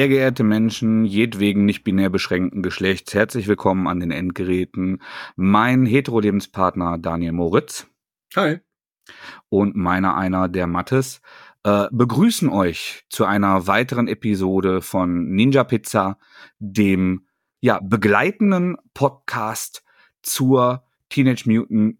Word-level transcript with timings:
Sehr 0.00 0.08
geehrte 0.08 0.44
Menschen 0.44 1.04
jedwegen 1.04 1.66
nicht 1.66 1.84
binär 1.84 2.08
beschränkten 2.08 2.62
Geschlechts, 2.62 3.12
herzlich 3.12 3.48
willkommen 3.48 3.86
an 3.86 4.00
den 4.00 4.10
Endgeräten. 4.10 5.02
Mein 5.36 5.84
Hetero-Lebenspartner 5.84 6.96
Daniel 6.96 7.32
Moritz. 7.32 7.86
Hi. 8.34 8.60
Und 9.50 9.76
meiner 9.76 10.16
einer 10.16 10.48
der 10.48 10.66
Mattes 10.66 11.20
äh, 11.64 11.86
begrüßen 11.92 12.48
euch 12.48 13.04
zu 13.10 13.26
einer 13.26 13.66
weiteren 13.66 14.08
Episode 14.08 14.80
von 14.80 15.32
Ninja 15.32 15.64
Pizza, 15.64 16.18
dem 16.58 17.26
ja 17.60 17.78
begleitenden 17.82 18.78
Podcast 18.94 19.84
zur 20.22 20.82
Teenage 21.10 21.42
Mutant 21.44 21.98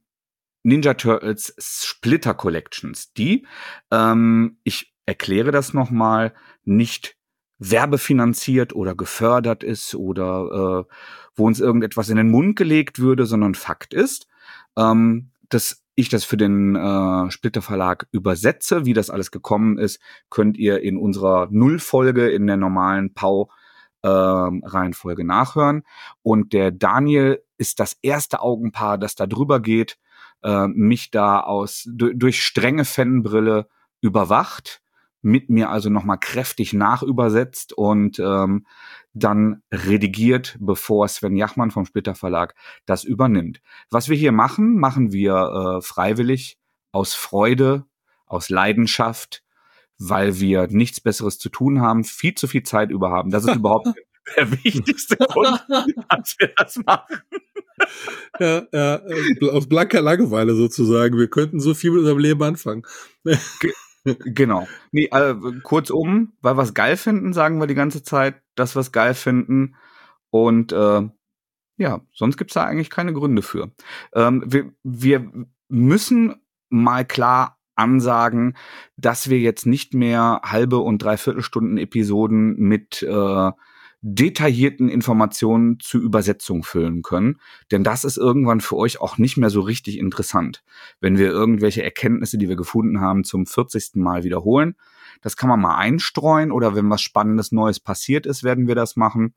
Ninja 0.63 0.95
Turtles 0.95 1.55
Splitter 1.59 2.33
Collections, 2.33 3.13
die, 3.13 3.47
ähm, 3.91 4.57
ich 4.65 4.95
erkläre 5.05 5.51
das 5.51 5.75
nochmal, 5.75 6.33
nicht 6.65 7.20
werbefinanziert 7.61 8.75
oder 8.75 8.95
gefördert 8.97 9.63
ist 9.63 9.95
oder 9.95 10.87
äh, 10.89 10.95
wo 11.37 11.47
uns 11.47 11.61
irgendetwas 11.61 12.09
in 12.09 12.17
den 12.17 12.31
Mund 12.31 12.57
gelegt 12.57 12.99
würde, 12.99 13.27
sondern 13.27 13.55
Fakt 13.55 13.95
ist, 13.95 14.27
ähm, 14.77 15.31
dass 15.51 15.83
ich 15.95 16.09
das 16.09 16.25
für 16.25 16.39
den 16.39 16.75
äh, 16.75 17.31
Splitter 17.31 17.63
Verlag 17.63 18.09
übersetze. 18.11 18.87
Wie 18.87 18.95
das 18.95 19.11
alles 19.11 19.31
gekommen 19.31 19.79
ist, 19.79 20.01
könnt 20.31 20.57
ihr 20.57 20.81
in 20.81 20.97
unserer 20.97 21.49
Nullfolge 21.51 22.31
in 22.31 22.47
der 22.47 22.57
normalen 22.57 23.13
Pau 23.13 23.51
äh, 24.03 24.09
Reihenfolge 24.09 25.25
nachhören. 25.25 25.83
Und 26.23 26.55
der 26.55 26.71
Daniel 26.71 27.43
ist 27.59 27.79
das 27.79 27.99
erste 28.01 28.41
Augenpaar, 28.41 28.97
das 28.97 29.15
da 29.15 29.27
drüber 29.27 29.61
geht, 29.61 29.99
äh, 30.43 30.67
mich 30.69 31.11
da 31.11 31.41
aus 31.41 31.87
durch 31.93 32.43
strenge 32.43 32.87
Fanbrille 32.87 33.69
überwacht 34.01 34.81
mit 35.23 35.51
mir 35.51 35.71
also 35.71 35.91
nochmal 35.91 36.19
kräftig 36.19 36.73
nachübersetzt 36.73 37.73
und 37.73 38.19
ähm, 38.19 38.67
dann 39.13 39.63
redigiert, 39.73 40.57
bevor 40.61 41.09
Sven 41.09 41.37
Jachmann 41.37 41.71
vom 41.71 41.85
Splitter 41.85 42.15
Verlag 42.15 42.55
das 42.87 43.05
übernimmt. 43.05 43.61
Was 43.91 44.09
wir 44.09 44.17
hier 44.17 44.33
machen, 44.33 44.79
machen 44.79 45.13
wir 45.13 45.79
äh, 45.79 45.83
freiwillig, 45.83 46.59
aus 46.93 47.15
Freude, 47.15 47.85
aus 48.27 48.49
Leidenschaft, 48.49 49.43
weil 49.99 50.41
wir 50.41 50.69
nichts 50.69 51.01
Besseres 51.01 51.39
zu 51.39 51.49
tun 51.49 51.81
haben, 51.81 52.05
viel 52.05 52.35
zu 52.35 52.47
viel 52.47 52.63
Zeit 52.63 52.91
über 52.91 53.11
haben. 53.11 53.31
Das 53.31 53.45
ist 53.45 53.57
überhaupt 53.57 53.89
der 54.37 54.51
wichtigste 54.65 55.17
Grund, 55.17 55.61
dass 56.09 56.37
wir 56.39 56.53
das 56.57 56.77
machen. 56.85 57.21
Ja, 58.39 58.63
ja, 58.73 58.97
äh, 58.97 59.51
aus 59.51 59.69
blanker 59.69 60.01
Langeweile 60.01 60.55
sozusagen. 60.55 61.19
Wir 61.19 61.29
könnten 61.29 61.61
so 61.61 61.75
viel 61.75 61.91
mit 61.91 62.01
unserem 62.01 62.19
Leben 62.19 62.43
anfangen. 62.43 62.83
Genau. 64.05 64.67
Nee, 64.93 65.09
äh, 65.13 65.35
kurzum, 65.63 66.33
weil 66.41 66.57
wir 66.57 66.63
es 66.63 66.75
geil 66.75 66.97
finden, 66.97 67.33
sagen 67.33 67.61
wir 67.61 67.67
die 67.67 67.75
ganze 67.75 68.03
Zeit, 68.03 68.43
dass 68.55 68.75
wir 68.75 68.81
es 68.81 68.93
geil 68.93 69.15
finden. 69.15 69.77
Und 70.31 70.73
äh, 70.73 71.09
ja, 71.77 72.01
sonst 72.13 72.37
gibt's 72.37 72.55
da 72.55 72.65
eigentlich 72.65 72.91
keine 72.91 73.13
Gründe 73.13 73.43
für. 73.43 73.71
Ähm, 74.15 74.43
wir, 74.47 74.73
wir 74.83 75.31
müssen 75.69 76.37
mal 76.69 77.05
klar 77.05 77.59
ansagen, 77.75 78.57
dass 78.97 79.31
wir 79.31 79.39
jetzt 79.39 79.67
nicht 79.67 79.95
mehr 79.95 80.43
halbe 80.45 80.79
und 80.79 81.03
dreiviertel 81.03 81.43
Stunden 81.43 81.79
Episoden 81.79 82.57
mit 82.57 83.03
äh, 83.03 83.51
detaillierten 84.03 84.89
Informationen 84.89 85.79
zur 85.79 86.01
Übersetzung 86.01 86.63
füllen 86.63 87.03
können. 87.03 87.39
Denn 87.71 87.85
das 87.85 88.05
ist 88.05 88.17
irgendwann 88.17 88.61
für 88.61 88.77
euch 88.77 89.01
auch 89.01 89.19
nicht 89.19 89.37
mehr 89.37 89.51
so 89.51 89.61
richtig 89.61 89.99
interessant, 89.99 90.63
wenn 91.01 91.19
wir 91.19 91.29
irgendwelche 91.29 91.83
Erkenntnisse, 91.83 92.39
die 92.39 92.49
wir 92.49 92.57
gefunden 92.57 93.01
haben, 93.01 93.25
zum 93.25 93.47
40. 93.47 93.97
Mal 93.97 94.25
wiederholen. 94.25 94.77
Das 95.21 95.37
kann 95.37 95.51
man 95.51 95.61
mal 95.61 95.77
einstreuen 95.77 96.51
oder 96.51 96.75
wenn 96.75 96.89
was 96.89 97.03
Spannendes 97.03 97.53
Neues 97.53 97.79
passiert 97.79 98.25
ist, 98.27 98.43
werden 98.43 98.69
wir 98.69 98.75
das 98.75 98.97
machen. 98.97 99.35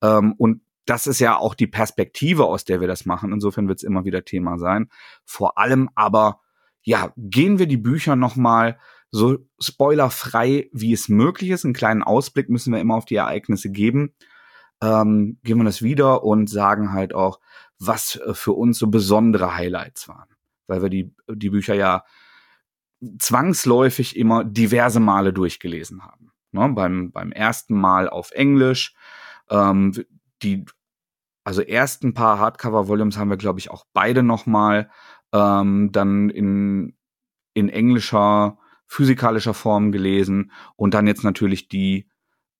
Ähm, 0.00 0.34
und 0.38 0.60
das 0.84 1.06
ist 1.06 1.18
ja 1.18 1.36
auch 1.36 1.54
die 1.54 1.66
Perspektive, 1.66 2.44
aus 2.46 2.64
der 2.64 2.80
wir 2.80 2.88
das 2.88 3.04
machen. 3.04 3.32
Insofern 3.32 3.68
wird 3.68 3.78
es 3.78 3.84
immer 3.84 4.04
wieder 4.04 4.24
Thema 4.24 4.58
sein. 4.58 4.88
Vor 5.24 5.58
allem 5.58 5.90
aber, 5.94 6.40
ja, 6.82 7.12
gehen 7.16 7.58
wir 7.58 7.66
die 7.66 7.76
Bücher 7.76 8.16
noch 8.16 8.36
mal 8.36 8.78
so 9.10 9.38
spoilerfrei, 9.58 10.68
wie 10.72 10.92
es 10.92 11.08
möglich 11.08 11.50
ist. 11.50 11.64
Einen 11.64 11.74
kleinen 11.74 12.02
Ausblick 12.02 12.48
müssen 12.48 12.72
wir 12.72 12.80
immer 12.80 12.96
auf 12.96 13.04
die 13.04 13.16
Ereignisse 13.16 13.70
geben. 13.70 14.14
Ähm, 14.82 15.38
geben 15.42 15.60
wir 15.60 15.64
das 15.64 15.82
wieder 15.82 16.22
und 16.22 16.48
sagen 16.48 16.92
halt 16.92 17.14
auch, 17.14 17.40
was 17.78 18.16
äh, 18.16 18.34
für 18.34 18.52
uns 18.52 18.78
so 18.78 18.88
besondere 18.88 19.56
Highlights 19.56 20.08
waren. 20.08 20.28
Weil 20.66 20.82
wir 20.82 20.90
die, 20.90 21.14
die 21.28 21.50
Bücher 21.50 21.74
ja 21.74 22.04
zwangsläufig 23.18 24.16
immer 24.16 24.44
diverse 24.44 25.00
Male 25.00 25.32
durchgelesen 25.32 26.04
haben. 26.04 26.32
Ne? 26.52 26.68
Beim, 26.70 27.10
beim 27.12 27.32
ersten 27.32 27.74
Mal 27.74 28.08
auf 28.08 28.30
Englisch. 28.32 28.94
Ähm, 29.50 29.92
die 30.42 30.64
also 31.44 31.62
ersten 31.62 32.12
paar 32.12 32.38
Hardcover-Volumes 32.38 33.16
haben 33.16 33.30
wir, 33.30 33.38
glaube 33.38 33.58
ich, 33.58 33.70
auch 33.70 33.86
beide 33.94 34.22
noch 34.22 34.44
mal 34.44 34.90
ähm, 35.32 35.90
dann 35.92 36.28
in, 36.28 36.94
in 37.54 37.70
englischer 37.70 38.58
physikalischer 38.88 39.54
Form 39.54 39.92
gelesen 39.92 40.50
und 40.74 40.94
dann 40.94 41.06
jetzt 41.06 41.22
natürlich 41.22 41.68
die 41.68 42.08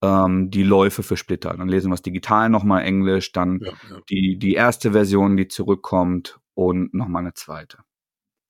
ähm, 0.02 0.50
die 0.50 0.62
Läufe 0.62 1.02
für 1.02 1.16
Splitter. 1.16 1.56
Dann 1.56 1.68
lesen 1.68 1.90
wir 1.90 1.94
es 1.94 2.02
digital 2.02 2.48
nochmal 2.48 2.84
Englisch, 2.84 3.32
dann 3.32 3.58
ja, 3.60 3.72
ja. 3.90 4.00
die 4.08 4.38
die 4.38 4.54
erste 4.54 4.92
Version, 4.92 5.36
die 5.36 5.48
zurückkommt 5.48 6.38
und 6.54 6.94
nochmal 6.94 7.22
eine 7.22 7.34
zweite. 7.34 7.78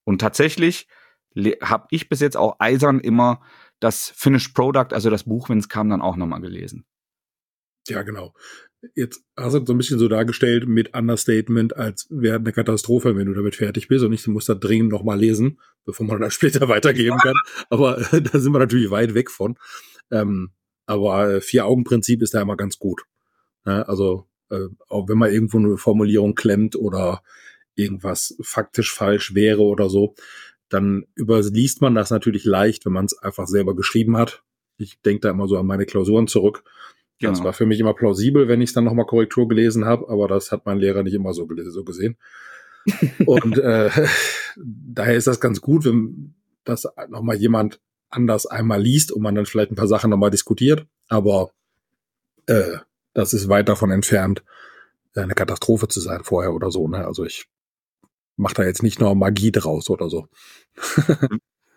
Und 0.03 0.19
tatsächlich 0.21 0.87
habe 1.63 1.87
ich 1.91 2.09
bis 2.09 2.19
jetzt 2.19 2.37
auch 2.37 2.57
eisern 2.59 2.99
immer 2.99 3.41
das 3.79 4.09
Finished 4.09 4.53
Product, 4.53 4.93
also 4.93 5.09
das 5.09 5.23
Buch, 5.23 5.49
wenn 5.49 5.59
es 5.59 5.69
kam, 5.69 5.89
dann 5.89 6.01
auch 6.01 6.17
nochmal 6.17 6.41
gelesen. 6.41 6.85
Ja, 7.87 8.03
genau 8.03 8.33
jetzt 8.95 9.23
hast 9.35 9.53
du 9.53 9.65
so 9.65 9.73
ein 9.73 9.77
bisschen 9.77 9.99
so 9.99 10.07
dargestellt 10.07 10.67
mit 10.67 10.95
Understatement, 10.95 11.75
als 11.75 12.07
wäre 12.09 12.37
eine 12.37 12.51
Katastrophe, 12.51 13.15
wenn 13.15 13.27
du 13.27 13.33
damit 13.33 13.55
fertig 13.55 13.87
bist 13.87 14.03
und 14.05 14.13
ich 14.13 14.25
muss 14.27 14.45
da 14.45 14.55
dringend 14.55 14.91
nochmal 14.91 15.19
lesen, 15.19 15.59
bevor 15.85 16.05
man 16.05 16.21
das 16.21 16.33
später 16.35 16.67
weitergeben 16.69 17.17
kann. 17.17 17.35
Aber 17.69 17.99
äh, 18.13 18.21
da 18.21 18.39
sind 18.39 18.53
wir 18.53 18.59
natürlich 18.59 18.91
weit 18.91 19.13
weg 19.13 19.29
von. 19.29 19.55
Ähm, 20.11 20.51
aber 20.85 21.35
äh, 21.35 21.41
Vier-Augen-Prinzip 21.41 22.21
ist 22.21 22.33
da 22.33 22.41
immer 22.41 22.57
ganz 22.57 22.79
gut. 22.79 23.03
Ja, 23.65 23.83
also 23.83 24.27
äh, 24.49 24.67
auch 24.87 25.07
wenn 25.07 25.17
man 25.17 25.31
irgendwo 25.31 25.57
eine 25.57 25.77
Formulierung 25.77 26.35
klemmt 26.35 26.75
oder 26.75 27.21
irgendwas 27.75 28.35
faktisch 28.41 28.93
falsch 28.93 29.35
wäre 29.35 29.61
oder 29.61 29.89
so, 29.89 30.15
dann 30.69 31.05
überliest 31.15 31.81
man 31.81 31.95
das 31.95 32.11
natürlich 32.11 32.45
leicht, 32.45 32.85
wenn 32.85 32.93
man 32.93 33.05
es 33.05 33.17
einfach 33.17 33.47
selber 33.47 33.75
geschrieben 33.75 34.17
hat. 34.17 34.43
Ich 34.77 35.01
denke 35.01 35.21
da 35.21 35.29
immer 35.31 35.47
so 35.47 35.57
an 35.57 35.65
meine 35.65 35.85
Klausuren 35.85 36.27
zurück 36.27 36.63
Genau. 37.19 37.33
Das 37.33 37.43
war 37.43 37.53
für 37.53 37.65
mich 37.65 37.79
immer 37.79 37.93
plausibel, 37.93 38.47
wenn 38.47 38.61
ich 38.61 38.69
es 38.69 38.73
dann 38.73 38.85
nochmal 38.85 39.05
Korrektur 39.05 39.47
gelesen 39.47 39.85
habe, 39.85 40.07
aber 40.09 40.27
das 40.27 40.51
hat 40.51 40.65
mein 40.65 40.77
Lehrer 40.77 41.03
nicht 41.03 41.13
immer 41.13 41.33
so, 41.33 41.47
so 41.67 41.83
gesehen. 41.83 42.17
und 43.25 43.57
äh, 43.57 43.89
daher 44.55 45.15
ist 45.15 45.27
das 45.27 45.39
ganz 45.39 45.59
gut, 45.59 45.85
wenn 45.85 46.33
das 46.63 46.87
nochmal 47.09 47.35
jemand 47.35 47.81
anders 48.09 48.45
einmal 48.45 48.81
liest 48.81 49.11
und 49.11 49.21
man 49.21 49.35
dann 49.35 49.45
vielleicht 49.45 49.71
ein 49.71 49.75
paar 49.75 49.87
Sachen 49.87 50.09
nochmal 50.09 50.31
diskutiert. 50.31 50.87
Aber 51.09 51.51
äh, 52.45 52.77
das 53.13 53.33
ist 53.33 53.49
weit 53.49 53.67
davon 53.67 53.91
entfernt, 53.91 54.43
eine 55.13 55.33
Katastrophe 55.33 55.87
zu 55.87 55.99
sein 55.99 56.23
vorher 56.23 56.53
oder 56.53 56.71
so. 56.71 56.87
Ne? 56.87 57.05
Also 57.05 57.25
ich 57.25 57.47
mache 58.37 58.53
da 58.55 58.63
jetzt 58.63 58.83
nicht 58.83 58.99
nur 58.99 59.13
Magie 59.15 59.51
draus 59.51 59.89
oder 59.89 60.09
so. 60.09 60.27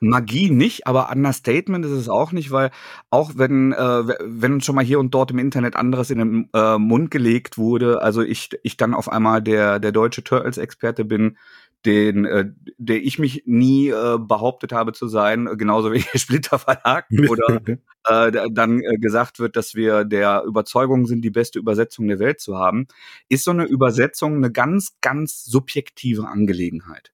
Magie 0.02 0.50
nicht, 0.50 0.86
aber 0.86 1.10
Understatement 1.10 1.84
ist 1.84 1.92
es 1.92 2.08
auch 2.08 2.32
nicht, 2.32 2.50
weil 2.50 2.70
auch 3.10 3.32
wenn, 3.36 3.72
äh, 3.72 4.02
wenn 4.24 4.54
uns 4.54 4.64
schon 4.64 4.74
mal 4.74 4.84
hier 4.84 4.98
und 4.98 5.14
dort 5.14 5.30
im 5.30 5.38
Internet 5.38 5.76
anderes 5.76 6.10
in 6.10 6.18
den 6.18 6.48
äh, 6.52 6.78
Mund 6.78 7.10
gelegt 7.10 7.56
wurde, 7.56 8.02
also 8.02 8.22
ich, 8.22 8.50
ich 8.62 8.76
dann 8.76 8.94
auf 8.94 9.10
einmal 9.10 9.42
der, 9.42 9.78
der 9.78 9.92
deutsche 9.92 10.24
Turtles-Experte 10.24 11.04
bin, 11.04 11.36
den, 11.84 12.24
äh, 12.24 12.46
der 12.78 13.02
ich 13.02 13.18
mich 13.18 13.42
nie 13.46 13.88
äh, 13.88 14.18
behauptet 14.18 14.72
habe 14.72 14.92
zu 14.92 15.08
sein, 15.08 15.48
genauso 15.56 15.92
wie 15.92 16.04
der 16.12 16.18
Splitter 16.18 16.58
Verlag, 16.58 17.06
oder 17.28 17.60
äh, 18.06 18.50
dann 18.50 18.80
äh, 18.80 18.96
gesagt 18.98 19.38
wird, 19.38 19.56
dass 19.56 19.74
wir 19.74 20.04
der 20.04 20.42
Überzeugung 20.44 21.06
sind, 21.06 21.22
die 21.22 21.30
beste 21.30 21.58
Übersetzung 21.58 22.08
der 22.08 22.18
Welt 22.18 22.40
zu 22.40 22.56
haben, 22.56 22.86
ist 23.28 23.44
so 23.44 23.50
eine 23.50 23.64
Übersetzung 23.64 24.36
eine 24.36 24.50
ganz, 24.50 24.96
ganz 25.00 25.44
subjektive 25.44 26.26
Angelegenheit. 26.26 27.12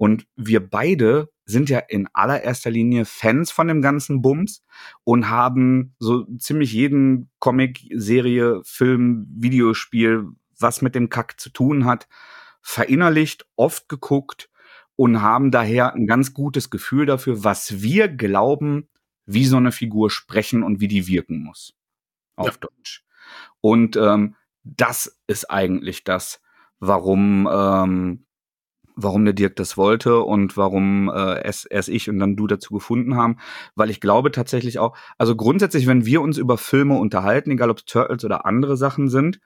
Und 0.00 0.26
wir 0.34 0.66
beide 0.66 1.28
sind 1.44 1.68
ja 1.68 1.78
in 1.78 2.08
allererster 2.14 2.70
Linie 2.70 3.04
Fans 3.04 3.50
von 3.50 3.68
dem 3.68 3.82
ganzen 3.82 4.22
Bums 4.22 4.64
und 5.04 5.28
haben 5.28 5.94
so 5.98 6.24
ziemlich 6.38 6.72
jeden 6.72 7.28
Comic, 7.38 7.86
Serie, 7.92 8.62
Film, 8.64 9.26
Videospiel, 9.28 10.24
was 10.58 10.80
mit 10.80 10.94
dem 10.94 11.10
Kack 11.10 11.38
zu 11.38 11.50
tun 11.50 11.84
hat, 11.84 12.08
verinnerlicht, 12.62 13.44
oft 13.56 13.90
geguckt 13.90 14.48
und 14.96 15.20
haben 15.20 15.50
daher 15.50 15.92
ein 15.92 16.06
ganz 16.06 16.32
gutes 16.32 16.70
Gefühl 16.70 17.04
dafür, 17.04 17.44
was 17.44 17.82
wir 17.82 18.08
glauben, 18.08 18.88
wie 19.26 19.44
so 19.44 19.58
eine 19.58 19.70
Figur 19.70 20.08
sprechen 20.08 20.62
und 20.62 20.80
wie 20.80 20.88
die 20.88 21.08
wirken 21.08 21.44
muss. 21.44 21.74
Auf 22.36 22.46
ja. 22.46 22.68
Deutsch. 22.70 23.04
Und 23.60 23.96
ähm, 23.96 24.34
das 24.62 25.20
ist 25.26 25.50
eigentlich 25.50 26.04
das, 26.04 26.40
warum 26.78 27.46
ähm, 27.52 28.24
warum 28.96 29.24
der 29.24 29.34
Dirk 29.34 29.56
das 29.56 29.76
wollte 29.76 30.20
und 30.20 30.56
warum 30.56 31.08
äh, 31.08 31.42
es 31.42 31.64
erst 31.64 31.88
ich 31.88 32.08
und 32.08 32.18
dann 32.18 32.36
du 32.36 32.46
dazu 32.46 32.74
gefunden 32.74 33.16
haben, 33.16 33.38
weil 33.74 33.90
ich 33.90 34.00
glaube 34.00 34.30
tatsächlich 34.30 34.78
auch, 34.78 34.96
also 35.18 35.36
grundsätzlich, 35.36 35.86
wenn 35.86 36.06
wir 36.06 36.20
uns 36.20 36.38
über 36.38 36.58
Filme 36.58 36.98
unterhalten, 36.98 37.50
egal 37.50 37.70
ob 37.70 37.78
es 37.78 37.84
Turtles 37.84 38.24
oder 38.24 38.46
andere 38.46 38.76
Sachen 38.76 39.08
sind, 39.08 39.40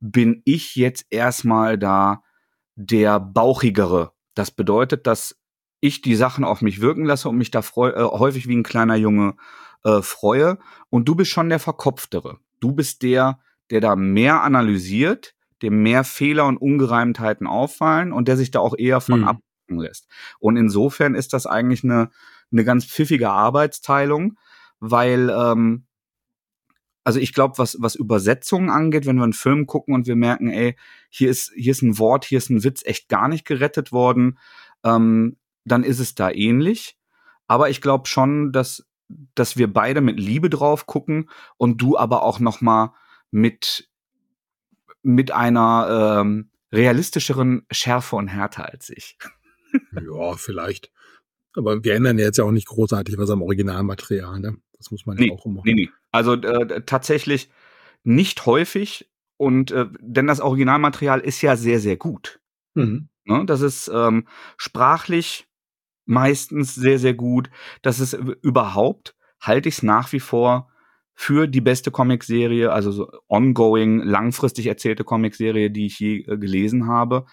bin 0.00 0.42
ich 0.44 0.76
jetzt 0.76 1.06
erstmal 1.10 1.78
da 1.78 2.22
der 2.74 3.20
bauchigere. 3.20 4.12
Das 4.34 4.50
bedeutet, 4.50 5.06
dass 5.06 5.36
ich 5.80 6.02
die 6.02 6.14
Sachen 6.14 6.44
auf 6.44 6.62
mich 6.62 6.80
wirken 6.80 7.04
lasse 7.04 7.28
und 7.28 7.36
mich 7.36 7.50
da 7.50 7.62
freu, 7.62 7.90
äh, 7.90 8.02
häufig 8.02 8.48
wie 8.48 8.56
ein 8.56 8.62
kleiner 8.62 8.96
Junge 8.96 9.36
äh, 9.84 10.02
freue 10.02 10.58
und 10.90 11.08
du 11.08 11.14
bist 11.14 11.30
schon 11.30 11.48
der 11.48 11.58
verkopftere. 11.58 12.38
Du 12.60 12.72
bist 12.72 13.02
der, 13.02 13.40
der 13.70 13.80
da 13.80 13.96
mehr 13.96 14.42
analysiert, 14.42 15.34
dem 15.62 15.82
mehr 15.82 16.04
Fehler 16.04 16.46
und 16.46 16.56
Ungereimtheiten 16.56 17.46
auffallen 17.46 18.12
und 18.12 18.28
der 18.28 18.36
sich 18.36 18.50
da 18.50 18.60
auch 18.60 18.74
eher 18.76 19.00
von 19.00 19.20
mhm. 19.20 19.28
ablenken 19.28 19.78
lässt. 19.78 20.06
Und 20.38 20.56
insofern 20.56 21.14
ist 21.14 21.32
das 21.32 21.46
eigentlich 21.46 21.84
eine, 21.84 22.10
eine 22.52 22.64
ganz 22.64 22.84
pfiffige 22.86 23.30
Arbeitsteilung, 23.30 24.38
weil 24.80 25.30
ähm, 25.30 25.86
also 27.04 27.18
ich 27.18 27.32
glaube, 27.32 27.58
was, 27.58 27.76
was 27.80 27.94
Übersetzungen 27.94 28.70
angeht, 28.70 29.06
wenn 29.06 29.16
wir 29.16 29.24
einen 29.24 29.32
Film 29.32 29.66
gucken 29.66 29.94
und 29.94 30.06
wir 30.06 30.16
merken, 30.16 30.48
ey, 30.50 30.76
hier 31.08 31.30
ist, 31.30 31.52
hier 31.56 31.72
ist 31.72 31.82
ein 31.82 31.98
Wort, 31.98 32.24
hier 32.24 32.38
ist 32.38 32.50
ein 32.50 32.62
Witz 32.62 32.84
echt 32.84 33.08
gar 33.08 33.28
nicht 33.28 33.44
gerettet 33.44 33.90
worden, 33.90 34.38
ähm, 34.84 35.36
dann 35.64 35.82
ist 35.82 35.98
es 35.98 36.14
da 36.14 36.30
ähnlich. 36.30 36.96
Aber 37.46 37.70
ich 37.70 37.80
glaube 37.80 38.06
schon, 38.06 38.52
dass, 38.52 38.86
dass 39.34 39.56
wir 39.56 39.72
beide 39.72 40.00
mit 40.00 40.20
Liebe 40.20 40.50
drauf 40.50 40.86
gucken 40.86 41.30
und 41.56 41.78
du 41.78 41.96
aber 41.96 42.22
auch 42.22 42.38
noch 42.38 42.60
mal 42.60 42.94
mit 43.30 43.89
mit 45.02 45.32
einer 45.32 46.20
ähm, 46.20 46.50
realistischeren 46.72 47.66
Schärfe 47.70 48.16
und 48.16 48.28
Härte 48.28 48.64
als 48.64 48.90
ich. 48.90 49.18
ja, 49.92 50.34
vielleicht. 50.36 50.90
Aber 51.54 51.82
wir 51.82 51.94
ändern 51.94 52.18
jetzt 52.18 52.38
ja 52.38 52.44
auch 52.44 52.52
nicht 52.52 52.68
großartig 52.68 53.18
was 53.18 53.30
am 53.30 53.42
Originalmaterial, 53.42 54.38
ne? 54.38 54.56
Das 54.76 54.90
muss 54.90 55.04
man 55.04 55.16
nee, 55.16 55.28
ja 55.28 55.34
auch 55.34 55.44
immer. 55.44 55.62
Nee, 55.64 55.74
nee. 55.74 55.90
Also 56.10 56.34
äh, 56.34 56.82
tatsächlich 56.86 57.50
nicht 58.02 58.46
häufig 58.46 59.10
und 59.36 59.70
äh, 59.72 59.86
denn 60.00 60.26
das 60.26 60.40
Originalmaterial 60.40 61.20
ist 61.20 61.42
ja 61.42 61.56
sehr, 61.56 61.80
sehr 61.80 61.96
gut. 61.96 62.40
Mhm. 62.74 63.08
Ne? 63.24 63.44
Das 63.46 63.60
ist 63.60 63.90
ähm, 63.92 64.26
sprachlich 64.56 65.48
meistens 66.06 66.74
sehr, 66.74 66.98
sehr 66.98 67.14
gut. 67.14 67.50
Das 67.82 68.00
ist 68.00 68.14
überhaupt, 68.14 69.16
halte 69.40 69.68
ich 69.68 69.76
es 69.76 69.82
nach 69.82 70.12
wie 70.12 70.20
vor 70.20 70.69
für 71.20 71.46
die 71.46 71.60
beste 71.60 71.90
Comicserie, 71.90 72.72
also 72.72 72.92
so 72.92 73.12
ongoing, 73.28 74.00
langfristig 74.00 74.68
erzählte 74.68 75.04
Comicserie, 75.04 75.70
die 75.70 75.84
ich 75.84 76.00
je 76.00 76.20
äh, 76.20 76.38
gelesen 76.38 76.86
habe. 76.86 77.26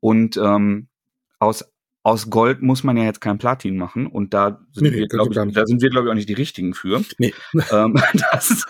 Und 0.00 0.38
ähm, 0.38 0.88
aus 1.38 1.62
aus 2.02 2.30
Gold 2.30 2.62
muss 2.62 2.82
man 2.82 2.96
ja 2.96 3.04
jetzt 3.04 3.20
kein 3.20 3.36
Platin 3.36 3.76
machen 3.76 4.06
und 4.06 4.32
da 4.32 4.64
sind 4.72 4.84
nee, 4.84 4.92
wir, 4.92 5.06
glaube 5.06 5.32
ich, 5.32 5.52
da 5.52 5.66
sind 5.66 5.82
wir, 5.82 5.90
glaube 5.90 6.06
ich, 6.06 6.12
auch 6.12 6.14
nicht 6.14 6.30
die 6.30 6.34
richtigen 6.34 6.72
für. 6.72 7.04
Nee. 7.18 7.34
Ähm, 7.70 8.00
das, 8.32 8.64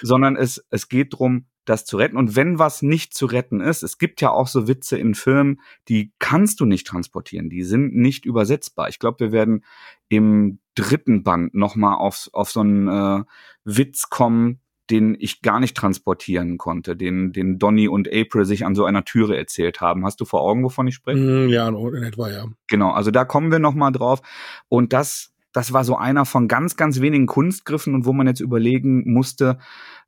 sondern 0.00 0.36
es, 0.36 0.64
es 0.70 0.88
geht 0.88 1.18
drum, 1.18 1.44
das 1.64 1.84
zu 1.84 1.96
retten. 1.96 2.16
Und 2.16 2.36
wenn 2.36 2.58
was 2.58 2.82
nicht 2.82 3.14
zu 3.14 3.26
retten 3.26 3.60
ist, 3.60 3.82
es 3.82 3.98
gibt 3.98 4.20
ja 4.20 4.30
auch 4.30 4.48
so 4.48 4.68
Witze 4.68 4.98
in 4.98 5.14
Filmen, 5.14 5.60
die 5.88 6.12
kannst 6.18 6.60
du 6.60 6.66
nicht 6.66 6.86
transportieren, 6.86 7.50
die 7.50 7.62
sind 7.62 7.94
nicht 7.94 8.24
übersetzbar. 8.24 8.88
Ich 8.88 8.98
glaube, 8.98 9.20
wir 9.20 9.32
werden 9.32 9.64
im 10.08 10.58
dritten 10.74 11.22
Band 11.22 11.54
nochmal 11.54 11.96
auf, 11.96 12.28
auf 12.32 12.50
so 12.50 12.60
einen 12.60 12.88
äh, 12.88 13.24
Witz 13.64 14.10
kommen, 14.10 14.60
den 14.90 15.16
ich 15.18 15.40
gar 15.40 15.60
nicht 15.60 15.76
transportieren 15.76 16.58
konnte, 16.58 16.94
den, 16.94 17.32
den 17.32 17.58
Donny 17.58 17.88
und 17.88 18.08
April 18.12 18.44
sich 18.44 18.66
an 18.66 18.74
so 18.74 18.84
einer 18.84 19.04
Türe 19.04 19.36
erzählt 19.36 19.80
haben. 19.80 20.04
Hast 20.04 20.20
du 20.20 20.24
vor 20.24 20.42
Augen, 20.42 20.62
wovon 20.62 20.86
ich 20.86 20.94
spreche? 20.94 21.18
Mm, 21.20 21.48
ja, 21.48 21.68
in 21.68 22.02
etwa, 22.02 22.30
ja. 22.30 22.46
Genau, 22.68 22.90
also 22.90 23.10
da 23.10 23.24
kommen 23.24 23.50
wir 23.50 23.58
nochmal 23.58 23.92
drauf. 23.92 24.20
Und 24.68 24.92
das, 24.92 25.32
das 25.52 25.72
war 25.72 25.84
so 25.84 25.96
einer 25.96 26.26
von 26.26 26.48
ganz, 26.48 26.76
ganz 26.76 27.00
wenigen 27.00 27.26
Kunstgriffen 27.26 27.94
und 27.94 28.04
wo 28.04 28.12
man 28.12 28.26
jetzt 28.26 28.40
überlegen 28.40 29.10
musste, 29.10 29.58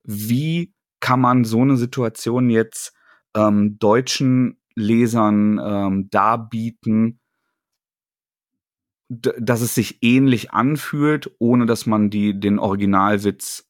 wie 0.05 0.75
kann 1.01 1.21
man 1.21 1.45
so 1.45 1.61
eine 1.61 1.77
Situation 1.77 2.51
jetzt 2.51 2.95
ähm, 3.35 3.79
deutschen 3.79 4.59
Lesern 4.75 5.61
ähm, 5.63 6.11
darbieten, 6.11 7.21
dass 9.09 9.61
es 9.61 9.75
sich 9.75 9.99
ähnlich 10.03 10.51
anfühlt, 10.51 11.31
ohne 11.39 11.67
dass 11.67 11.87
man 11.87 12.11
die, 12.11 12.39
den 12.39 12.59
Originalwitz 12.59 13.67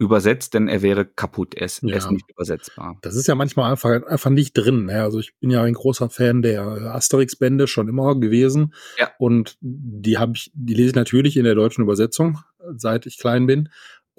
übersetzt, 0.00 0.54
denn 0.54 0.66
er 0.66 0.80
wäre 0.80 1.04
kaputt, 1.04 1.54
er 1.54 1.66
ist, 1.66 1.82
ja. 1.82 1.90
er 1.90 1.98
ist 1.98 2.10
nicht 2.10 2.30
übersetzbar. 2.30 2.96
Das 3.02 3.16
ist 3.16 3.28
ja 3.28 3.34
manchmal 3.34 3.70
einfach, 3.70 4.02
einfach 4.06 4.30
nicht 4.30 4.54
drin. 4.54 4.86
Ne? 4.86 5.02
Also 5.02 5.18
ich 5.18 5.38
bin 5.40 5.50
ja 5.50 5.62
ein 5.62 5.74
großer 5.74 6.08
Fan 6.08 6.40
der 6.40 6.62
Asterix-Bände 6.62 7.66
schon 7.66 7.86
immer 7.86 8.18
gewesen. 8.18 8.72
Ja. 8.98 9.10
Und 9.18 9.58
die 9.60 10.16
habe 10.16 10.32
ich, 10.36 10.50
die 10.54 10.72
lese 10.72 10.90
ich 10.90 10.94
natürlich 10.94 11.36
in 11.36 11.44
der 11.44 11.54
deutschen 11.54 11.84
Übersetzung, 11.84 12.38
seit 12.76 13.04
ich 13.04 13.18
klein 13.18 13.46
bin. 13.46 13.68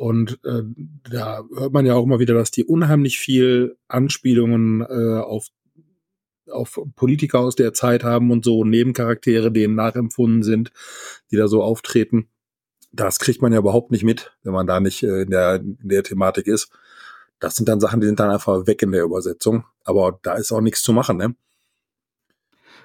Und 0.01 0.39
äh, 0.45 0.63
da 1.11 1.43
hört 1.55 1.73
man 1.73 1.85
ja 1.85 1.93
auch 1.93 2.03
immer 2.03 2.17
wieder, 2.17 2.33
dass 2.33 2.49
die 2.49 2.65
unheimlich 2.65 3.19
viel 3.19 3.77
Anspielungen 3.87 4.81
äh, 4.81 5.19
auf 5.19 5.49
auf 6.49 6.81
Politiker 6.95 7.39
aus 7.39 7.55
der 7.55 7.73
Zeit 7.73 8.03
haben 8.03 8.31
und 8.31 8.43
so 8.43 8.65
Nebencharaktere, 8.65 9.51
denen 9.51 9.75
nachempfunden 9.75 10.41
sind, 10.41 10.71
die 11.29 11.35
da 11.37 11.47
so 11.47 11.61
auftreten. 11.61 12.29
Das 12.91 13.19
kriegt 13.19 13.43
man 13.43 13.53
ja 13.53 13.59
überhaupt 13.59 13.91
nicht 13.91 14.03
mit, 14.03 14.35
wenn 14.41 14.53
man 14.53 14.65
da 14.65 14.79
nicht 14.79 15.03
äh, 15.03 15.21
in, 15.21 15.29
der, 15.29 15.57
in 15.57 15.77
der 15.83 16.01
Thematik 16.01 16.47
ist. 16.47 16.71
Das 17.39 17.55
sind 17.55 17.69
dann 17.69 17.79
Sachen, 17.79 18.01
die 18.01 18.07
sind 18.07 18.19
dann 18.19 18.31
einfach 18.31 18.65
weg 18.65 18.81
in 18.81 18.91
der 18.91 19.03
Übersetzung. 19.03 19.65
Aber 19.83 20.19
da 20.23 20.33
ist 20.33 20.51
auch 20.51 20.61
nichts 20.61 20.81
zu 20.81 20.93
machen, 20.93 21.17
ne? 21.17 21.35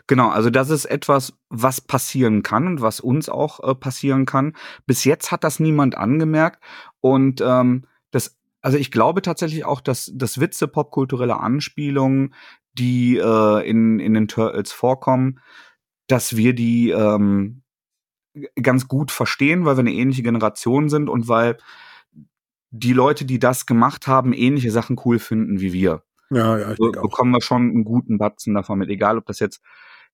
Genau, 0.06 0.28
also 0.28 0.50
das 0.50 0.70
ist 0.70 0.84
etwas, 0.84 1.34
was 1.48 1.80
passieren 1.80 2.42
kann 2.42 2.66
und 2.66 2.80
was 2.80 3.00
uns 3.00 3.28
auch 3.28 3.60
äh, 3.68 3.74
passieren 3.74 4.24
kann. 4.24 4.54
Bis 4.86 5.04
jetzt 5.04 5.32
hat 5.32 5.42
das 5.42 5.58
niemand 5.58 5.96
angemerkt 5.96 6.62
und 7.00 7.40
ähm, 7.40 7.86
das, 8.12 8.36
also 8.62 8.78
ich 8.78 8.90
glaube 8.90 9.22
tatsächlich 9.22 9.64
auch, 9.64 9.80
dass, 9.80 10.12
dass 10.14 10.40
Witze, 10.40 10.68
popkulturelle 10.68 11.40
Anspielungen, 11.40 12.34
die 12.74 13.16
äh, 13.16 13.68
in, 13.68 13.98
in 13.98 14.14
den 14.14 14.28
Turtles 14.28 14.70
vorkommen, 14.70 15.40
dass 16.06 16.36
wir 16.36 16.54
die 16.54 16.90
ähm, 16.90 17.62
ganz 18.60 18.86
gut 18.86 19.10
verstehen, 19.10 19.64
weil 19.64 19.76
wir 19.76 19.80
eine 19.80 19.92
ähnliche 19.92 20.22
Generation 20.22 20.88
sind 20.88 21.08
und 21.08 21.26
weil 21.26 21.56
die 22.70 22.92
Leute, 22.92 23.24
die 23.24 23.38
das 23.38 23.66
gemacht 23.66 24.06
haben, 24.06 24.32
ähnliche 24.32 24.70
Sachen 24.70 25.00
cool 25.04 25.18
finden 25.18 25.60
wie 25.60 25.72
wir. 25.72 26.02
Ja, 26.30 26.58
ja, 26.58 26.72
ich 26.72 26.76
so 26.76 26.90
bekommen 26.90 27.30
wir 27.30 27.40
schon 27.40 27.62
einen 27.62 27.84
guten 27.84 28.18
Batzen 28.18 28.54
davon 28.54 28.78
mit, 28.78 28.90
egal 28.90 29.18
ob 29.18 29.26
das 29.26 29.38
jetzt 29.38 29.62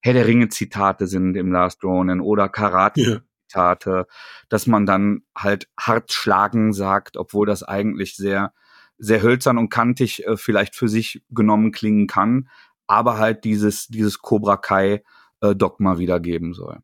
Herr 0.02 0.12
der 0.12 0.26
Ringe 0.26 0.48
Zitate 0.48 1.06
sind 1.06 1.36
im 1.36 1.52
Last 1.52 1.82
Ronin 1.82 2.20
oder 2.20 2.48
Karate 2.48 3.22
Zitate, 3.48 3.90
ja. 3.90 4.06
dass 4.48 4.66
man 4.66 4.84
dann 4.84 5.22
halt 5.36 5.68
hart 5.78 6.12
schlagen 6.12 6.72
sagt, 6.72 7.16
obwohl 7.16 7.46
das 7.46 7.62
eigentlich 7.62 8.16
sehr 8.16 8.52
sehr 8.98 9.22
hölzern 9.22 9.58
und 9.58 9.68
kantig 9.68 10.24
äh, 10.26 10.36
vielleicht 10.36 10.76
für 10.76 10.88
sich 10.88 11.24
genommen 11.30 11.72
klingen 11.72 12.06
kann, 12.06 12.48
aber 12.86 13.18
halt 13.18 13.44
dieses, 13.44 13.88
dieses 13.88 14.20
Cobra 14.20 14.56
Kai 14.56 15.02
äh, 15.40 15.56
Dogma 15.56 15.98
wiedergeben 15.98 16.54
soll. 16.54 16.78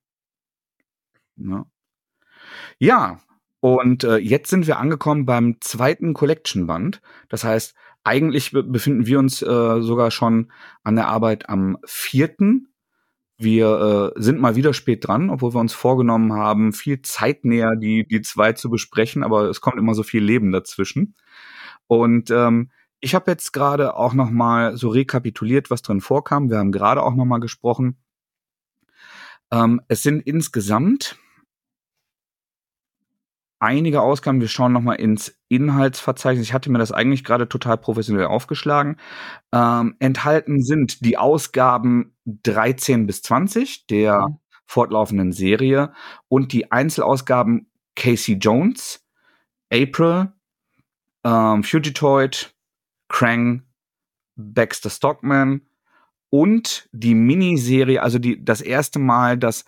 Ja, 1.36 1.66
ja 2.78 3.20
und 3.60 4.02
äh, 4.02 4.16
jetzt 4.16 4.50
sind 4.50 4.66
wir 4.66 4.78
angekommen 4.78 5.26
beim 5.26 5.60
zweiten 5.60 6.12
Collection-Band. 6.12 7.00
Das 7.28 7.44
heißt, 7.44 7.74
eigentlich 8.02 8.50
befinden 8.52 9.06
wir 9.06 9.18
uns 9.20 9.42
äh, 9.42 9.80
sogar 9.80 10.10
schon 10.10 10.52
an 10.82 10.96
der 10.96 11.08
Arbeit 11.08 11.48
am 11.48 11.78
vierten. 11.84 12.72
Wir 13.38 14.12
äh, 14.16 14.20
sind 14.20 14.40
mal 14.40 14.56
wieder 14.56 14.74
spät 14.74 15.06
dran, 15.06 15.30
obwohl 15.30 15.54
wir 15.54 15.60
uns 15.60 15.72
vorgenommen 15.72 16.32
haben, 16.32 16.72
viel 16.72 17.02
zeitnäher 17.02 17.76
die, 17.76 18.06
die 18.06 18.20
zwei 18.20 18.52
zu 18.52 18.68
besprechen, 18.68 19.22
aber 19.22 19.44
es 19.44 19.60
kommt 19.60 19.78
immer 19.78 19.94
so 19.94 20.02
viel 20.02 20.24
Leben 20.24 20.50
dazwischen. 20.50 21.14
Und 21.86 22.30
ähm, 22.32 22.70
ich 23.00 23.14
habe 23.14 23.30
jetzt 23.30 23.52
gerade 23.52 23.96
auch 23.96 24.12
noch 24.12 24.30
mal 24.30 24.76
so 24.76 24.88
rekapituliert, 24.88 25.70
was 25.70 25.82
drin 25.82 26.00
vorkam. 26.00 26.50
Wir 26.50 26.58
haben 26.58 26.72
gerade 26.72 27.02
auch 27.02 27.14
noch 27.14 27.24
mal 27.24 27.38
gesprochen. 27.38 27.98
Ähm, 29.52 29.80
es 29.86 30.02
sind 30.02 30.26
insgesamt 30.26 31.16
einige 33.60 34.02
Ausgaben. 34.02 34.40
Wir 34.40 34.48
schauen 34.48 34.72
noch 34.72 34.80
mal 34.80 34.94
ins 34.94 35.36
Inhaltsverzeichnis. 35.48 36.46
Ich 36.46 36.52
hatte 36.52 36.70
mir 36.70 36.78
das 36.78 36.92
eigentlich 36.92 37.24
gerade 37.24 37.48
total 37.48 37.78
professionell 37.78 38.26
aufgeschlagen. 38.26 38.96
Ähm, 39.52 39.96
enthalten 39.98 40.62
sind 40.62 41.04
die 41.04 41.16
Ausgaben 41.16 42.16
13 42.24 43.06
bis 43.06 43.22
20 43.22 43.86
der 43.86 44.28
mhm. 44.28 44.38
fortlaufenden 44.66 45.32
Serie 45.32 45.92
und 46.28 46.52
die 46.52 46.70
Einzelausgaben 46.70 47.70
Casey 47.96 48.36
Jones, 48.36 49.04
April, 49.72 50.32
ähm, 51.24 51.64
Fugitoid, 51.64 52.54
Krang, 53.08 53.62
Baxter 54.36 54.90
Stockman 54.90 55.62
und 56.30 56.88
die 56.92 57.14
Miniserie, 57.14 58.02
also 58.02 58.18
die, 58.18 58.44
das 58.44 58.60
erste 58.60 58.98
Mal, 58.98 59.36
dass 59.36 59.64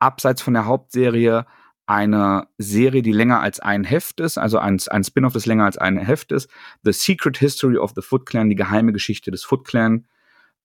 abseits 0.00 0.42
von 0.42 0.54
der 0.54 0.66
Hauptserie 0.66 1.46
eine 1.90 2.46
Serie, 2.56 3.02
die 3.02 3.10
länger 3.10 3.40
als 3.40 3.58
ein 3.58 3.82
Heft 3.82 4.20
ist, 4.20 4.38
also 4.38 4.58
ein, 4.58 4.80
ein 4.90 5.02
Spin-off, 5.02 5.32
das 5.32 5.46
länger 5.46 5.64
als 5.64 5.76
ein 5.76 5.98
Heft 5.98 6.30
ist, 6.30 6.48
The 6.84 6.92
Secret 6.92 7.36
History 7.36 7.78
of 7.78 7.94
the 7.96 8.00
Foot 8.00 8.26
Clan, 8.26 8.48
die 8.48 8.54
geheime 8.54 8.92
Geschichte 8.92 9.32
des 9.32 9.42
Foot 9.42 9.66
Clan, 9.66 10.06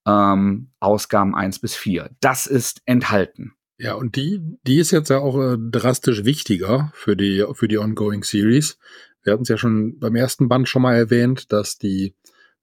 ähm, 0.06 0.70
Ausgaben 0.78 1.34
1 1.34 1.58
bis 1.58 1.74
4. 1.74 2.10
Das 2.20 2.46
ist 2.46 2.80
enthalten. 2.86 3.54
Ja, 3.76 3.94
und 3.94 4.14
die, 4.14 4.40
die 4.68 4.78
ist 4.78 4.92
jetzt 4.92 5.10
ja 5.10 5.18
auch 5.18 5.36
äh, 5.36 5.56
drastisch 5.58 6.24
wichtiger 6.24 6.92
für 6.94 7.16
die, 7.16 7.44
für 7.54 7.66
die 7.66 7.78
Ongoing 7.78 8.22
Series. 8.22 8.78
Wir 9.24 9.32
hatten 9.32 9.42
es 9.42 9.48
ja 9.48 9.58
schon 9.58 9.98
beim 9.98 10.14
ersten 10.14 10.48
Band 10.48 10.68
schon 10.68 10.82
mal 10.82 10.94
erwähnt, 10.94 11.52
dass 11.52 11.76
die, 11.76 12.14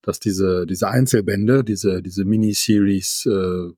dass 0.01 0.21
diese, 0.21 0.65
diese 0.65 0.87
Einzelbände, 0.87 1.65
diese, 1.65 2.01
diese 2.01 2.23
Miniseries, 2.23 3.25
äh, 3.25 3.73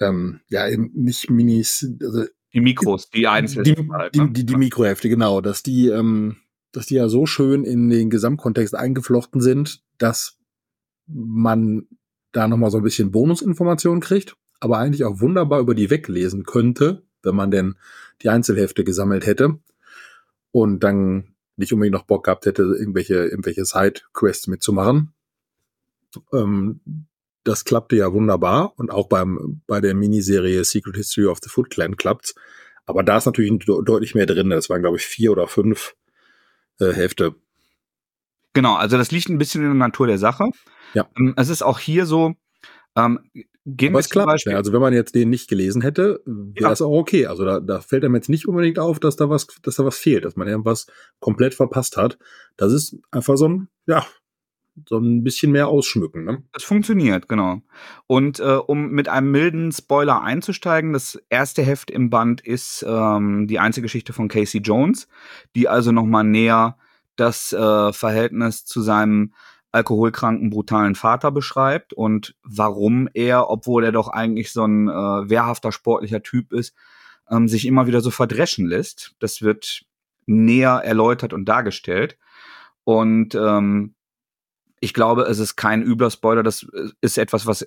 ähm, 0.00 0.40
ja, 0.48 0.68
eben 0.68 0.90
nicht 0.92 1.30
Minis, 1.30 1.90
also 2.02 2.26
die 2.56 2.62
Mikros, 2.62 3.10
die 3.10 3.28
Einzelhefte. 3.28 3.82
Die, 3.82 3.90
halt, 3.90 4.16
ne? 4.16 4.26
die, 4.28 4.32
die, 4.32 4.46
die 4.46 4.56
Mikrohefte, 4.56 5.10
genau, 5.10 5.42
dass 5.42 5.62
die, 5.62 5.88
ähm, 5.88 6.36
dass 6.72 6.86
die 6.86 6.94
ja 6.94 7.08
so 7.08 7.26
schön 7.26 7.64
in 7.64 7.90
den 7.90 8.08
Gesamtkontext 8.08 8.74
eingeflochten 8.74 9.42
sind, 9.42 9.82
dass 9.98 10.38
man 11.06 11.86
da 12.32 12.48
nochmal 12.48 12.70
so 12.70 12.78
ein 12.78 12.82
bisschen 12.82 13.12
Bonusinformationen 13.12 14.00
kriegt, 14.00 14.36
aber 14.58 14.78
eigentlich 14.78 15.04
auch 15.04 15.20
wunderbar 15.20 15.60
über 15.60 15.74
die 15.74 15.90
weglesen 15.90 16.44
könnte, 16.44 17.02
wenn 17.22 17.36
man 17.36 17.50
denn 17.50 17.76
die 18.22 18.30
Einzelhefte 18.30 18.84
gesammelt 18.84 19.26
hätte 19.26 19.58
und 20.50 20.80
dann 20.80 21.34
nicht 21.56 21.74
unbedingt 21.74 21.94
noch 21.94 22.06
Bock 22.06 22.24
gehabt 22.24 22.46
hätte, 22.46 22.62
irgendwelche, 22.62 23.16
irgendwelche 23.26 23.66
Side-Quests 23.66 24.46
mitzumachen. 24.46 25.12
Ähm, 26.32 26.80
das 27.46 27.64
klappte 27.64 27.96
ja 27.96 28.12
wunderbar 28.12 28.72
und 28.76 28.90
auch 28.90 29.08
beim, 29.08 29.62
bei 29.66 29.80
der 29.80 29.94
Miniserie 29.94 30.64
Secret 30.64 30.96
History 30.96 31.26
of 31.26 31.38
the 31.42 31.48
Foot 31.48 31.70
Clan 31.70 31.96
klappt's. 31.96 32.34
Aber 32.86 33.02
da 33.02 33.16
ist 33.16 33.26
natürlich 33.26 33.52
deutlich 33.84 34.14
mehr 34.14 34.26
drin. 34.26 34.50
Das 34.50 34.68
waren, 34.68 34.80
glaube 34.80 34.96
ich, 34.96 35.04
vier 35.04 35.32
oder 35.32 35.46
fünf 35.46 35.94
äh, 36.80 36.92
Hefte. 36.92 37.34
Genau, 38.52 38.74
also 38.74 38.96
das 38.96 39.10
liegt 39.10 39.28
ein 39.28 39.38
bisschen 39.38 39.62
in 39.62 39.68
der 39.68 39.74
Natur 39.74 40.06
der 40.06 40.18
Sache. 40.18 40.50
Ja. 40.94 41.08
Ähm, 41.18 41.34
es 41.36 41.48
ist 41.48 41.62
auch 41.62 41.78
hier 41.78 42.06
so, 42.06 42.34
ähm, 42.96 43.20
gehen 43.64 43.92
Aber 43.92 44.00
es 44.00 44.10
klappt. 44.10 44.28
Beispiel, 44.28 44.52
ja. 44.52 44.58
Also 44.58 44.72
wenn 44.72 44.80
man 44.80 44.92
jetzt 44.92 45.14
den 45.14 45.30
nicht 45.30 45.48
gelesen 45.48 45.82
hätte, 45.82 46.22
wäre 46.24 46.64
ja. 46.64 46.68
das 46.70 46.82
auch 46.82 46.90
okay. 46.90 47.26
Also 47.26 47.44
da, 47.44 47.60
da 47.60 47.80
fällt 47.80 48.04
einem 48.04 48.14
jetzt 48.14 48.28
nicht 48.28 48.48
unbedingt 48.48 48.78
auf, 48.78 48.98
dass 48.98 49.16
da 49.16 49.30
was, 49.30 49.46
dass 49.62 49.76
da 49.76 49.84
was 49.84 49.98
fehlt, 49.98 50.24
dass 50.24 50.36
man 50.36 50.48
irgendwas 50.48 50.86
komplett 51.20 51.54
verpasst 51.54 51.96
hat. 51.96 52.18
Das 52.56 52.72
ist 52.72 52.96
einfach 53.10 53.36
so 53.36 53.48
ein, 53.48 53.68
ja, 53.86 54.06
so 54.88 54.98
ein 54.98 55.24
bisschen 55.24 55.52
mehr 55.52 55.68
ausschmücken. 55.68 56.24
Ne? 56.24 56.42
Das 56.52 56.64
funktioniert, 56.64 57.28
genau. 57.28 57.62
Und 58.06 58.40
äh, 58.40 58.56
um 58.56 58.90
mit 58.90 59.08
einem 59.08 59.30
milden 59.30 59.72
Spoiler 59.72 60.22
einzusteigen, 60.22 60.92
das 60.92 61.20
erste 61.30 61.62
Heft 61.62 61.90
im 61.90 62.10
Band 62.10 62.40
ist 62.40 62.84
ähm, 62.86 63.46
die 63.46 63.58
Einzelgeschichte 63.58 64.12
von 64.12 64.28
Casey 64.28 64.60
Jones, 64.60 65.08
die 65.54 65.68
also 65.68 65.92
nochmal 65.92 66.24
näher 66.24 66.76
das 67.16 67.52
äh, 67.52 67.92
Verhältnis 67.92 68.66
zu 68.66 68.82
seinem 68.82 69.32
alkoholkranken, 69.72 70.50
brutalen 70.50 70.94
Vater 70.94 71.30
beschreibt 71.30 71.92
und 71.92 72.34
warum 72.42 73.08
er, 73.12 73.50
obwohl 73.50 73.84
er 73.84 73.92
doch 73.92 74.08
eigentlich 74.08 74.52
so 74.52 74.64
ein 74.64 74.88
äh, 74.88 74.92
wehrhafter, 74.92 75.72
sportlicher 75.72 76.22
Typ 76.22 76.52
ist, 76.52 76.74
ähm, 77.30 77.48
sich 77.48 77.66
immer 77.66 77.86
wieder 77.86 78.00
so 78.00 78.10
verdreschen 78.10 78.66
lässt. 78.66 79.14
Das 79.18 79.42
wird 79.42 79.84
näher 80.26 80.82
erläutert 80.84 81.32
und 81.32 81.46
dargestellt. 81.46 82.16
Und 82.84 83.34
ähm, 83.34 83.95
ich 84.80 84.94
glaube, 84.94 85.22
es 85.22 85.38
ist 85.38 85.56
kein 85.56 85.82
übler 85.82 86.10
Spoiler. 86.10 86.42
Das 86.42 86.66
ist 87.00 87.18
etwas, 87.18 87.46
was 87.46 87.64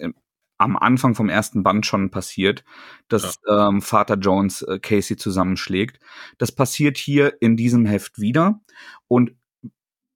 am 0.57 0.75
Anfang 0.77 1.15
vom 1.15 1.29
ersten 1.29 1.63
Band 1.63 1.85
schon 1.85 2.11
passiert, 2.11 2.63
dass 3.07 3.39
ja. 3.47 3.69
ähm, 3.69 3.81
Vater 3.81 4.15
Jones 4.15 4.61
äh, 4.61 4.79
Casey 4.79 5.15
zusammenschlägt. 5.15 5.99
Das 6.37 6.51
passiert 6.51 6.97
hier 6.97 7.41
in 7.41 7.55
diesem 7.55 7.85
Heft 7.85 8.19
wieder. 8.19 8.59
Und 9.07 9.31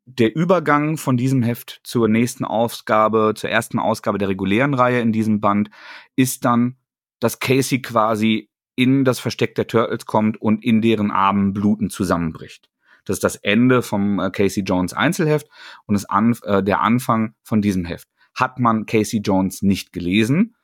der 0.05 0.35
Übergang 0.35 0.97
von 0.97 1.15
diesem 1.15 1.43
Heft 1.43 1.79
zur 1.83 2.09
nächsten 2.09 2.43
Ausgabe, 2.43 3.33
zur 3.35 3.49
ersten 3.49 3.79
Ausgabe 3.79 4.17
der 4.17 4.27
regulären 4.27 4.73
Reihe 4.73 4.99
in 4.99 5.13
diesem 5.13 5.39
Band, 5.39 5.69
ist 6.17 6.43
dann, 6.43 6.75
dass 7.19 7.39
Casey 7.39 7.81
quasi 7.81 8.49
in 8.75 9.05
das 9.05 9.19
Versteck 9.19 9.55
der 9.55 9.67
Turtles 9.67 10.05
kommt 10.05 10.41
und 10.41 10.63
in 10.63 10.81
deren 10.81 11.09
Armen 11.09 11.53
bluten 11.53 11.89
zusammenbricht. 11.89 12.69
Das 13.05 13.17
ist 13.17 13.23
das 13.23 13.35
Ende 13.35 13.81
vom 13.81 14.19
äh, 14.19 14.29
Casey 14.29 14.63
Jones 14.63 14.93
Einzelheft 14.93 15.47
und 15.85 15.95
das 15.95 16.05
An 16.05 16.35
äh, 16.43 16.63
der 16.63 16.81
Anfang 16.81 17.35
von 17.43 17.61
diesem 17.61 17.85
Heft. 17.85 18.07
Hat 18.35 18.59
man 18.59 18.85
Casey 18.85 19.19
Jones 19.19 19.61
nicht 19.61 19.93
gelesen, 19.93 20.55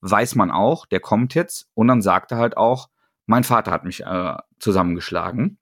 weiß 0.00 0.34
man 0.34 0.50
auch, 0.50 0.86
der 0.86 1.00
kommt 1.00 1.34
jetzt 1.34 1.68
und 1.74 1.88
dann 1.88 2.02
sagt 2.02 2.32
er 2.32 2.38
halt 2.38 2.56
auch, 2.56 2.88
mein 3.26 3.44
Vater 3.44 3.70
hat 3.72 3.84
mich 3.84 4.02
äh, 4.04 4.36
zusammengeschlagen. 4.58 5.58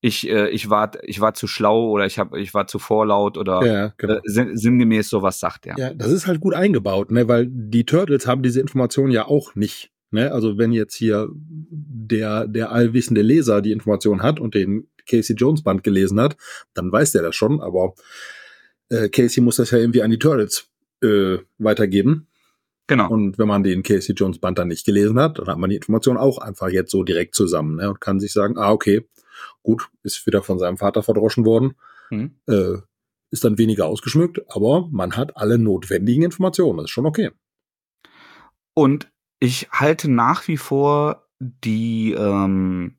Ich, 0.00 0.28
äh, 0.28 0.48
ich, 0.50 0.70
war, 0.70 0.92
ich 1.02 1.20
war 1.20 1.34
zu 1.34 1.48
schlau 1.48 1.88
oder 1.88 2.06
ich, 2.06 2.18
hab, 2.18 2.34
ich 2.36 2.54
war 2.54 2.68
zu 2.68 2.78
vorlaut 2.78 3.36
oder 3.36 3.66
ja, 3.66 3.92
genau. 3.96 4.14
äh, 4.14 4.20
sinn, 4.24 4.56
sinngemäß 4.56 5.08
sowas 5.08 5.40
sagt 5.40 5.66
er. 5.66 5.76
Ja, 5.76 5.92
das 5.92 6.12
ist 6.12 6.26
halt 6.26 6.40
gut 6.40 6.54
eingebaut, 6.54 7.10
ne? 7.10 7.26
weil 7.26 7.48
die 7.50 7.84
Turtles 7.84 8.26
haben 8.26 8.42
diese 8.42 8.60
Information 8.60 9.10
ja 9.10 9.26
auch 9.26 9.56
nicht. 9.56 9.90
Ne? 10.10 10.30
Also 10.30 10.56
wenn 10.56 10.72
jetzt 10.72 10.94
hier 10.94 11.28
der, 11.34 12.46
der 12.46 12.70
allwissende 12.70 13.22
Leser 13.22 13.60
die 13.60 13.72
Information 13.72 14.22
hat 14.22 14.38
und 14.38 14.54
den 14.54 14.88
Casey 15.08 15.34
Jones 15.36 15.62
Band 15.62 15.82
gelesen 15.82 16.20
hat, 16.20 16.36
dann 16.74 16.92
weiß 16.92 17.12
der 17.12 17.22
das 17.22 17.34
schon, 17.34 17.60
aber 17.60 17.94
äh, 18.90 19.08
Casey 19.08 19.42
muss 19.42 19.56
das 19.56 19.70
ja 19.70 19.78
irgendwie 19.78 20.02
an 20.02 20.10
die 20.10 20.18
Turtles 20.18 20.68
äh, 21.02 21.38
weitergeben. 21.58 22.26
Genau. 22.86 23.10
Und 23.10 23.38
wenn 23.38 23.48
man 23.48 23.62
den 23.62 23.82
Casey 23.82 24.14
Jones 24.14 24.38
Band 24.38 24.58
dann 24.58 24.68
nicht 24.68 24.86
gelesen 24.86 25.20
hat, 25.20 25.38
dann 25.38 25.46
hat 25.46 25.58
man 25.58 25.68
die 25.68 25.76
Information 25.76 26.16
auch 26.16 26.38
einfach 26.38 26.68
jetzt 26.68 26.90
so 26.90 27.02
direkt 27.02 27.34
zusammen 27.34 27.76
ne, 27.76 27.90
und 27.90 28.00
kann 28.00 28.18
sich 28.18 28.32
sagen, 28.32 28.56
ah, 28.56 28.72
okay, 28.72 29.06
gut, 29.62 29.88
ist 30.02 30.26
wieder 30.26 30.42
von 30.42 30.58
seinem 30.58 30.78
Vater 30.78 31.02
verdroschen 31.02 31.44
worden, 31.44 31.74
mhm. 32.10 32.36
äh, 32.46 32.78
ist 33.30 33.44
dann 33.44 33.58
weniger 33.58 33.86
ausgeschmückt, 33.86 34.40
aber 34.48 34.88
man 34.90 35.16
hat 35.16 35.36
alle 35.36 35.58
notwendigen 35.58 36.22
Informationen, 36.24 36.78
das 36.78 36.84
ist 36.84 36.90
schon 36.90 37.06
okay. 37.06 37.30
Und 38.72 39.10
ich 39.38 39.68
halte 39.70 40.10
nach 40.10 40.48
wie 40.48 40.56
vor 40.56 41.28
die 41.40 42.12
ähm, 42.12 42.96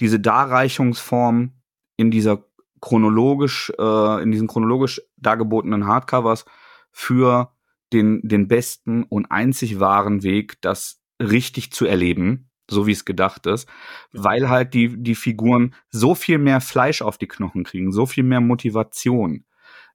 diese 0.00 0.20
Darreichungsform 0.20 1.52
in 1.96 2.10
dieser 2.10 2.44
chronologisch, 2.80 3.72
äh, 3.78 4.22
in 4.22 4.30
diesen 4.30 4.48
chronologisch 4.48 5.00
dargebotenen 5.16 5.86
Hardcovers 5.86 6.44
für 6.90 7.52
den, 7.92 8.20
den 8.22 8.48
besten 8.48 9.04
und 9.04 9.30
einzig 9.30 9.80
wahren 9.80 10.22
Weg, 10.22 10.60
das 10.60 11.00
richtig 11.22 11.72
zu 11.72 11.86
erleben, 11.86 12.50
so 12.68 12.86
wie 12.86 12.92
es 12.92 13.04
gedacht 13.04 13.46
ist, 13.46 13.68
weil 14.12 14.48
halt 14.48 14.74
die, 14.74 15.02
die 15.02 15.14
Figuren 15.14 15.74
so 15.90 16.14
viel 16.14 16.38
mehr 16.38 16.60
Fleisch 16.60 17.02
auf 17.02 17.18
die 17.18 17.28
Knochen 17.28 17.64
kriegen, 17.64 17.92
so 17.92 18.06
viel 18.06 18.24
mehr 18.24 18.40
Motivation. 18.40 19.44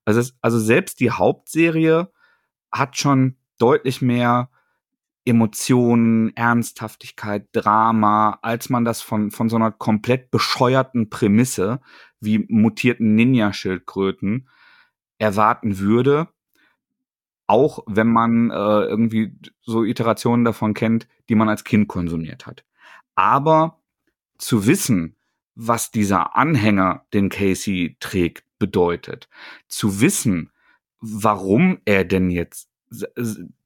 Also, 0.05 0.21
es, 0.21 0.37
also 0.41 0.59
selbst 0.59 0.99
die 0.99 1.11
Hauptserie 1.11 2.11
hat 2.71 2.97
schon 2.97 3.37
deutlich 3.59 4.01
mehr 4.01 4.49
Emotionen, 5.29 6.35
Ernsthaftigkeit, 6.35 7.47
Drama, 7.51 8.39
als 8.41 8.69
man 8.69 8.83
das 8.83 9.01
von, 9.01 9.29
von 9.29 9.47
so 9.47 9.55
einer 9.55 9.71
komplett 9.71 10.31
bescheuerten 10.31 11.09
Prämisse 11.09 11.79
wie 12.19 12.45
mutierten 12.49 13.15
Ninja-Schildkröten 13.15 14.49
erwarten 15.19 15.77
würde. 15.77 16.27
Auch 17.45 17.83
wenn 17.87 18.07
man 18.07 18.49
äh, 18.49 18.53
irgendwie 18.53 19.33
so 19.61 19.83
Iterationen 19.83 20.45
davon 20.45 20.73
kennt, 20.73 21.07
die 21.29 21.35
man 21.35 21.49
als 21.49 21.63
Kind 21.63 21.87
konsumiert 21.87 22.45
hat. 22.47 22.63
Aber 23.15 23.79
zu 24.37 24.65
wissen, 24.65 25.15
was 25.55 25.91
dieser 25.91 26.35
Anhänger, 26.35 27.05
den 27.13 27.29
Casey 27.29 27.97
trägt, 27.99 28.45
bedeutet, 28.57 29.29
zu 29.67 30.01
wissen, 30.01 30.51
warum 30.99 31.79
er 31.85 32.03
denn 32.03 32.29
jetzt 32.29 32.69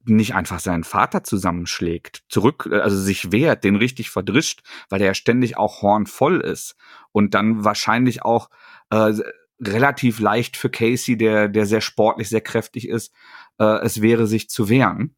nicht 0.06 0.34
einfach 0.34 0.60
seinen 0.60 0.84
Vater 0.84 1.24
zusammenschlägt, 1.24 2.24
zurück, 2.28 2.68
also 2.70 2.96
sich 2.96 3.32
wehrt, 3.32 3.64
den 3.64 3.76
richtig 3.76 4.10
verdrischt, 4.10 4.62
weil 4.88 4.98
der 4.98 5.08
ja 5.08 5.14
ständig 5.14 5.56
auch 5.56 5.82
hornvoll 5.82 6.40
ist 6.40 6.76
und 7.12 7.34
dann 7.34 7.64
wahrscheinlich 7.64 8.22
auch 8.22 8.50
äh, 8.90 9.12
relativ 9.60 10.20
leicht 10.20 10.56
für 10.56 10.70
Casey, 10.70 11.16
der, 11.16 11.48
der 11.48 11.66
sehr 11.66 11.80
sportlich, 11.80 12.28
sehr 12.28 12.40
kräftig 12.40 12.88
ist, 12.88 13.14
äh, 13.58 13.80
es 13.82 14.02
wäre, 14.02 14.26
sich 14.26 14.48
zu 14.48 14.68
wehren. 14.68 15.16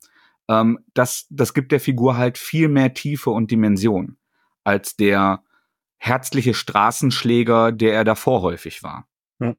Ähm, 0.49 0.79
das, 0.95 1.27
das 1.31 1.55
gibt 1.55 1.73
der 1.73 1.81
Figur 1.81 2.17
halt 2.17 2.39
viel 2.39 2.69
mehr 2.69 2.95
Tiefe 2.95 3.31
und 3.31 3.51
Dimension 3.51 4.19
als 4.65 4.97
der 4.97 5.43
herzliche 5.99 6.55
Straßenschläger, 6.55 7.73
der 7.73 7.95
er 7.95 8.05
davor 8.05 8.43
häufig 8.43 8.83
war. 8.83 9.09
Ja. 9.39 9.55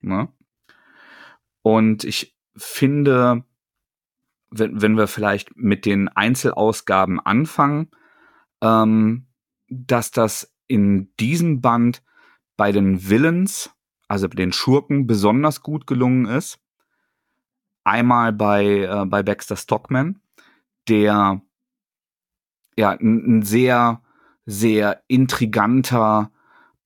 Ne? 0.00 0.28
Und 1.62 2.04
ich 2.04 2.36
finde, 2.56 3.44
wenn, 4.50 4.80
wenn 4.80 4.96
wir 4.96 5.06
vielleicht 5.06 5.56
mit 5.56 5.84
den 5.86 6.08
Einzelausgaben 6.08 7.20
anfangen, 7.20 7.90
ähm, 8.62 9.26
dass 9.68 10.10
das 10.10 10.54
in 10.66 11.12
diesem 11.18 11.60
Band 11.60 12.02
bei 12.56 12.72
den 12.72 13.08
Villains, 13.08 13.70
also 14.08 14.28
den 14.28 14.52
Schurken, 14.52 15.06
besonders 15.06 15.62
gut 15.62 15.86
gelungen 15.86 16.26
ist. 16.26 16.58
Einmal 17.84 18.32
bei, 18.32 18.82
äh, 18.82 19.04
bei 19.06 19.22
Baxter 19.22 19.56
Stockman, 19.56 20.20
der 20.88 21.40
ja 22.76 22.90
ein 22.90 23.42
sehr, 23.42 24.02
sehr 24.46 25.02
intriganter 25.08 26.30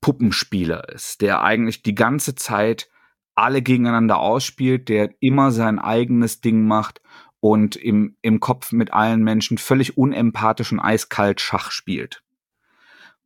Puppenspieler 0.01 0.89
ist, 0.89 1.21
der 1.21 1.43
eigentlich 1.43 1.81
die 1.83 1.95
ganze 1.95 2.35
Zeit 2.35 2.89
alle 3.35 3.61
gegeneinander 3.61 4.19
ausspielt, 4.19 4.89
der 4.89 5.09
immer 5.21 5.51
sein 5.51 5.79
eigenes 5.79 6.41
Ding 6.41 6.67
macht 6.67 7.01
und 7.43 7.75
im, 7.75 8.15
im 8.21 8.39
Kopf 8.39 8.71
mit 8.71 8.93
allen 8.93 9.21
Menschen 9.21 9.57
völlig 9.57 9.97
unempathisch 9.97 10.71
und 10.71 10.79
eiskalt 10.79 11.41
Schach 11.41 11.71
spielt. 11.71 12.23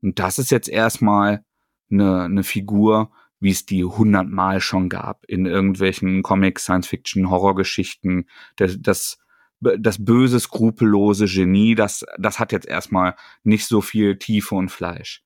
Und 0.01 0.17
das 0.17 0.39
ist 0.39 0.49
jetzt 0.49 0.69
erstmal 0.69 1.45
eine, 1.91 2.23
eine 2.23 2.41
Figur, 2.41 3.11
wie 3.39 3.51
es 3.51 3.67
die 3.67 3.83
hundertmal 3.83 4.59
schon 4.59 4.89
gab 4.89 5.23
in 5.27 5.45
irgendwelchen 5.45 6.23
Comics, 6.23 6.63
Science-Fiction, 6.63 7.29
Horrorgeschichten. 7.29 8.27
Das, 8.55 8.77
das, 8.79 9.19
das 9.59 10.03
böse, 10.03 10.39
skrupellose 10.39 11.27
Genie, 11.27 11.75
das, 11.75 12.03
das 12.17 12.39
hat 12.39 12.51
jetzt 12.51 12.67
erstmal 12.67 13.15
nicht 13.43 13.67
so 13.67 13.81
viel 13.81 14.17
Tiefe 14.17 14.55
und 14.55 14.69
Fleisch. 14.69 15.23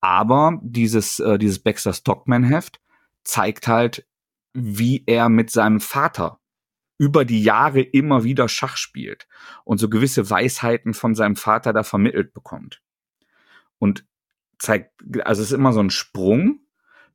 Aber 0.00 0.60
dieses, 0.62 1.18
äh, 1.18 1.38
dieses 1.38 1.58
Baxter 1.58 1.92
Stockman-Heft 1.92 2.80
zeigt 3.24 3.66
halt, 3.66 4.06
wie 4.52 5.02
er 5.06 5.28
mit 5.28 5.50
seinem 5.50 5.80
Vater 5.80 6.38
über 6.98 7.24
die 7.24 7.42
Jahre 7.42 7.80
immer 7.80 8.24
wieder 8.24 8.48
Schach 8.48 8.76
spielt 8.76 9.26
und 9.64 9.78
so 9.78 9.88
gewisse 9.88 10.30
Weisheiten 10.30 10.94
von 10.94 11.14
seinem 11.14 11.36
Vater 11.36 11.72
da 11.72 11.82
vermittelt 11.82 12.32
bekommt. 12.32 12.82
Und 13.78 14.06
zeigt, 14.58 14.92
also 15.24 15.42
es 15.42 15.48
ist 15.48 15.54
immer 15.54 15.72
so 15.72 15.80
ein 15.80 15.90
Sprung, 15.90 16.60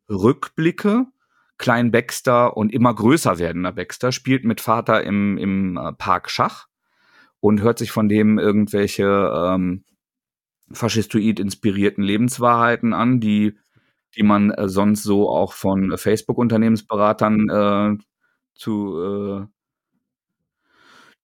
Rückblicke, 0.09 1.07
Klein 1.57 1.91
Baxter 1.91 2.57
und 2.57 2.73
immer 2.73 2.93
größer 2.93 3.37
werdender 3.37 3.71
Baxter 3.71 4.11
spielt 4.11 4.45
mit 4.45 4.61
Vater 4.61 5.03
im, 5.03 5.37
im 5.37 5.77
äh, 5.77 5.93
Park 5.93 6.31
Schach 6.31 6.67
und 7.39 7.61
hört 7.61 7.77
sich 7.77 7.91
von 7.91 8.09
dem 8.09 8.39
irgendwelche 8.39 9.05
ähm, 9.05 9.83
faschistoid 10.71 11.39
inspirierten 11.39 12.03
Lebenswahrheiten 12.03 12.93
an, 12.93 13.19
die, 13.19 13.57
die 14.15 14.23
man 14.23 14.49
äh, 14.51 14.69
sonst 14.69 15.03
so 15.03 15.29
auch 15.29 15.53
von 15.53 15.97
Facebook-Unternehmensberatern 15.97 17.49
äh, 17.49 18.03
zu 18.55 18.99
äh, 18.99 19.45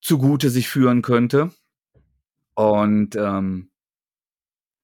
zugute 0.01 0.49
sich 0.49 0.69
führen 0.69 1.01
könnte. 1.01 1.51
Und 2.55 3.15
ähm, 3.15 3.69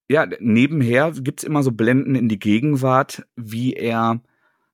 ja, 0.10 0.28
nebenher 0.40 1.12
gibt's 1.12 1.44
immer 1.44 1.64
so 1.64 1.72
Blenden 1.72 2.16
in 2.16 2.30
die 2.30 2.40
Gegenwart, 2.40 3.26
wie 3.36 3.74
er 3.74 4.22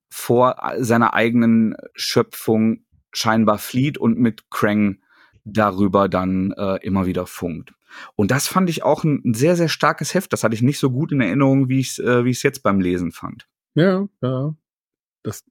vor 0.09 0.57
seiner 0.79 1.13
eigenen 1.13 1.75
Schöpfung 1.93 2.83
scheinbar 3.11 3.57
flieht 3.57 3.97
und 3.97 4.17
mit 4.17 4.49
Krang 4.49 4.99
darüber 5.45 6.09
dann 6.09 6.51
äh, 6.51 6.77
immer 6.85 7.05
wieder 7.05 7.25
funkt. 7.25 7.73
Und 8.15 8.31
das 8.31 8.47
fand 8.47 8.69
ich 8.69 8.83
auch 8.83 9.03
ein, 9.03 9.21
ein, 9.25 9.33
sehr, 9.33 9.55
sehr 9.55 9.69
starkes 9.69 10.13
Heft. 10.13 10.33
Das 10.33 10.43
hatte 10.43 10.55
ich 10.55 10.61
nicht 10.61 10.79
so 10.79 10.91
gut 10.91 11.11
in 11.11 11.21
Erinnerung, 11.21 11.69
wie 11.69 11.79
ich 11.79 11.97
es 11.97 11.99
äh, 11.99 12.23
jetzt 12.23 12.61
beim 12.61 12.79
Lesen 12.79 13.11
fand. 13.11 13.47
Ja, 13.75 14.07
ja. 14.21 14.55
Das 15.23 15.43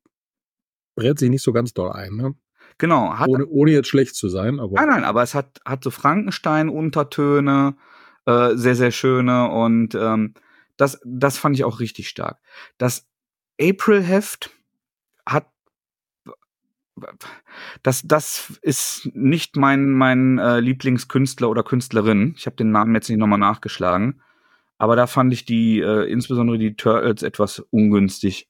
brät 0.95 1.19
sich 1.19 1.31
nicht 1.31 1.43
so 1.43 1.53
ganz 1.53 1.73
doll 1.73 1.93
ein, 1.93 2.15
ne? 2.15 2.35
Genau. 2.79 3.19
Hat, 3.19 3.29
ohne, 3.29 3.47
ohne 3.47 3.73
jetzt 3.73 3.89
schlecht 3.89 4.15
zu 4.15 4.29
sein, 4.29 4.61
aber. 4.61 4.75
Nein, 4.75 4.89
nein, 4.89 5.05
aber 5.05 5.23
es 5.23 5.35
hat, 5.35 5.61
hat 5.65 5.83
so 5.83 5.91
Frankenstein-Untertöne, 5.91 7.77
äh, 8.27 8.55
sehr, 8.55 8.77
sehr 8.77 8.93
schöne 8.93 9.51
und 9.51 9.95
ähm, 9.95 10.35
das, 10.77 11.01
das 11.05 11.39
fand 11.39 11.57
ich 11.57 11.65
auch 11.65 11.81
richtig 11.81 12.09
stark. 12.09 12.39
Das 12.79 13.07
April-Heft 13.61 14.51
hat 15.27 15.47
das, 17.83 18.03
das 18.05 18.59
ist 18.63 19.09
nicht 19.15 19.57
mein, 19.57 19.91
mein 19.91 20.39
äh, 20.39 20.61
Lieblingskünstler 20.61 21.49
oder 21.49 21.63
Künstlerin. 21.63 22.35
Ich 22.37 22.47
habe 22.47 22.57
den 22.57 22.73
Namen 22.73 22.95
jetzt 22.95 23.09
nicht 23.09 23.19
nochmal 23.19 23.39
nachgeschlagen. 23.39 24.21
Aber 24.79 24.97
da 24.97 25.07
fand 25.07 25.33
ich 25.33 25.45
die, 25.45 25.81
äh, 25.81 26.11
insbesondere 26.11 26.59
die 26.59 26.75
Turtles, 26.75 27.23
etwas 27.23 27.61
ungünstig, 27.71 28.49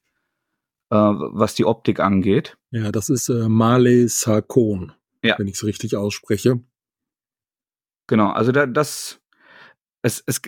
äh, 0.89 0.95
was 0.95 1.55
die 1.55 1.65
Optik 1.65 1.99
angeht. 1.99 2.57
Ja, 2.71 2.91
das 2.91 3.09
ist 3.09 3.29
äh, 3.29 3.47
Marley 3.47 4.07
Sarkon, 4.07 4.93
ja. 5.23 5.35
wenn 5.37 5.47
ich 5.47 5.55
es 5.55 5.63
richtig 5.63 5.95
ausspreche. 5.95 6.59
Genau, 8.07 8.31
also 8.31 8.51
da, 8.51 8.65
das, 8.65 9.21
es, 10.01 10.23
es, 10.25 10.41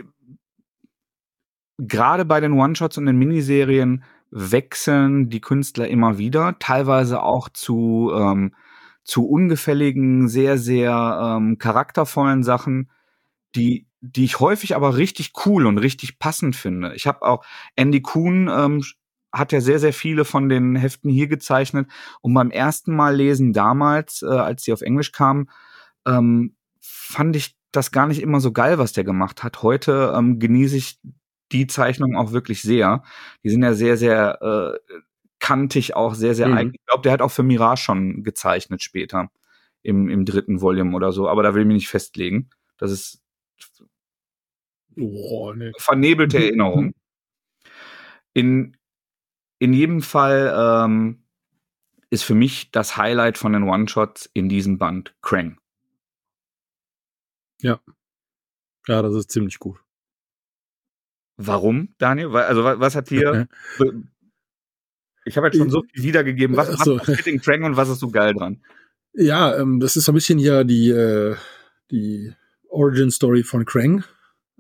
gerade 1.77 2.25
bei 2.25 2.39
den 2.39 2.54
One-Shots 2.54 2.97
und 2.97 3.06
den 3.06 3.17
Miniserien 3.17 4.04
wechseln 4.32 5.30
die 5.30 5.41
Künstler 5.41 5.88
immer 5.88 6.17
wieder, 6.17 6.58
teilweise 6.58 7.21
auch 7.21 7.49
zu, 7.49 8.12
ähm, 8.15 8.56
zu 9.04 9.27
ungefälligen, 9.27 10.27
sehr, 10.27 10.58
sehr 10.58 11.38
ähm, 11.38 11.58
charaktervollen 11.58 12.43
Sachen, 12.43 12.89
die, 13.56 13.88
die 13.99 14.23
ich 14.23 14.39
häufig 14.39 14.75
aber 14.75 14.97
richtig 14.97 15.34
cool 15.45 15.65
und 15.65 15.77
richtig 15.77 16.17
passend 16.17 16.56
finde. 16.56 16.95
Ich 16.95 17.08
habe 17.08 17.23
auch 17.23 17.45
Andy 17.75 18.01
Kuhn 18.01 18.49
ähm, 18.51 18.84
hat 19.33 19.51
ja 19.51 19.61
sehr, 19.61 19.79
sehr 19.79 19.93
viele 19.93 20.25
von 20.25 20.49
den 20.49 20.75
Heften 20.75 21.09
hier 21.09 21.27
gezeichnet. 21.27 21.89
Und 22.21 22.33
beim 22.33 22.51
ersten 22.51 22.95
Mal 22.95 23.15
lesen 23.15 23.53
damals, 23.53 24.21
äh, 24.21 24.27
als 24.27 24.63
sie 24.63 24.73
auf 24.73 24.81
Englisch 24.81 25.11
kamen, 25.11 25.49
ähm, 26.05 26.55
fand 26.79 27.35
ich 27.35 27.55
das 27.71 27.91
gar 27.91 28.07
nicht 28.07 28.21
immer 28.21 28.39
so 28.39 28.51
geil, 28.51 28.77
was 28.77 28.93
der 28.93 29.03
gemacht 29.03 29.43
hat. 29.43 29.63
Heute 29.63 30.13
ähm, 30.15 30.39
genieße 30.39 30.75
ich 30.75 30.99
die 31.51 31.67
Zeichnungen 31.67 32.17
auch 32.17 32.31
wirklich 32.31 32.61
sehr. 32.61 33.03
Die 33.43 33.49
sind 33.49 33.63
ja 33.63 33.73
sehr, 33.73 33.97
sehr 33.97 34.41
äh, 34.41 34.95
kantig, 35.39 35.95
auch 35.95 36.13
sehr, 36.13 36.35
sehr 36.35 36.47
mhm. 36.47 36.53
eigen. 36.53 36.73
Ich 36.73 36.85
glaube, 36.85 37.03
der 37.03 37.11
hat 37.11 37.21
auch 37.21 37.31
für 37.31 37.43
Mirage 37.43 37.83
schon 37.83 38.23
gezeichnet 38.23 38.81
später. 38.81 39.29
Im, 39.83 40.09
im 40.09 40.25
dritten 40.25 40.61
Volume 40.61 40.95
oder 40.95 41.11
so. 41.11 41.27
Aber 41.27 41.41
da 41.41 41.55
will 41.55 41.61
ich 41.61 41.67
mich 41.67 41.75
nicht 41.75 41.89
festlegen. 41.89 42.51
Das 42.77 42.91
ist 42.91 43.23
oh, 44.95 45.53
nee. 45.53 45.71
vernebelte 45.77 46.37
Erinnerung. 46.37 46.93
In, 48.33 48.77
in 49.62 49.74
jedem 49.74 50.02
Fall 50.02 50.52
ähm, 50.58 51.21
ist 52.10 52.24
für 52.24 52.34
mich 52.34 52.71
das 52.71 52.97
Highlight 52.97 53.38
von 53.38 53.54
den 53.54 53.62
One-Shots 53.62 54.28
in 54.34 54.50
diesem 54.50 54.80
Band 54.80 55.13
Krang. 55.21 55.60
Ja. 57.62 57.80
Ja, 58.88 59.04
das 59.04 59.13
ist 59.13 59.30
ziemlich 59.30 59.60
gut. 59.60 59.78
Warum, 61.38 61.93
Daniel? 62.00 62.36
Also 62.38 62.63
was 62.63 62.95
hat 62.95 63.12
dir... 63.12 63.47
ich 65.26 65.38
habe 65.38 65.47
jetzt 65.47 65.58
schon 65.58 65.69
so 65.69 65.84
viel 65.84 66.04
wiedergegeben. 66.06 66.58
Was, 66.58 66.74
was 66.74 66.80
so. 66.80 66.97
ist 66.97 67.28
in 67.28 67.39
Krang 67.39 67.63
und 67.63 67.78
was 67.78 67.89
ist 67.89 68.00
so 68.00 68.10
geil 68.10 68.34
dran? 68.34 68.63
Ja, 69.13 69.56
ähm, 69.60 69.80
das 69.80 69.95
ist 69.95 70.06
so 70.06 70.12
ein 70.12 70.15
bisschen 70.15 70.39
ja 70.39 70.63
die, 70.63 70.89
äh, 70.89 71.36
die 71.91 72.34
Origin-Story 72.67 73.43
von 73.43 73.65
Krang, 73.65 74.06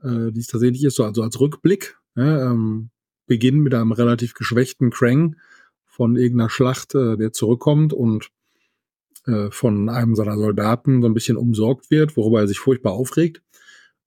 äh, 0.03 0.31
die 0.31 0.41
es 0.41 0.47
tatsächlich 0.47 0.83
ist, 0.83 0.95
so 0.95 1.05
also 1.05 1.23
als 1.23 1.39
Rückblick. 1.39 1.97
Ja, 2.15 2.51
ähm, 2.51 2.91
Beginn 3.31 3.59
mit 3.59 3.73
einem 3.73 3.93
relativ 3.93 4.33
geschwächten 4.33 4.89
Krang 4.89 5.37
von 5.85 6.17
irgendeiner 6.17 6.49
Schlacht, 6.49 6.95
äh, 6.95 7.15
der 7.15 7.31
zurückkommt 7.31 7.93
und 7.93 8.29
äh, 9.25 9.49
von 9.51 9.87
einem 9.87 10.15
seiner 10.15 10.35
Soldaten 10.35 11.01
so 11.01 11.07
ein 11.07 11.13
bisschen 11.13 11.37
umsorgt 11.37 11.89
wird, 11.89 12.17
worüber 12.17 12.41
er 12.41 12.49
sich 12.49 12.59
furchtbar 12.59 12.91
aufregt. 12.91 13.41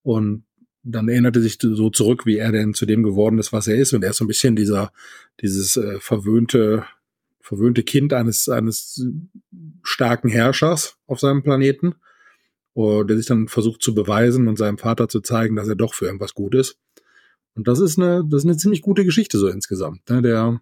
Und 0.03 0.45
dann 0.83 1.09
erinnerte 1.09 1.41
sich 1.41 1.57
so 1.59 1.89
zurück, 1.89 2.27
wie 2.27 2.37
er 2.37 2.53
denn 2.53 2.75
zu 2.75 2.85
dem 2.85 3.03
geworden 3.03 3.39
ist, 3.39 3.51
was 3.51 3.67
er 3.67 3.77
ist. 3.77 3.95
Und 3.95 4.05
er 4.05 4.11
ist 4.11 4.19
so 4.19 4.27
ein 4.27 4.29
bisschen 4.29 4.57
dieser, 4.57 4.93
dieses 5.41 5.79
äh, 5.79 5.99
verwöhnte, 6.01 6.85
verwöhnte 7.41 7.83
Kind 7.83 8.13
eines, 8.13 8.51
eines 8.51 9.07
starken 9.83 10.29
Herrschers 10.29 10.99
auf 11.07 11.19
seinem 11.19 11.43
Planeten, 11.43 11.95
uh, 12.77 13.05
der 13.05 13.17
sich 13.17 13.25
dann 13.25 13.49
versucht 13.49 13.81
zu 13.81 13.95
beweisen 13.95 14.49
und 14.49 14.59
seinem 14.59 14.77
Vater 14.77 15.09
zu 15.09 15.23
zeigen, 15.23 15.57
dass 15.57 15.69
er 15.69 15.77
doch 15.77 15.95
für 15.95 16.05
irgendwas 16.05 16.35
gut 16.35 16.55
ist. 16.55 16.77
Und 17.55 17.69
das 17.69 17.81
ist 17.81 17.99
eine, 17.99 18.25
das 18.25 18.43
ist 18.43 18.47
eine 18.47 18.57
ziemlich 18.57 18.83
gute 18.83 19.05
Geschichte 19.05 19.39
so 19.39 19.49
insgesamt. 19.49 20.09
Ne? 20.11 20.23
Der 20.23 20.61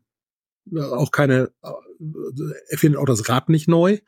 auch 0.70 1.10
keine, 1.10 1.50
er 1.60 2.78
findet 2.78 3.00
auch 3.00 3.06
das 3.06 3.28
Rad 3.28 3.48
nicht 3.48 3.68
neu. 3.68 3.98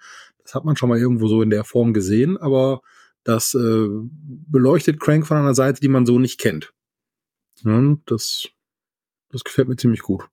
Das 0.42 0.54
hat 0.54 0.64
man 0.64 0.76
schon 0.76 0.88
mal 0.88 0.98
irgendwo 0.98 1.26
so 1.26 1.42
in 1.42 1.50
der 1.50 1.64
Form 1.64 1.94
gesehen, 1.94 2.36
aber 2.36 2.82
das 3.24 3.54
äh, 3.54 3.88
beleuchtet 3.88 5.00
Crank 5.00 5.26
von 5.26 5.38
einer 5.38 5.54
Seite, 5.54 5.80
die 5.80 5.88
man 5.88 6.04
so 6.04 6.18
nicht 6.18 6.38
kennt. 6.38 6.74
Ja, 7.62 7.96
das, 8.04 8.48
das 9.30 9.42
gefällt 9.42 9.68
mir 9.68 9.76
ziemlich 9.76 10.02
gut. 10.02 10.28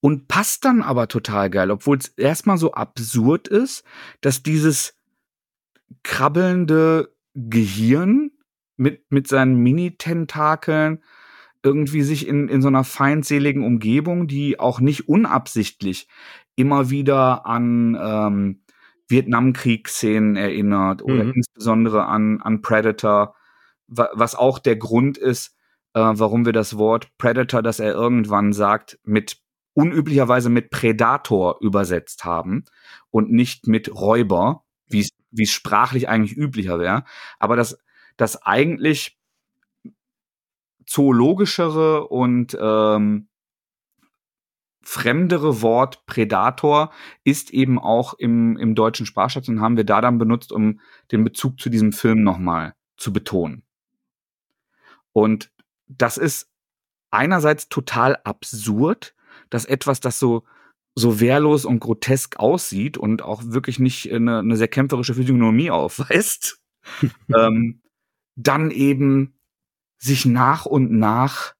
Und 0.00 0.28
passt 0.28 0.64
dann 0.64 0.82
aber 0.82 1.08
total 1.08 1.50
geil, 1.50 1.70
obwohl 1.70 1.98
es 1.98 2.08
erstmal 2.08 2.58
so 2.58 2.72
absurd 2.72 3.48
ist, 3.48 3.84
dass 4.20 4.42
dieses 4.42 4.94
krabbelnde 6.02 7.14
Gehirn 7.34 8.32
mit, 8.76 9.04
mit 9.10 9.28
seinen 9.28 9.56
Mini-Tentakeln 9.56 11.02
irgendwie 11.62 12.02
sich 12.02 12.26
in, 12.26 12.48
in 12.48 12.62
so 12.62 12.68
einer 12.68 12.84
feindseligen 12.84 13.64
Umgebung, 13.64 14.26
die 14.26 14.60
auch 14.60 14.80
nicht 14.80 15.08
unabsichtlich 15.08 16.08
immer 16.56 16.90
wieder 16.90 17.46
an 17.46 17.96
ähm, 18.00 18.62
Vietnamkriegsszenen 19.08 20.36
erinnert 20.36 21.02
oder 21.02 21.24
mhm. 21.24 21.32
insbesondere 21.36 22.06
an, 22.06 22.40
an 22.42 22.62
Predator, 22.62 23.34
was 23.86 24.34
auch 24.34 24.58
der 24.58 24.76
Grund 24.76 25.16
ist, 25.16 25.56
äh, 25.94 26.00
warum 26.00 26.44
wir 26.44 26.52
das 26.52 26.76
Wort 26.76 27.08
Predator, 27.16 27.62
das 27.62 27.80
er 27.80 27.92
irgendwann 27.92 28.52
sagt, 28.52 28.98
mit 29.04 29.38
unüblicherweise 29.74 30.50
mit 30.50 30.70
Predator 30.70 31.58
übersetzt 31.60 32.24
haben 32.24 32.64
und 33.10 33.30
nicht 33.30 33.66
mit 33.66 33.94
Räuber, 33.94 34.64
wie 34.88 35.00
es 35.00 35.50
sprachlich 35.50 36.08
eigentlich 36.08 36.36
üblicher 36.36 36.78
wäre. 36.78 37.04
Aber 37.38 37.56
das, 37.56 37.78
das 38.16 38.42
eigentlich 38.42 39.17
zoologischere 40.88 42.08
und 42.08 42.56
ähm, 42.60 43.28
fremdere 44.82 45.60
Wort 45.60 46.06
Predator 46.06 46.90
ist 47.24 47.50
eben 47.50 47.78
auch 47.78 48.14
im, 48.14 48.56
im 48.56 48.74
deutschen 48.74 49.04
Sprachschatz 49.04 49.48
und 49.48 49.60
haben 49.60 49.76
wir 49.76 49.84
da 49.84 50.00
dann 50.00 50.18
benutzt, 50.18 50.50
um 50.50 50.80
den 51.12 51.24
Bezug 51.24 51.60
zu 51.60 51.68
diesem 51.68 51.92
Film 51.92 52.22
nochmal 52.22 52.74
zu 52.96 53.12
betonen. 53.12 53.64
Und 55.12 55.52
das 55.86 56.16
ist 56.16 56.50
einerseits 57.10 57.68
total 57.68 58.16
absurd, 58.24 59.14
dass 59.50 59.64
etwas, 59.64 60.00
das 60.00 60.18
so 60.18 60.44
so 60.98 61.20
wehrlos 61.20 61.64
und 61.64 61.78
grotesk 61.78 62.38
aussieht 62.38 62.98
und 62.98 63.22
auch 63.22 63.42
wirklich 63.44 63.78
nicht 63.78 64.12
eine, 64.12 64.40
eine 64.40 64.56
sehr 64.56 64.68
kämpferische 64.68 65.14
Physiognomie 65.14 65.70
aufweist, 65.70 66.60
ähm, 67.36 67.82
dann 68.34 68.70
eben 68.70 69.37
sich 69.98 70.26
nach 70.26 70.66
und 70.66 70.92
nach 70.92 71.54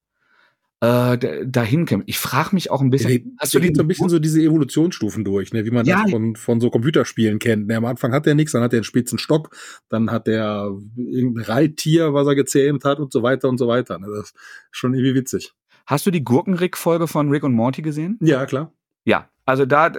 äh, 0.81 1.44
dahin 1.44 1.87
kämpft. 1.87 2.09
Ich 2.09 2.18
frage 2.18 2.51
mich 2.55 2.70
auch 2.70 2.81
ein 2.81 2.90
bisschen. 2.90 3.11
Ja, 3.11 3.18
hast 3.40 3.55
du 3.55 3.59
die 3.59 3.74
so 3.74 3.83
ein 3.83 3.88
bisschen 3.88 4.09
so 4.09 4.18
diese 4.18 4.40
Evolutionsstufen 4.40 5.24
durch, 5.24 5.53
ne, 5.53 5.64
wie 5.64 5.70
man 5.70 5.85
ja. 5.85 6.03
das 6.03 6.12
von, 6.12 6.37
von 6.37 6.61
so 6.61 6.70
Computerspielen 6.70 7.40
kennt. 7.40 7.66
Ne, 7.66 7.77
am 7.77 7.85
Anfang 7.85 8.12
hat 8.12 8.27
er 8.27 8.35
nichts, 8.35 8.53
dann 8.53 8.62
hat 8.62 8.72
er 8.72 8.79
einen 8.79 8.85
spitzen 8.85 9.18
Stock, 9.18 9.57
dann 9.88 10.11
hat 10.11 10.29
er 10.29 10.70
irgendein 10.96 11.44
Reittier, 11.44 12.14
was 12.14 12.29
er 12.29 12.37
gezähmt 12.37 12.85
hat 12.85 13.01
und 13.01 13.12
so 13.12 13.22
weiter 13.22 13.48
und 13.48 13.59
so 13.59 13.66
weiter. 13.66 13.98
Ne, 13.98 14.07
das 14.09 14.27
ist 14.27 14.35
schon 14.70 14.94
irgendwie 14.94 15.16
witzig. 15.16 15.53
Hast 15.87 16.07
du 16.07 16.11
die 16.11 16.22
Gurkenrick-Folge 16.22 17.09
von 17.09 17.31
Rick 17.31 17.42
und 17.44 17.55
Morty 17.55 17.83
gesehen? 17.83 18.18
Ja, 18.20 18.46
klar. 18.46 18.72
Ja, 19.05 19.31
also 19.46 19.64
da, 19.64 19.90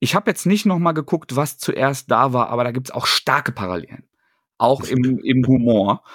ich 0.00 0.16
habe 0.16 0.30
jetzt 0.30 0.44
nicht 0.44 0.66
noch 0.66 0.80
mal 0.80 0.92
geguckt, 0.92 1.36
was 1.36 1.58
zuerst 1.58 2.10
da 2.10 2.32
war, 2.32 2.48
aber 2.50 2.64
da 2.64 2.72
gibt's 2.72 2.90
auch 2.90 3.06
starke 3.06 3.52
Parallelen. 3.52 4.07
Auch 4.58 4.84
im, 4.84 5.18
im 5.20 5.46
Humor. 5.46 6.02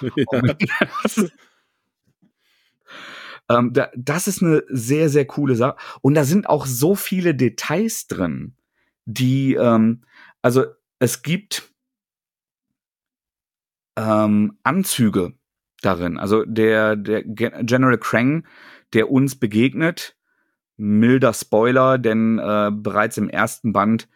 Ja. 3.46 3.58
Ähm, 3.58 3.72
da, 3.72 3.90
das 3.94 4.26
ist 4.26 4.42
eine 4.42 4.62
sehr, 4.68 5.08
sehr 5.08 5.26
coole 5.26 5.54
Sache. 5.54 5.76
Und 6.00 6.14
da 6.14 6.24
sind 6.24 6.48
auch 6.48 6.66
so 6.66 6.94
viele 6.94 7.34
Details 7.34 8.06
drin, 8.06 8.56
die, 9.04 9.54
ähm, 9.54 10.02
also 10.40 10.64
es 10.98 11.22
gibt 11.22 11.70
ähm, 13.96 14.58
Anzüge 14.62 15.34
darin. 15.82 16.18
Also 16.18 16.44
der, 16.44 16.96
der 16.96 17.22
General 17.22 17.98
Krang, 17.98 18.46
der 18.94 19.10
uns 19.10 19.36
begegnet, 19.38 20.16
milder 20.76 21.34
Spoiler, 21.34 21.98
denn 21.98 22.38
äh, 22.38 22.70
bereits 22.72 23.16
im 23.18 23.28
ersten 23.28 23.72
Band 23.72 24.08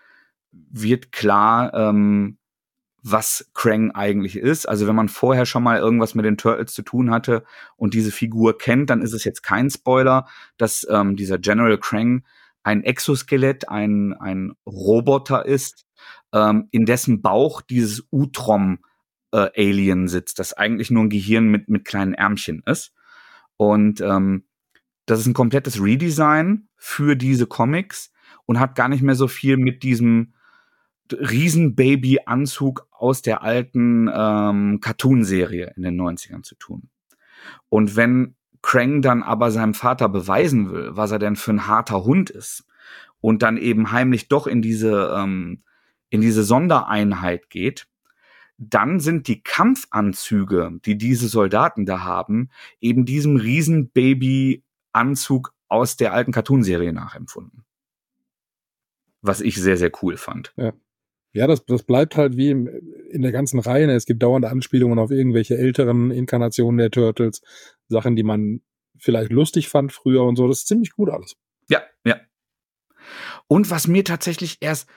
wird 0.51 1.13
klar, 1.13 1.73
ähm, 1.75 2.39
was 3.03 3.51
Krang 3.55 3.93
eigentlich 3.93 4.37
ist. 4.37 4.69
Also 4.69 4.87
wenn 4.87 4.97
man 4.97 5.09
vorher 5.09 5.47
schon 5.47 5.63
mal 5.63 5.79
irgendwas 5.79 6.15
mit 6.15 6.25
den 6.25 6.37
Turtles 6.37 6.73
zu 6.75 6.83
tun 6.83 7.11
hatte 7.11 7.45
und 7.77 7.95
diese 7.95 8.11
Figur 8.11 8.59
kennt, 8.59 8.91
dann 8.91 9.03
ist 9.03 9.13
es 9.13 9.25
jetzt 9.25 9.43
kein 9.43 9.71
Spoiler, 9.71 10.27
dass 10.57 10.87
ähm, 10.91 11.17
dieser 11.17 11.39
General 11.39 11.79
Krang 11.79 12.25
ein 12.63 12.83
Exoskelett, 12.83 13.69
ein, 13.69 14.15
ein 14.15 14.53
Roboter 14.67 15.47
ist, 15.47 15.87
ähm, 16.33 16.69
in 16.71 16.87
dessen 16.87 17.23
Bauch 17.23 17.63
dieses 17.63 18.07
Utrom 18.11 18.81
äh, 19.33 20.07
sitzt, 20.07 20.39
das 20.39 20.53
eigentlich 20.53 20.91
nur 20.91 21.05
ein 21.05 21.11
Gehirn 21.11 21.49
mit, 21.49 21.69
mit 21.69 21.85
kleinen 21.85 22.15
Ärmchen 22.15 22.63
ist. 22.67 22.93
Und 23.57 24.01
ähm, 24.01 24.45
das 25.07 25.21
ist 25.21 25.27
ein 25.27 25.35
komplettes 25.35 25.83
Redesign 25.83 26.69
für 26.77 27.17
diese 27.17 27.47
Comics 27.47 28.13
und 28.47 28.61
hat 28.61 28.75
gar 28.75 28.89
nicht 28.89 29.03
mehr 29.03 29.15
so 29.15 29.29
viel 29.29 29.57
mit 29.57 29.83
diesem 29.83 30.35
Riesenbaby-Anzug 31.13 32.88
aus 32.99 33.23
der 33.23 33.43
alten 33.43 34.11
ähm, 34.13 34.81
Cartoon-Serie 34.81 35.73
in 35.77 35.83
den 35.83 36.01
90ern 36.01 36.43
zu 36.43 36.55
tun. 36.57 36.91
Und 37.69 37.97
wenn 37.97 38.35
Krang 38.63 39.03
dann 39.03 39.23
aber 39.23 39.51
seinem 39.51 39.75
Vater 39.75 40.09
beweisen 40.09 40.71
will, 40.71 40.91
was 40.93 41.13
er 41.13 41.19
denn 41.19 41.37
für 41.37 41.53
ein 41.53 41.67
harter 41.67 42.05
Hund 42.05 42.31
ist, 42.31 42.65
und 43.21 43.43
dann 43.43 43.57
eben 43.57 43.91
heimlich 43.93 44.29
doch 44.29 44.47
in 44.47 44.63
diese, 44.63 45.13
ähm, 45.17 45.65
in 46.09 46.21
diese 46.21 46.45
Sondereinheit 46.45 47.51
geht, 47.51 47.89
dann 48.59 49.01
sind 49.01 49.27
die 49.29 49.43
Kampfanzüge, 49.43 50.79
die 50.85 50.99
diese 50.99 51.29
Soldaten 51.29 51.87
da 51.87 52.03
haben, 52.03 52.51
eben 52.81 53.05
diesem 53.05 53.37
Riesenbaby-Anzug 53.37 55.55
aus 55.69 55.97
der 55.97 56.13
alten 56.13 56.33
Cartoonserie 56.33 56.93
nachempfunden. 56.93 57.65
Was 59.21 59.41
ich 59.41 59.57
sehr, 59.57 59.77
sehr 59.77 59.91
cool 60.03 60.17
fand. 60.17 60.53
Ja. 60.57 60.73
Ja, 61.33 61.47
das, 61.47 61.65
das 61.67 61.83
bleibt 61.83 62.17
halt 62.17 62.37
wie 62.37 62.51
im, 62.51 62.69
in 63.11 63.23
der 63.23 63.33
ganzen 63.33 63.61
Reihe. 63.61 63.91
Es 63.93 64.07
gibt 64.07 64.23
dauernde 64.23 64.49
Anspielungen 64.49 64.99
auf 64.99 65.11
irgendwelche 65.11 65.57
älteren 65.57 66.11
Inkarnationen 66.11 66.79
der 66.79 66.91
Turtles, 66.91 67.43
Sachen, 67.89 68.17
die 68.17 68.23
man 68.23 68.61
vielleicht 68.99 69.31
lustig 69.31 69.69
fand 69.69 69.93
früher 69.93 70.25
und 70.25 70.37
so. 70.37 70.49
Das 70.49 70.61
ist 70.61 70.69
ziemlich 70.69 70.93
gut 70.93 71.11
alles. 71.11 71.37
Ja, 71.69 71.83
ja. 72.05 72.17
Und 73.47 73.71
was 73.71 73.87
mir 73.87 74.05
tatsächlich 74.05 74.59
erst 74.61 74.89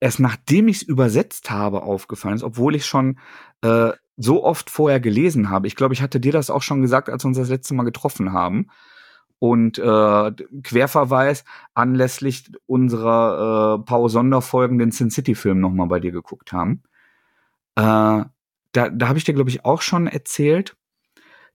erst 0.00 0.18
nachdem 0.18 0.68
ich 0.68 0.78
es 0.78 0.82
übersetzt 0.82 1.50
habe 1.50 1.82
aufgefallen 1.82 2.36
ist, 2.36 2.42
obwohl 2.42 2.74
ich 2.74 2.86
schon 2.86 3.18
äh, 3.60 3.92
so 4.16 4.42
oft 4.44 4.70
vorher 4.70 5.00
gelesen 5.00 5.50
habe. 5.50 5.66
Ich 5.66 5.76
glaube, 5.76 5.94
ich 5.94 6.02
hatte 6.02 6.20
dir 6.20 6.32
das 6.32 6.50
auch 6.50 6.62
schon 6.62 6.82
gesagt, 6.82 7.08
als 7.08 7.24
wir 7.24 7.28
uns 7.28 7.36
das 7.36 7.48
letzte 7.48 7.74
Mal 7.74 7.84
getroffen 7.84 8.32
haben 8.32 8.68
und 9.40 9.78
äh, 9.78 10.32
Querverweis 10.62 11.44
anlässlich 11.74 12.52
unserer 12.66 13.80
äh, 13.80 13.84
Paul 13.84 14.08
Sonderfolgen 14.08 14.78
den 14.78 14.92
Sin 14.92 15.10
City 15.10 15.34
Film 15.34 15.60
nochmal 15.60 15.88
bei 15.88 15.98
dir 15.98 16.12
geguckt 16.12 16.52
haben. 16.52 16.82
Äh, 17.74 17.82
da 17.82 18.28
da 18.72 19.08
habe 19.08 19.18
ich 19.18 19.24
dir 19.24 19.34
glaube 19.34 19.50
ich 19.50 19.64
auch 19.64 19.82
schon 19.82 20.06
erzählt, 20.06 20.76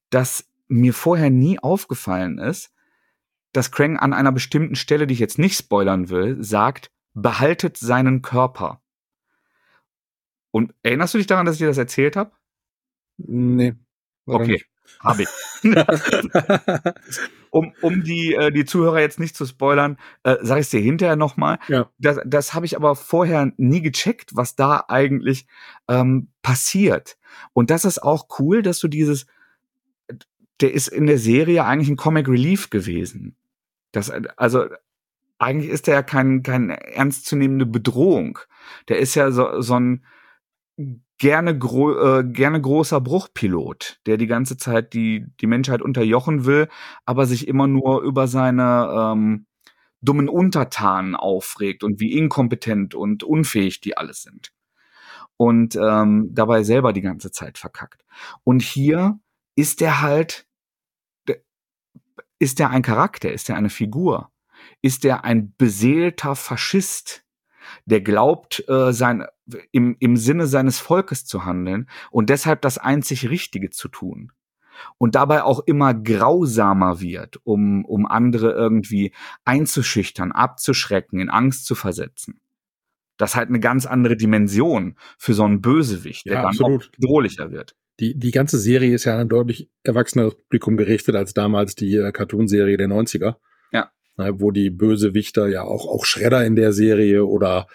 dass 0.10 0.50
mir 0.67 0.93
vorher 0.93 1.30
nie 1.30 1.60
aufgefallen 1.60 2.39
ist, 2.39 2.74
dass 3.54 3.71
Krang 3.71 3.98
an 3.98 4.13
einer 4.13 4.32
bestimmten 4.32 4.76
Stelle, 4.76 5.08
die 5.08 5.13
ich 5.13 5.19
jetzt 5.19 5.38
nicht 5.39 5.58
spoilern 5.58 6.10
will, 6.10 6.43
sagt, 6.43 6.91
behaltet 7.13 7.78
seinen 7.78 8.24
Körper. 8.24 8.82
Und 10.50 10.74
erinnerst 10.82 11.13
du 11.13 11.19
dich 11.19 11.28
daran, 11.28 11.45
dass 11.45 11.56
ich 11.56 11.60
dir 11.60 11.67
das 11.67 11.78
erzählt 11.78 12.15
habe? 12.15 12.32
Nee. 13.17 13.76
Okay, 14.26 14.63
habe 15.00 15.24
ich. 15.24 15.30
um, 17.50 17.74
um 17.82 18.04
die, 18.04 18.34
äh, 18.34 18.52
die 18.52 18.65
Zuhörer 18.65 19.00
jetzt 19.00 19.19
nicht 19.19 19.36
zu 19.36 19.45
spoilern, 19.45 19.98
äh, 20.24 20.38
sage 20.41 20.62
ich 20.62 20.67
es 20.67 20.71
dir 20.71 20.82
hinterher 20.82 21.15
nochmal. 21.15 21.60
Ja. 21.67 21.89
Das, 21.98 22.19
das 22.26 22.54
habe 22.54 22.65
ich 22.65 22.76
aber 22.76 22.95
vorher 22.95 23.52
nie 23.58 23.82
gecheckt, 23.82 24.36
was 24.36 24.56
da 24.56 24.86
eigentlich 24.88 25.48
ähm, 25.88 26.30
passiert. 26.41 27.17
Und 27.54 27.69
das 27.69 27.86
ist 27.86 28.02
auch 28.02 28.28
cool, 28.39 28.62
dass 28.62 28.80
du 28.80 28.88
dieses, 28.88 29.26
der 30.62 30.74
ist 30.74 30.88
in 30.88 31.08
der 31.08 31.17
Serie 31.17 31.65
eigentlich 31.65 31.89
ein 31.89 31.98
Comic 31.98 32.28
Relief 32.28 32.69
gewesen. 32.69 33.36
Das, 33.91 34.12
also 34.38 34.65
eigentlich 35.38 35.71
ist 35.71 35.88
der 35.88 35.95
ja 35.95 36.04
kein, 36.04 36.43
kein 36.43 36.69
ernstzunehmende 36.69 37.65
Bedrohung. 37.65 38.39
Der 38.88 39.00
ist 39.00 39.15
ja 39.15 39.32
so, 39.32 39.62
so 39.62 39.80
ein 39.80 40.06
gerne, 41.17 41.58
gro 41.58 42.19
äh, 42.19 42.23
gerne 42.23 42.62
großer 42.62 43.01
Bruchpilot, 43.01 43.99
der 44.06 44.17
die 44.17 44.28
ganze 44.28 44.58
Zeit 44.58 44.93
die, 44.93 45.25
die 45.39 45.47
Menschheit 45.47 45.82
unterjochen 45.82 46.45
will, 46.45 46.67
aber 47.06 47.25
sich 47.25 47.47
immer 47.47 47.67
nur 47.67 48.01
über 48.01 48.28
seine 48.28 48.89
ähm, 49.13 49.45
dummen 50.01 50.30
Untertanen 50.30 51.15
aufregt 51.15 51.84
und 51.84 51.99
wie 51.99 52.13
inkompetent 52.13 52.95
und 52.95 53.23
unfähig 53.23 53.82
die 53.82 53.97
alles 53.97 54.21
sind. 54.21 54.51
Und 55.38 55.75
ähm, 55.75 56.30
dabei 56.32 56.63
selber 56.63 56.93
die 56.93 57.01
ganze 57.01 57.32
Zeit 57.32 57.58
verkackt. 57.58 58.06
Und 58.43 58.62
hier 58.62 59.19
ist 59.56 59.82
der 59.82 60.01
halt, 60.01 60.47
ist 62.39 62.60
der 62.60 62.69
ein 62.69 62.84
Charakter, 62.84 63.32
ist 63.32 63.49
der 63.49 63.58
eine 63.58 63.69
Figur, 63.69 64.32
ist 64.82 65.04
der 65.04 65.25
ein 65.25 65.54
beseelter 65.58 66.36
Faschist, 66.36 67.24
der 67.86 68.01
glaubt, 68.01 68.67
äh, 68.67 68.93
sein, 68.93 69.25
im, 69.71 69.95
im 69.99 70.17
Sinne 70.17 70.47
seines 70.47 70.80
Volkes 70.80 71.25
zu 71.25 71.45
handeln 71.45 71.89
und 72.12 72.30
deshalb 72.30 72.62
das 72.62 72.78
einzig 72.78 73.30
Richtige 73.30 73.69
zu 73.69 73.88
tun. 73.88 74.32
Und 74.97 75.15
dabei 75.15 75.43
auch 75.43 75.62
immer 75.62 75.93
grausamer 75.93 76.99
wird, 76.99 77.39
um, 77.45 77.86
um 77.86 78.06
andere 78.06 78.51
irgendwie 78.51 79.13
einzuschüchtern, 79.45 80.34
abzuschrecken, 80.34 81.19
in 81.19 81.30
Angst 81.30 81.65
zu 81.65 81.75
versetzen. 81.75 82.41
Das 83.17 83.32
ist 83.32 83.36
halt 83.36 83.49
eine 83.49 83.60
ganz 83.60 83.86
andere 83.86 84.17
Dimension 84.17 84.97
für 85.17 85.34
so 85.34 85.43
einen 85.43 85.62
Bösewicht, 85.62 86.25
der 86.25 86.34
ja, 86.34 86.41
dann 86.41 86.60
auch 86.60 86.84
bedrohlicher 86.97 87.51
wird. 87.51 87.75
Die, 87.99 88.17
die 88.17 88.32
ganze 88.32 88.58
Serie 88.60 88.93
ist 88.93 89.06
ja 89.06 89.13
an 89.13 89.21
ein 89.21 89.30
deutlich 89.30 89.69
erwachseneres 89.84 90.36
Publikum 90.36 90.75
gerichtet 90.75 91.15
als 91.15 91.34
damals 91.34 91.75
die 91.75 91.95
äh, 91.95 92.12
Cartoonserie 92.12 92.75
der 92.75 92.89
90er. 92.89 93.36
Ja. 93.71 93.89
Wo 94.17 94.51
die 94.51 94.69
Bösewichter 94.69 95.47
ja 95.47 95.63
auch, 95.63 95.88
auch 95.88 96.06
Schredder 96.06 96.45
in 96.45 96.56
der 96.56 96.73
Serie 96.73 97.25
oder 97.25 97.67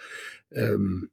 ähm, 0.51 1.09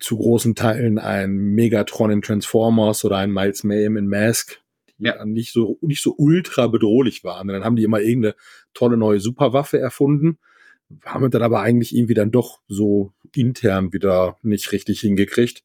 zu 0.00 0.16
großen 0.16 0.54
Teilen 0.54 0.98
ein 0.98 1.36
Megatron 1.36 2.10
in 2.10 2.22
Transformers 2.22 3.04
oder 3.04 3.18
ein 3.18 3.32
Miles 3.32 3.64
Mayhem 3.64 3.96
in 3.96 4.08
Mask, 4.08 4.60
die 4.98 5.06
ja. 5.06 5.24
nicht 5.24 5.52
so 5.52 5.78
nicht 5.82 6.02
so 6.02 6.14
ultra 6.16 6.66
bedrohlich 6.66 7.24
waren. 7.24 7.48
dann 7.48 7.64
haben 7.64 7.76
die 7.76 7.84
immer 7.84 8.00
irgendeine 8.00 8.34
tolle 8.72 8.96
neue 8.96 9.20
Superwaffe 9.20 9.78
erfunden, 9.78 10.38
haben 11.04 11.30
dann 11.30 11.42
aber 11.42 11.60
eigentlich 11.60 11.94
irgendwie 11.94 12.14
dann 12.14 12.30
doch 12.30 12.60
so 12.68 13.12
intern 13.34 13.92
wieder 13.92 14.38
nicht 14.42 14.72
richtig 14.72 15.00
hingekriegt 15.00 15.64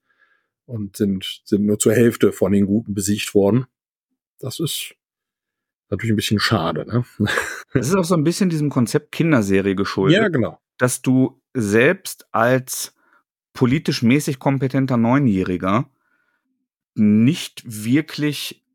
und 0.66 0.98
sind, 0.98 1.42
sind 1.46 1.66
nur 1.66 1.80
zur 1.80 1.94
Hälfte 1.94 2.32
von 2.32 2.52
den 2.52 2.66
Guten 2.66 2.94
besiegt 2.94 3.34
worden. 3.34 3.66
Das 4.40 4.60
ist 4.60 4.96
natürlich 5.90 6.14
ein 6.14 6.18
bisschen 6.18 6.40
schade. 6.40 6.86
Ne? 6.86 7.06
Das 7.74 7.88
ist 7.88 7.96
auch 7.96 8.04
so 8.04 8.16
ein 8.16 8.24
bisschen 8.24 8.50
diesem 8.50 8.70
Konzept 8.70 9.12
Kinderserie 9.12 9.76
geschuldet. 9.76 10.18
Ja, 10.18 10.28
genau. 10.28 10.60
Dass 10.78 11.04
du 11.04 11.40
selbst 11.54 12.28
als 12.32 12.96
politisch 13.54 14.02
mäßig 14.02 14.40
kompetenter 14.40 14.98
Neunjähriger 14.98 15.90
nicht 16.96 17.64
wirklich 17.66 18.66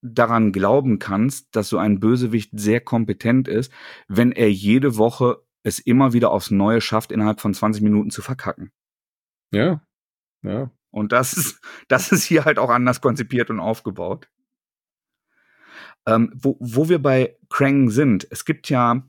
daran 0.00 0.52
glauben 0.52 0.98
kannst, 0.98 1.54
dass 1.54 1.68
so 1.68 1.78
ein 1.78 2.00
Bösewicht 2.00 2.50
sehr 2.54 2.80
kompetent 2.80 3.48
ist, 3.48 3.72
wenn 4.06 4.32
er 4.32 4.50
jede 4.50 4.96
Woche 4.96 5.42
es 5.62 5.78
immer 5.78 6.12
wieder 6.12 6.30
aufs 6.30 6.50
Neue 6.50 6.80
schafft, 6.80 7.12
innerhalb 7.12 7.40
von 7.40 7.52
20 7.52 7.82
Minuten 7.82 8.10
zu 8.10 8.22
verkacken. 8.22 8.72
Ja, 9.52 9.82
ja. 10.42 10.70
Und 10.90 11.12
das 11.12 11.34
ist, 11.34 11.60
das 11.88 12.12
ist 12.12 12.24
hier 12.24 12.44
halt 12.44 12.58
auch 12.58 12.70
anders 12.70 13.00
konzipiert 13.00 13.50
und 13.50 13.60
aufgebaut. 13.60 14.28
Ähm, 16.06 16.32
wo, 16.34 16.56
wo 16.60 16.88
wir 16.88 17.00
bei 17.00 17.36
Krang 17.48 17.90
sind, 17.90 18.26
es 18.30 18.44
gibt 18.44 18.68
ja, 18.70 19.02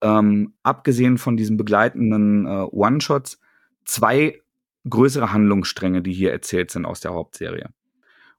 ähm, 0.00 0.54
abgesehen 0.62 1.18
von 1.18 1.36
diesen 1.36 1.56
begleitenden 1.56 2.46
äh, 2.46 2.66
One-Shots, 2.70 3.40
zwei 3.84 4.40
größere 4.88 5.32
Handlungsstränge, 5.32 6.02
die 6.02 6.12
hier 6.12 6.32
erzählt 6.32 6.70
sind 6.70 6.86
aus 6.86 7.00
der 7.00 7.12
Hauptserie. 7.12 7.70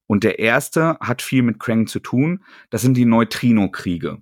Und 0.07 0.23
der 0.23 0.39
erste 0.39 0.97
hat 0.99 1.21
viel 1.21 1.43
mit 1.43 1.59
Krang 1.59 1.85
zu 1.85 1.99
tun. 1.99 2.43
Das 2.69 2.81
sind 2.81 2.95
die 2.95 3.05
Neutrino-Kriege, 3.05 4.21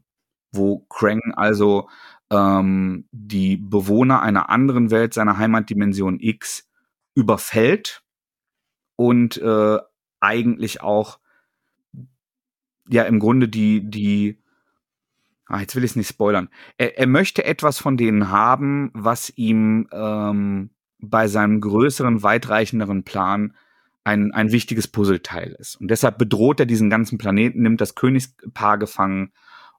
wo 0.52 0.80
Krang 0.90 1.22
also 1.36 1.88
ähm, 2.30 3.08
die 3.12 3.58
Bewohner 3.58 4.22
einer 4.22 4.50
anderen 4.50 4.92
Welt, 4.92 5.14
seiner 5.14 5.38
Heimatdimension 5.38 6.20
X, 6.20 6.68
überfällt 7.16 8.04
und 8.96 9.38
äh, 9.38 9.78
eigentlich 10.20 10.82
auch 10.82 11.20
ja 12.90 13.04
im 13.04 13.20
Grunde 13.20 13.48
die 13.48 13.90
die 13.90 14.40
ah, 15.48 15.62
jetzt 15.62 15.76
will 15.76 15.84
ich 15.84 15.92
es 15.92 15.96
nicht 15.96 16.10
spoilern. 16.10 16.50
Er, 16.78 16.98
er 16.98 17.08
möchte 17.08 17.46
etwas 17.46 17.80
von 17.80 17.98
denen 17.98 18.30
haben, 18.30 18.92
was 18.94 19.32
ihm 19.36 19.88
ähm, 19.92 20.72
bei 21.00 21.28
seinem 21.28 21.62
größeren, 21.62 22.24
weitreichenderen 22.24 23.04
Plan 23.04 23.54
ein, 24.04 24.32
ein 24.34 24.52
wichtiges 24.52 24.88
Puzzleteil 24.88 25.56
ist. 25.60 25.76
Und 25.76 25.90
deshalb 25.90 26.18
bedroht 26.18 26.60
er 26.60 26.66
diesen 26.66 26.90
ganzen 26.90 27.18
Planeten, 27.18 27.62
nimmt 27.62 27.82
das 27.82 27.96
Königspaar 27.96 28.78
gefangen 28.78 29.34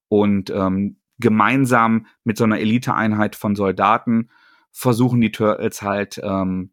und 0.09 0.51
ähm, 0.51 0.97
gemeinsam 1.19 2.07
mit 2.25 2.37
so 2.37 2.45
einer 2.45 2.61
Eliteeinheit 2.61 3.37
von 3.37 3.57
Soldaten 3.57 4.31
versuchen 4.71 5.21
die 5.21 5.33
Turtles 5.33 5.83
halt 5.83 6.21
ähm, 6.23 6.71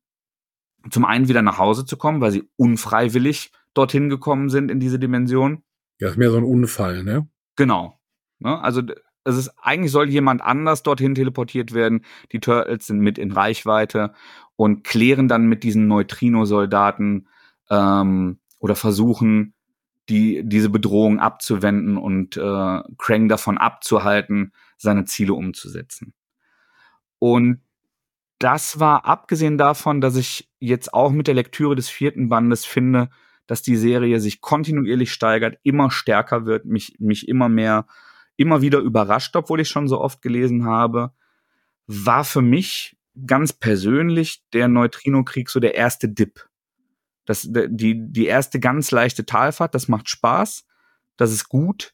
zum 0.89 1.05
einen 1.05 1.27
wieder 1.27 1.41
nach 1.41 1.57
Hause 1.57 1.85
zu 1.85 1.97
kommen, 1.97 2.21
weil 2.21 2.31
sie 2.31 2.47
unfreiwillig 2.57 3.51
dorthin 3.73 4.09
gekommen 4.09 4.49
sind 4.49 4.69
in 4.69 4.79
diese 4.79 4.99
Dimension. 4.99 5.63
Ja, 5.99 6.09
ist 6.09 6.17
mehr 6.17 6.31
so 6.31 6.37
ein 6.37 6.43
Unfall, 6.43 7.03
ne? 7.03 7.27
Genau. 7.55 7.99
Ne? 8.39 8.59
Also 8.61 8.81
es 9.23 9.37
ist 9.37 9.51
eigentlich 9.61 9.91
soll 9.91 10.09
jemand 10.09 10.41
anders 10.41 10.83
dorthin 10.83 11.15
teleportiert 11.15 11.73
werden. 11.73 12.05
Die 12.31 12.39
Turtles 12.39 12.87
sind 12.87 12.99
mit 12.99 13.17
in 13.17 13.31
Reichweite 13.31 14.13
und 14.55 14.83
klären 14.83 15.27
dann 15.27 15.47
mit 15.47 15.63
diesen 15.63 15.87
Neutrino-Soldaten 15.87 17.27
ähm, 17.69 18.39
oder 18.59 18.75
versuchen, 18.75 19.53
die, 20.09 20.43
diese 20.45 20.69
Bedrohung 20.69 21.19
abzuwenden 21.19 21.97
und 21.97 22.37
äh, 22.37 22.81
Krang 22.97 23.27
davon 23.27 23.57
abzuhalten, 23.57 24.53
seine 24.77 25.05
Ziele 25.05 25.33
umzusetzen. 25.33 26.13
Und 27.17 27.61
das 28.37 28.79
war 28.79 29.05
abgesehen 29.05 29.57
davon, 29.57 30.01
dass 30.01 30.15
ich 30.15 30.51
jetzt 30.59 30.93
auch 30.93 31.11
mit 31.11 31.27
der 31.27 31.33
Lektüre 31.33 31.75
des 31.75 31.89
vierten 31.89 32.29
Bandes 32.29 32.65
finde, 32.65 33.09
dass 33.47 33.61
die 33.61 33.75
Serie 33.75 34.19
sich 34.19 34.41
kontinuierlich 34.41 35.11
steigert, 35.11 35.57
immer 35.63 35.91
stärker 35.91 36.45
wird, 36.45 36.65
mich, 36.65 36.95
mich 36.99 37.27
immer 37.27 37.49
mehr, 37.49 37.87
immer 38.37 38.61
wieder 38.61 38.79
überrascht, 38.79 39.35
obwohl 39.35 39.61
ich 39.61 39.69
schon 39.69 39.87
so 39.87 40.01
oft 40.01 40.21
gelesen 40.21 40.65
habe, 40.65 41.11
war 41.87 42.23
für 42.23 42.41
mich 42.41 42.97
ganz 43.25 43.53
persönlich 43.53 44.43
der 44.53 44.67
Neutrino-Krieg 44.67 45.49
so 45.49 45.59
der 45.59 45.75
erste 45.75 46.09
Dip. 46.09 46.47
Das, 47.25 47.47
die, 47.49 47.95
die 48.11 48.25
erste 48.25 48.59
ganz 48.59 48.91
leichte 48.91 49.25
Talfahrt, 49.25 49.73
das 49.73 49.87
macht 49.87 50.09
Spaß, 50.09 50.65
das 51.17 51.31
ist 51.31 51.49
gut, 51.49 51.93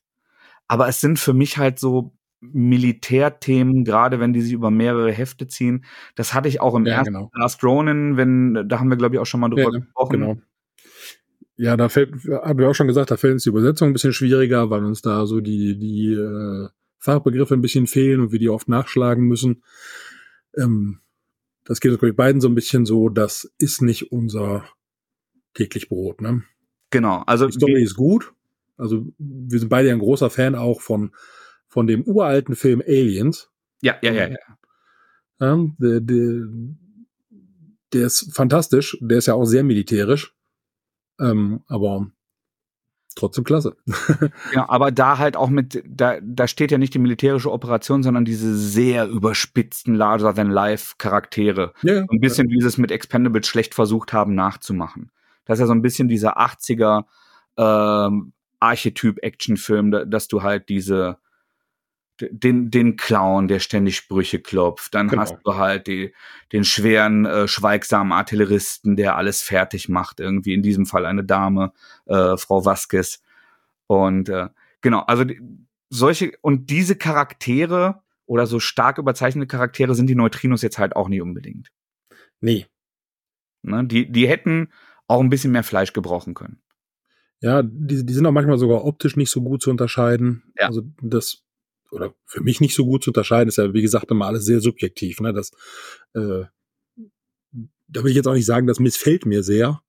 aber 0.67 0.87
es 0.87 0.99
sind 0.99 1.19
für 1.19 1.33
mich 1.33 1.57
halt 1.57 1.79
so 1.79 2.13
Militärthemen, 2.41 3.83
gerade 3.83 4.19
wenn 4.19 4.33
die 4.33 4.41
sich 4.41 4.53
über 4.53 4.71
mehrere 4.71 5.11
Hefte 5.11 5.47
ziehen. 5.47 5.85
Das 6.15 6.33
hatte 6.33 6.49
ich 6.49 6.59
auch 6.59 6.73
im 6.75 6.85
ja, 6.85 6.95
ersten 6.95 7.13
genau. 7.13 7.31
Last 7.35 7.63
Ronin, 7.63 8.17
wenn, 8.17 8.67
da 8.67 8.79
haben 8.79 8.89
wir, 8.89 8.97
glaube 8.97 9.15
ich, 9.15 9.21
auch 9.21 9.25
schon 9.25 9.41
mal 9.41 9.49
drüber 9.49 9.71
ja, 9.71 9.79
gesprochen. 9.79 10.19
Genau. 10.19 10.37
Ja, 11.61 11.77
da 11.77 11.89
fällt, 11.89 12.11
haben 12.25 12.57
wir 12.57 12.67
auch 12.67 12.73
schon 12.73 12.87
gesagt, 12.87 13.11
da 13.11 13.17
fällt 13.17 13.33
uns 13.33 13.43
die 13.43 13.49
Übersetzung 13.49 13.89
ein 13.89 13.93
bisschen 13.93 14.13
schwieriger, 14.13 14.71
weil 14.71 14.83
uns 14.83 15.03
da 15.03 15.27
so 15.27 15.41
die, 15.41 15.77
die 15.77 16.13
äh, 16.13 16.69
Fachbegriffe 16.97 17.53
ein 17.53 17.61
bisschen 17.61 17.85
fehlen 17.85 18.19
und 18.19 18.31
wir 18.31 18.39
die 18.39 18.49
oft 18.49 18.67
nachschlagen 18.67 19.25
müssen. 19.25 19.61
Ähm, 20.57 21.01
das 21.63 21.79
geht 21.79 21.91
uns, 21.91 21.99
glaube 21.99 22.13
ich, 22.13 22.15
beiden 22.15 22.41
so 22.41 22.47
ein 22.47 22.55
bisschen 22.55 22.87
so, 22.87 23.09
das 23.09 23.53
ist 23.59 23.83
nicht 23.83 24.11
unser 24.11 24.65
täglich 25.53 25.87
Brot, 25.87 26.19
ne? 26.19 26.41
Genau. 26.89 27.21
Also 27.27 27.45
die 27.45 27.53
Story 27.53 27.83
ist 27.83 27.95
gut. 27.95 28.33
Also 28.75 29.05
wir 29.19 29.59
sind 29.59 29.69
beide 29.69 29.91
ein 29.91 29.99
großer 29.99 30.31
Fan 30.31 30.55
auch 30.55 30.81
von 30.81 31.11
von 31.67 31.85
dem 31.85 32.01
uralten 32.05 32.55
Film 32.55 32.81
Aliens. 32.81 33.51
Ja, 33.83 33.97
ja, 34.01 34.11
ja, 34.11 34.29
ja. 34.29 34.37
ja 35.39 35.67
der, 35.77 36.01
der, 36.01 36.47
der 37.93 38.07
ist 38.07 38.33
fantastisch. 38.33 38.97
Der 38.99 39.19
ist 39.19 39.27
ja 39.27 39.35
auch 39.35 39.45
sehr 39.45 39.63
militärisch. 39.63 40.35
Ähm, 41.21 41.61
aber 41.67 42.07
trotzdem 43.15 43.43
klasse. 43.43 43.75
ja, 44.53 44.69
aber 44.69 44.91
da 44.91 45.17
halt 45.17 45.35
auch 45.35 45.49
mit, 45.49 45.83
da, 45.87 46.17
da 46.21 46.47
steht 46.47 46.71
ja 46.71 46.77
nicht 46.77 46.93
die 46.93 46.99
militärische 46.99 47.51
Operation, 47.51 48.03
sondern 48.03 48.25
diese 48.25 48.55
sehr 48.55 49.07
überspitzten 49.07 49.95
Larger-than-Life-Charaktere. 49.95 51.73
Ja, 51.83 52.05
Ein 52.09 52.19
bisschen 52.19 52.49
ja. 52.49 52.55
wie 52.55 52.61
sie 52.61 52.67
es 52.67 52.77
mit 52.77 52.91
Expendables 52.91 53.47
schlecht 53.47 53.75
versucht 53.75 54.13
haben 54.13 54.33
nachzumachen. 54.33 55.11
Das 55.45 55.57
ist 55.57 55.61
ja 55.61 55.67
so 55.67 55.73
ein 55.73 55.81
bisschen 55.81 56.07
dieser 56.07 56.39
80er 56.39 57.05
ähm, 57.57 58.33
Archetyp-Actionfilm, 58.59 60.09
dass 60.09 60.27
du 60.27 60.43
halt 60.43 60.69
diese 60.69 61.17
den, 62.29 62.71
den 62.71 62.95
Clown, 62.95 63.47
der 63.47 63.59
ständig 63.59 63.95
Sprüche 63.95 64.39
klopft. 64.39 64.93
Dann 64.93 65.07
genau. 65.07 65.23
hast 65.23 65.37
du 65.43 65.55
halt 65.55 65.87
die, 65.87 66.13
den 66.51 66.63
schweren, 66.63 67.25
äh, 67.25 67.47
schweigsamen 67.47 68.11
Artilleristen, 68.11 68.95
der 68.95 69.15
alles 69.15 69.41
fertig 69.41 69.89
macht. 69.89 70.19
Irgendwie 70.19 70.53
in 70.53 70.61
diesem 70.61 70.85
Fall 70.85 71.05
eine 71.05 71.23
Dame, 71.23 71.73
äh, 72.05 72.37
Frau 72.37 72.65
Vasquez. 72.65 73.21
Und 73.87 74.29
äh, 74.29 74.49
genau, 74.81 75.01
also 75.01 75.23
die, 75.23 75.41
solche 75.89 76.31
und 76.41 76.69
diese 76.69 76.95
Charaktere 76.95 78.01
oder 78.25 78.47
so 78.47 78.59
stark 78.59 78.97
überzeichnete 78.97 79.47
Charaktere 79.47 79.93
sind 79.95 80.07
die 80.07 80.15
Neutrinos 80.15 80.61
jetzt 80.61 80.79
halt 80.79 80.95
auch 80.95 81.09
nicht 81.09 81.21
unbedingt. 81.21 81.69
Nee. 82.39 82.65
Ne, 83.63 83.85
die, 83.85 84.11
die 84.11 84.27
hätten 84.27 84.69
auch 85.07 85.19
ein 85.19 85.29
bisschen 85.29 85.51
mehr 85.51 85.63
Fleisch 85.63 85.93
gebrauchen 85.93 86.33
können. 86.33 86.61
Ja, 87.41 87.63
die, 87.63 88.05
die 88.05 88.13
sind 88.13 88.25
auch 88.25 88.31
manchmal 88.31 88.57
sogar 88.57 88.85
optisch 88.85 89.15
nicht 89.17 89.31
so 89.31 89.41
gut 89.41 89.61
zu 89.61 89.69
unterscheiden. 89.69 90.43
Ja. 90.57 90.67
Also 90.67 90.83
das, 91.01 91.43
oder 91.91 92.13
für 92.25 92.41
mich 92.41 92.61
nicht 92.61 92.75
so 92.75 92.85
gut 92.85 93.03
zu 93.03 93.11
unterscheiden, 93.11 93.49
ist 93.49 93.57
ja, 93.57 93.73
wie 93.73 93.81
gesagt, 93.81 94.09
immer 94.11 94.25
alles 94.25 94.45
sehr 94.45 94.61
subjektiv. 94.61 95.19
Ne? 95.19 95.33
Das, 95.33 95.51
äh, 96.13 96.45
da 97.87 98.03
will 98.03 98.09
ich 98.09 98.15
jetzt 98.15 98.27
auch 98.27 98.33
nicht 98.33 98.45
sagen, 98.45 98.67
das 98.67 98.79
missfällt 98.79 99.25
mir 99.25 99.43
sehr. 99.43 99.81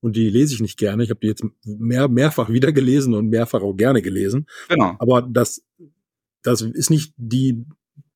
Und 0.00 0.16
die 0.16 0.30
lese 0.30 0.54
ich 0.54 0.60
nicht 0.60 0.78
gerne. 0.78 1.04
Ich 1.04 1.10
habe 1.10 1.20
die 1.20 1.28
jetzt 1.28 1.44
mehr, 1.64 2.08
mehrfach 2.08 2.48
wieder 2.48 2.72
gelesen 2.72 3.14
und 3.14 3.28
mehrfach 3.28 3.62
auch 3.62 3.74
gerne 3.74 4.02
gelesen. 4.02 4.46
Genau. 4.68 4.96
Aber 4.98 5.22
das, 5.22 5.62
das 6.42 6.62
ist 6.62 6.90
nicht 6.90 7.14
die 7.16 7.64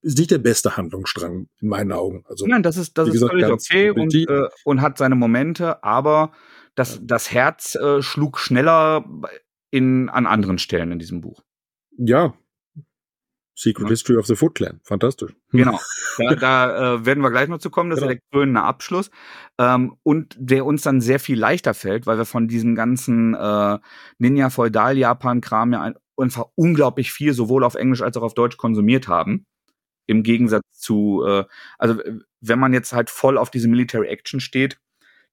ist 0.06 0.18
nicht 0.18 0.30
der 0.30 0.38
beste 0.38 0.76
Handlungsstrang 0.76 1.48
in 1.60 1.68
meinen 1.68 1.90
Augen. 1.90 2.24
Also, 2.28 2.46
Nein, 2.46 2.62
das 2.62 2.76
ist, 2.76 2.96
das 2.96 3.08
ist 3.08 3.26
völlig 3.26 3.46
okay 3.46 3.90
und, 3.90 4.14
äh, 4.14 4.48
und 4.64 4.80
hat 4.80 4.98
seine 4.98 5.16
Momente, 5.16 5.82
aber 5.82 6.30
das, 6.76 7.00
das 7.02 7.32
Herz 7.32 7.74
äh, 7.74 8.02
schlug 8.02 8.38
schneller 8.38 9.04
in, 9.70 10.08
an 10.08 10.26
anderen 10.26 10.58
Stellen 10.58 10.92
in 10.92 11.00
diesem 11.00 11.20
Buch. 11.22 11.42
Ja. 11.98 12.34
Secret 13.58 13.84
ja. 13.84 13.90
History 13.90 14.18
of 14.18 14.26
the 14.26 14.36
Foot 14.36 14.54
Clan. 14.54 14.80
Fantastisch. 14.84 15.34
Genau. 15.50 15.80
Da, 16.18 16.34
da 16.34 16.94
äh, 16.94 17.04
werden 17.04 17.22
wir 17.22 17.30
gleich 17.30 17.46
noch 17.48 17.58
zu 17.58 17.68
kommen. 17.68 17.90
Das 17.90 18.00
genau. 18.00 18.10
ist 18.10 18.20
der 18.20 18.30
krönende 18.32 18.62
Abschluss. 18.62 19.10
Ähm, 19.58 19.96
und 20.02 20.34
der 20.38 20.64
uns 20.64 20.80
dann 20.80 21.02
sehr 21.02 21.20
viel 21.20 21.38
leichter 21.38 21.74
fällt, 21.74 22.06
weil 22.06 22.16
wir 22.16 22.24
von 22.24 22.48
diesem 22.48 22.74
ganzen 22.74 23.34
äh, 23.34 23.78
Ninja-Feudal-Japan-Kram 24.16 25.74
ja 25.74 25.92
einfach 26.16 26.46
unglaublich 26.54 27.12
viel 27.12 27.34
sowohl 27.34 27.64
auf 27.64 27.74
Englisch 27.74 28.00
als 28.00 28.16
auch 28.16 28.22
auf 28.22 28.32
Deutsch 28.32 28.56
konsumiert 28.56 29.08
haben. 29.08 29.44
Im 30.06 30.22
Gegensatz 30.22 30.62
zu, 30.72 31.22
äh, 31.26 31.44
also 31.76 32.00
wenn 32.40 32.58
man 32.58 32.72
jetzt 32.72 32.94
halt 32.94 33.10
voll 33.10 33.36
auf 33.36 33.50
diese 33.50 33.68
Military 33.68 34.06
Action 34.06 34.40
steht, 34.40 34.78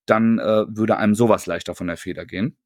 dann 0.06 0.40
äh, 0.40 0.66
würde 0.68 0.98
einem 0.98 1.16
sowas 1.16 1.46
leichter 1.46 1.76
von 1.76 1.88
der 1.88 1.96
Feder 1.96 2.26
gehen. 2.26 2.58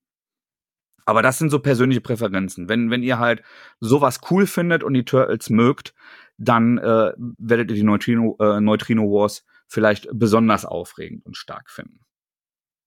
Aber 1.07 1.21
das 1.21 1.39
sind 1.39 1.51
so 1.51 1.59
persönliche 1.59 2.01
Präferenzen. 2.01 2.67
Wenn, 2.67 2.91
wenn 2.91 3.01
ihr 3.01 3.17
halt 3.17 3.41
sowas 3.79 4.19
cool 4.29 4.45
findet 4.45 4.83
und 4.83 4.93
die 4.93 5.05
Turtles 5.05 5.49
mögt, 5.49 5.93
dann 6.37 6.77
äh, 6.79 7.13
werdet 7.37 7.69
ihr 7.71 7.75
die 7.75 7.83
Neutrino, 7.83 8.35
äh, 8.41 8.59
Neutrino 8.59 9.03
Wars 9.03 9.45
vielleicht 9.69 10.09
besonders 10.11 10.65
aufregend 10.65 11.25
und 11.25 11.37
stark 11.37 11.69
finden. 11.69 12.01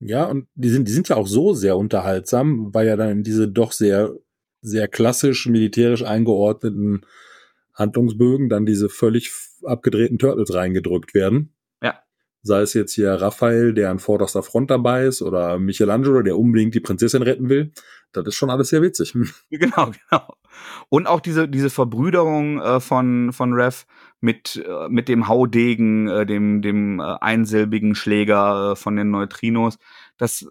Ja, 0.01 0.27
und 0.27 0.49
die 0.55 0.69
sind, 0.69 0.87
die 0.87 0.93
sind 0.93 1.09
ja 1.09 1.17
auch 1.17 1.27
so 1.27 1.55
sehr 1.55 1.79
unterhaltsam, 1.79 2.75
weil 2.75 2.89
ja 2.89 2.97
dann 2.97 3.23
diese 3.23 3.49
doch 3.49 3.73
sehr, 3.73 4.13
sehr 4.61 4.87
klassisch 4.87 5.47
militärisch 5.47 6.05
eingeordneten 6.05 7.07
Handlungsbögen 7.73 8.51
dann 8.51 8.67
diese 8.67 8.91
völlig 8.91 9.33
abgedrehten 9.65 10.19
Turtles 10.19 10.53
reingedrückt 10.53 11.15
werden. 11.15 11.55
Sei 12.43 12.63
es 12.63 12.75
jetzt 12.75 12.95
hier 12.95 13.13
Raphael, 13.13 13.75
der 13.75 13.91
an 13.91 13.99
vorderster 13.99 14.43
Front 14.43 14.71
dabei 14.71 15.05
ist, 15.05 15.21
oder 15.21 15.59
Michelangelo, 15.59 16.23
der 16.23 16.39
unbedingt 16.39 16.75
die 16.75 16.81
Prinzessin 16.81 17.23
retten 17.23 17.49
will. 17.49 17.73
Das 18.13 18.27
ist 18.27 18.35
schon 18.35 18.51
alles 18.51 18.69
sehr 18.71 18.83
witzig. 18.83 19.15
Genau, 19.51 19.91
genau. 19.91 20.35
Und 20.89 21.07
auch 21.07 21.21
diese, 21.21 21.49
diese 21.49 21.71
Verbrüderung 21.71 22.61
äh, 22.61 22.81
von, 22.81 23.33
von 23.33 23.53
Rev 23.53 23.85
mit, 24.21 24.57
äh, 24.67 24.89
mit 24.89 25.09
dem 25.09 25.29
Haudegen, 25.29 26.09
äh, 26.09 26.27
dem, 26.27 26.63
dem 26.63 27.01
äh, 27.01 27.17
einsilbigen 27.21 27.95
Schläger 27.95 28.73
äh, 28.73 28.77
von 28.77 28.97
den 28.97 29.11
Neutrinos, 29.11 29.79
das, 30.17 30.47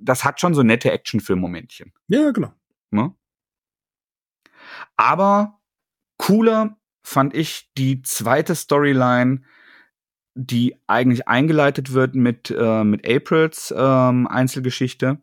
das 0.00 0.24
hat 0.24 0.40
schon 0.40 0.54
so 0.54 0.62
nette 0.62 0.90
Actionfilm-Momentchen. 0.90 1.92
Ja, 2.08 2.30
genau. 2.30 2.52
Ne? 2.90 3.14
Aber 4.96 5.60
cooler 6.18 6.76
fand 7.02 7.34
ich 7.34 7.70
die 7.76 8.02
zweite 8.02 8.54
Storyline, 8.54 9.42
die 10.38 10.76
eigentlich 10.86 11.26
eingeleitet 11.26 11.94
wird 11.94 12.14
mit, 12.14 12.50
äh, 12.50 12.84
mit 12.84 13.08
Aprils 13.08 13.74
ähm, 13.76 14.26
Einzelgeschichte, 14.26 15.18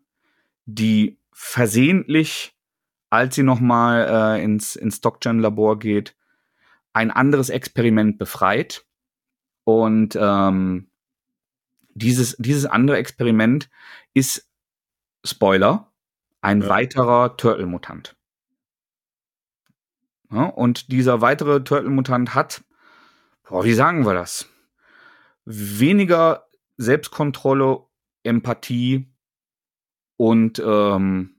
die 0.65 1.19
versehentlich, 1.31 2.55
als 3.11 3.35
sie 3.35 3.43
nochmal 3.43 4.37
äh, 4.39 4.43
ins, 4.43 4.75
ins 4.75 4.97
Stockgen-Labor 4.97 5.77
geht, 5.77 6.15
ein 6.93 7.11
anderes 7.11 7.49
Experiment 7.49 8.17
befreit. 8.17 8.85
Und 9.65 10.17
ähm, 10.19 10.89
dieses, 11.93 12.35
dieses 12.39 12.65
andere 12.65 12.97
Experiment 12.97 13.69
ist, 14.15 14.49
Spoiler, 15.23 15.91
ein 16.41 16.63
ja. 16.63 16.69
weiterer 16.69 17.37
Turtle-Mutant. 17.37 18.15
Ja, 20.31 20.45
und 20.45 20.91
dieser 20.91 21.21
weitere 21.21 21.63
Turtle-Mutant 21.63 22.33
hat, 22.33 22.63
boah, 23.47 23.63
wie 23.63 23.73
sagen 23.73 24.07
wir 24.07 24.15
das? 24.15 24.49
Weniger 25.45 26.47
Selbstkontrolle, 26.77 27.83
Empathie 28.23 29.11
und 30.17 30.61
ähm, 30.65 31.35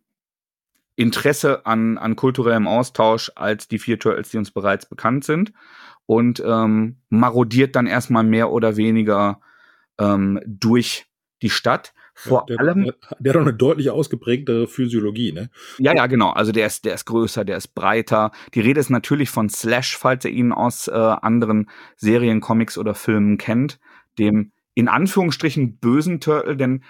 Interesse 0.97 1.67
an, 1.67 1.99
an 1.99 2.17
kulturellem 2.17 2.69
Austausch 2.69 3.33
als 3.35 3.69
die 3.69 3.79
vier 3.79 3.99
Turtles, 3.99 4.31
die 4.31 4.38
uns 4.38 4.51
bereits 4.51 4.87
bekannt 4.87 5.25
sind. 5.25 5.53
Und 6.07 6.43
ähm, 6.45 6.99
marodiert 7.09 7.75
dann 7.77 7.87
erstmal 7.87 8.25
mehr 8.25 8.51
oder 8.51 8.77
weniger 8.77 9.40
ähm, 9.99 10.38
durch 10.45 11.07
die 11.40 11.51
Stadt. 11.51 11.95
Vor 12.14 12.47
ja, 12.49 12.57
der, 12.57 12.61
allem. 12.61 12.85
Der, 12.85 12.95
der 13.19 13.33
hat 13.33 13.37
auch 13.38 13.43
eine 13.43 13.55
deutlich 13.55 13.90
ausgeprägtere 13.90 14.69
Physiologie, 14.69 15.33
ne? 15.33 15.51
Ja, 15.79 15.95
ja, 15.95 16.07
genau. 16.07 16.31
Also 16.31 16.53
der 16.53 16.67
ist, 16.67 16.85
der 16.85 16.95
ist 16.95 17.07
größer, 17.07 17.45
der 17.45 17.57
ist 17.57 17.75
breiter. 17.75 18.31
Die 18.55 18.61
Rede 18.61 18.79
ist 18.79 18.90
natürlich 18.90 19.31
von 19.31 19.49
Slash, 19.49 19.97
falls 19.97 20.25
ihr 20.25 20.31
ihn 20.31 20.53
aus 20.53 20.87
äh, 20.87 20.93
anderen 20.93 21.71
Serien, 21.97 22.40
Comics 22.40 22.79
oder 22.79 22.95
Filmen 22.95 23.38
kennt, 23.38 23.81
dem 24.18 24.53
in 24.74 24.88
Anführungsstrichen 24.88 25.79
bösen 25.79 26.20
Turtle, 26.20 26.57
denn 26.57 26.83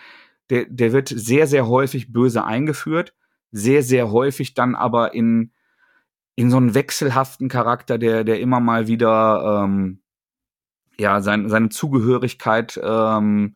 der, 0.51 0.67
der 0.67 0.93
wird 0.93 1.09
sehr, 1.09 1.47
sehr 1.47 1.69
häufig 1.69 2.13
böse 2.13 2.45
eingeführt 2.45 3.15
sehr, 3.55 3.85
sehr 3.85 4.11
häufig 4.11 4.55
dann 4.55 4.75
aber 4.75 5.15
in, 5.15 5.53
in 6.35 6.51
so 6.51 6.57
einen 6.57 6.75
wechselhaften 6.75 7.49
Charakter, 7.49 7.99
der, 7.99 8.25
der 8.25 8.41
immer 8.41 8.59
mal 8.59 8.89
wieder 8.89 9.63
ähm, 9.65 10.03
ja, 10.99 11.21
sein, 11.21 11.49
seine 11.49 11.69
Zugehörigkeit 11.69 12.79
ähm, 12.83 13.55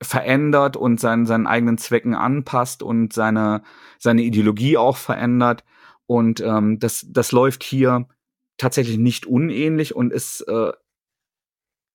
verändert 0.00 0.78
und 0.78 1.00
seinen, 1.00 1.26
seinen 1.26 1.46
eigenen 1.46 1.76
Zwecken 1.76 2.14
anpasst 2.14 2.82
und 2.82 3.12
seine, 3.12 3.62
seine 3.98 4.22
Ideologie 4.22 4.78
auch 4.78 4.96
verändert. 4.96 5.64
Und 6.06 6.40
ähm, 6.40 6.78
das, 6.78 7.04
das 7.10 7.30
läuft 7.30 7.62
hier 7.62 8.08
tatsächlich 8.56 8.96
nicht 8.96 9.26
unähnlich 9.26 9.94
und 9.94 10.14
ist, 10.14 10.40
äh, 10.48 10.72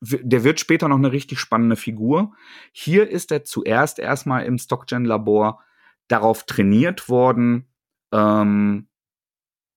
der 0.04 0.44
wird 0.44 0.60
später 0.60 0.88
noch 0.88 0.98
eine 0.98 1.12
richtig 1.12 1.40
spannende 1.40 1.76
Figur. 1.76 2.34
Hier 2.72 3.10
ist 3.10 3.32
er 3.32 3.44
zuerst 3.44 4.00
erstmal 4.00 4.46
im 4.46 4.58
Stockgen-Labor 4.58 5.64
darauf 6.08 6.46
trainiert 6.46 7.08
worden, 7.10 7.68
ähm, 8.12 8.88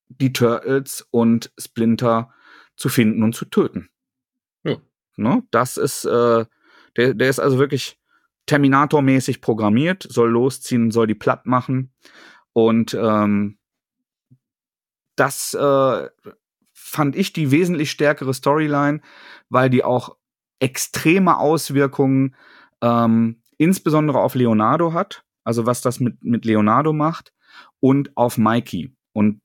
die 0.08 0.32
Turtles 0.32 1.06
und 1.10 1.52
Splinter 1.58 2.32
zu 2.76 2.88
finden 2.88 3.22
und 3.22 3.34
zu 3.34 3.44
töten. 3.44 3.88
Ja. 4.64 4.76
Ne? 5.16 5.42
Das 5.50 5.76
ist, 5.76 6.04
äh, 6.04 6.44
der, 6.96 7.14
der 7.14 7.30
ist 7.30 7.38
also 7.38 7.58
wirklich 7.58 7.98
Terminator-mäßig 8.46 9.40
programmiert, 9.40 10.06
soll 10.08 10.30
losziehen, 10.30 10.90
soll 10.90 11.06
die 11.06 11.14
platt 11.14 11.46
machen. 11.46 11.92
Und 12.52 12.94
ähm, 12.94 13.58
das 15.16 15.54
äh, 15.54 16.08
fand 16.96 17.16
ich 17.16 17.32
die 17.32 17.50
wesentlich 17.50 17.90
stärkere 17.90 18.34
Storyline, 18.34 19.00
weil 19.48 19.70
die 19.70 19.84
auch 19.84 20.16
extreme 20.58 21.38
Auswirkungen 21.38 22.34
ähm, 22.82 23.42
insbesondere 23.58 24.20
auf 24.20 24.34
Leonardo 24.34 24.92
hat 24.92 25.26
also 25.46 25.64
was 25.64 25.80
das 25.80 26.00
mit, 26.00 26.22
mit 26.22 26.44
Leonardo 26.44 26.92
macht, 26.92 27.32
und 27.80 28.14
auf 28.16 28.36
Mikey. 28.36 28.94
Und 29.12 29.40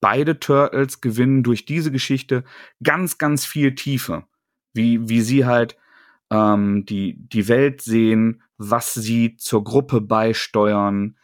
beide 0.00 0.38
Turtles 0.38 1.00
gewinnen 1.00 1.42
durch 1.42 1.64
diese 1.64 1.90
Geschichte 1.90 2.44
ganz, 2.84 3.18
ganz 3.18 3.46
viel 3.46 3.74
Tiefe. 3.74 4.24
Wie, 4.74 5.08
wie 5.08 5.22
sie 5.22 5.46
halt 5.46 5.76
ähm, 6.30 6.84
die, 6.84 7.16
die 7.18 7.48
Welt 7.48 7.80
sehen, 7.80 8.42
was 8.58 8.92
sie 8.92 9.36
zur 9.36 9.64
Gruppe 9.64 10.02
beisteuern, 10.02 11.16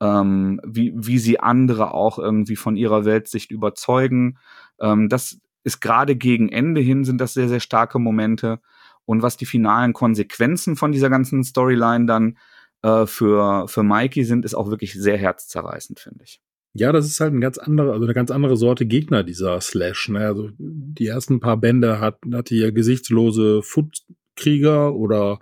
ähm, 0.00 0.60
wie, 0.64 0.92
wie 0.94 1.18
sie 1.18 1.40
andere 1.40 1.94
auch 1.94 2.18
irgendwie 2.18 2.56
von 2.56 2.76
ihrer 2.76 3.06
Weltsicht 3.06 3.50
überzeugen. 3.50 4.38
Ähm, 4.80 5.08
das 5.08 5.38
ist 5.62 5.80
gerade 5.80 6.16
gegen 6.16 6.48
Ende 6.48 6.80
hin 6.80 7.04
sind 7.04 7.20
das 7.20 7.34
sehr, 7.34 7.48
sehr 7.48 7.60
starke 7.60 7.98
Momente. 7.98 8.60
Und 9.04 9.22
was 9.22 9.36
die 9.36 9.46
finalen 9.46 9.92
Konsequenzen 9.92 10.76
von 10.76 10.92
dieser 10.92 11.10
ganzen 11.10 11.42
Storyline 11.44 12.06
dann 12.06 12.38
äh, 12.82 13.06
für, 13.06 13.66
für 13.68 13.82
Mikey 13.82 14.24
sind, 14.24 14.44
ist 14.44 14.54
auch 14.54 14.70
wirklich 14.70 14.94
sehr 14.94 15.18
herzzerreißend, 15.18 16.00
finde 16.00 16.24
ich. 16.24 16.40
Ja, 16.72 16.92
das 16.92 17.06
ist 17.06 17.20
halt 17.20 17.34
ein 17.34 17.40
ganz 17.40 17.58
andere, 17.58 17.92
also 17.92 18.04
eine 18.04 18.14
ganz 18.14 18.30
andere 18.30 18.56
Sorte 18.56 18.86
Gegner, 18.86 19.24
dieser 19.24 19.60
Slash. 19.60 20.08
Ne? 20.10 20.20
Also 20.20 20.50
die 20.58 21.06
ersten 21.08 21.40
paar 21.40 21.56
Bände 21.56 21.98
hat, 21.98 22.18
hatte 22.32 22.54
hier 22.54 22.70
gesichtslose 22.70 23.62
Footkrieger 23.62 24.94
oder 24.94 25.40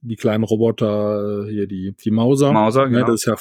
die 0.00 0.16
kleinen 0.16 0.44
Roboter, 0.44 1.44
äh, 1.46 1.50
hier 1.50 1.66
die, 1.66 1.94
die 2.02 2.10
Mauser. 2.10 2.52
Mauser, 2.52 2.86
genau. 2.86 3.00
Ja, 3.00 3.04
das 3.04 3.20
ist 3.20 3.26
ja 3.26 3.36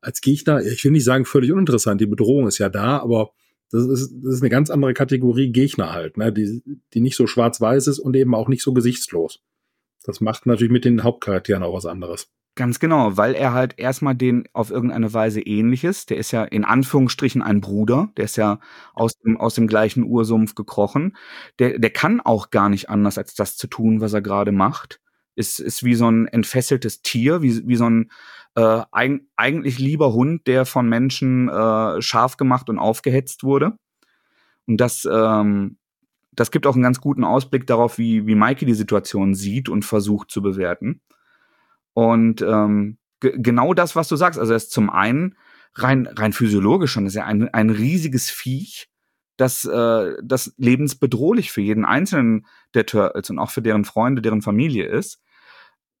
als 0.00 0.20
Gegner, 0.20 0.60
ich 0.60 0.84
will 0.84 0.92
nicht 0.92 1.04
sagen 1.04 1.24
völlig 1.24 1.52
uninteressant, 1.52 2.00
die 2.00 2.06
Bedrohung 2.06 2.46
ist 2.46 2.58
ja 2.58 2.68
da, 2.68 2.98
aber 2.98 3.30
das 3.74 4.02
ist, 4.02 4.14
das 4.22 4.34
ist 4.34 4.42
eine 4.42 4.50
ganz 4.50 4.70
andere 4.70 4.94
Kategorie 4.94 5.50
Gegner 5.50 5.92
halt, 5.92 6.16
ne? 6.16 6.32
die, 6.32 6.62
die 6.92 7.00
nicht 7.00 7.16
so 7.16 7.26
schwarz-weiß 7.26 7.88
ist 7.88 7.98
und 7.98 8.14
eben 8.14 8.34
auch 8.34 8.48
nicht 8.48 8.62
so 8.62 8.72
gesichtslos. 8.72 9.40
Das 10.04 10.20
macht 10.20 10.46
natürlich 10.46 10.72
mit 10.72 10.84
den 10.84 11.02
Hauptcharakteren 11.02 11.62
auch 11.62 11.74
was 11.74 11.86
anderes. 11.86 12.28
Ganz 12.56 12.78
genau, 12.78 13.16
weil 13.16 13.34
er 13.34 13.52
halt 13.52 13.80
erstmal 13.80 14.14
den 14.14 14.44
auf 14.52 14.70
irgendeine 14.70 15.12
Weise 15.12 15.40
ähnlich 15.40 15.82
ist. 15.82 16.10
Der 16.10 16.18
ist 16.18 16.30
ja 16.30 16.44
in 16.44 16.64
Anführungsstrichen 16.64 17.42
ein 17.42 17.60
Bruder, 17.60 18.12
der 18.16 18.26
ist 18.26 18.36
ja 18.36 18.60
aus 18.92 19.18
dem, 19.18 19.40
aus 19.40 19.56
dem 19.56 19.66
gleichen 19.66 20.04
Ursumpf 20.04 20.54
gekrochen. 20.54 21.16
Der, 21.58 21.80
der 21.80 21.90
kann 21.90 22.20
auch 22.20 22.50
gar 22.50 22.68
nicht 22.68 22.88
anders, 22.90 23.18
als 23.18 23.34
das 23.34 23.56
zu 23.56 23.66
tun, 23.66 24.00
was 24.00 24.12
er 24.12 24.22
gerade 24.22 24.52
macht. 24.52 25.00
Ist, 25.36 25.58
ist 25.58 25.82
wie 25.82 25.94
so 25.94 26.08
ein 26.08 26.28
entfesseltes 26.28 27.02
Tier, 27.02 27.42
wie, 27.42 27.66
wie 27.66 27.76
so 27.76 27.88
ein 27.88 28.10
äh, 28.54 28.82
eig 28.92 29.22
eigentlich 29.36 29.78
lieber 29.78 30.12
Hund, 30.12 30.46
der 30.46 30.64
von 30.64 30.88
Menschen 30.88 31.48
äh, 31.48 32.00
scharf 32.00 32.36
gemacht 32.36 32.70
und 32.70 32.78
aufgehetzt 32.78 33.42
wurde. 33.42 33.76
Und 34.66 34.76
das 34.78 35.08
ähm, 35.10 35.78
das 36.34 36.50
gibt 36.50 36.66
auch 36.66 36.74
einen 36.74 36.82
ganz 36.82 37.00
guten 37.00 37.24
Ausblick 37.24 37.66
darauf, 37.66 37.98
wie, 37.98 38.26
wie 38.26 38.34
Mikey 38.34 38.66
die 38.66 38.74
Situation 38.74 39.34
sieht 39.34 39.68
und 39.68 39.84
versucht 39.84 40.30
zu 40.30 40.42
bewerten. 40.42 41.00
Und 41.92 42.42
ähm, 42.42 42.98
genau 43.20 43.74
das, 43.74 43.94
was 43.94 44.08
du 44.08 44.16
sagst, 44.16 44.38
also 44.38 44.52
er 44.52 44.56
ist 44.56 44.72
zum 44.72 44.90
einen 44.90 45.36
rein, 45.74 46.06
rein 46.06 46.32
physiologisch 46.32 46.92
schon, 46.92 47.06
ist 47.06 47.14
ja 47.14 47.24
ein, 47.24 47.48
ein 47.52 47.70
riesiges 47.70 48.30
Viech, 48.30 48.88
das, 49.36 49.64
äh, 49.64 50.14
das 50.22 50.54
lebensbedrohlich 50.56 51.52
für 51.52 51.60
jeden 51.60 51.84
einzelnen 51.84 52.46
der 52.74 52.86
Turtles 52.86 53.30
und 53.30 53.38
auch 53.38 53.50
für 53.50 53.62
deren 53.62 53.84
Freunde, 53.84 54.22
deren 54.22 54.42
Familie 54.42 54.86
ist. 54.86 55.20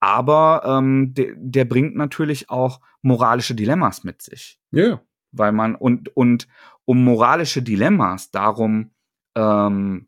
Aber 0.04 0.60
ähm, 0.66 1.14
der, 1.14 1.32
der 1.34 1.64
bringt 1.64 1.96
natürlich 1.96 2.50
auch 2.50 2.82
moralische 3.00 3.54
Dilemmas 3.54 4.04
mit 4.04 4.20
sich. 4.20 4.60
Ja. 4.70 4.84
Yeah. 4.84 5.02
Weil 5.32 5.52
man, 5.52 5.74
und, 5.74 6.14
und 6.14 6.46
um 6.84 7.02
moralische 7.02 7.62
Dilemmas, 7.62 8.30
darum, 8.30 8.90
ähm, 9.34 10.06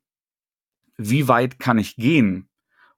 wie 0.99 1.28
weit 1.28 1.59
kann 1.59 1.78
ich 1.78 1.97
gehen, 1.97 2.51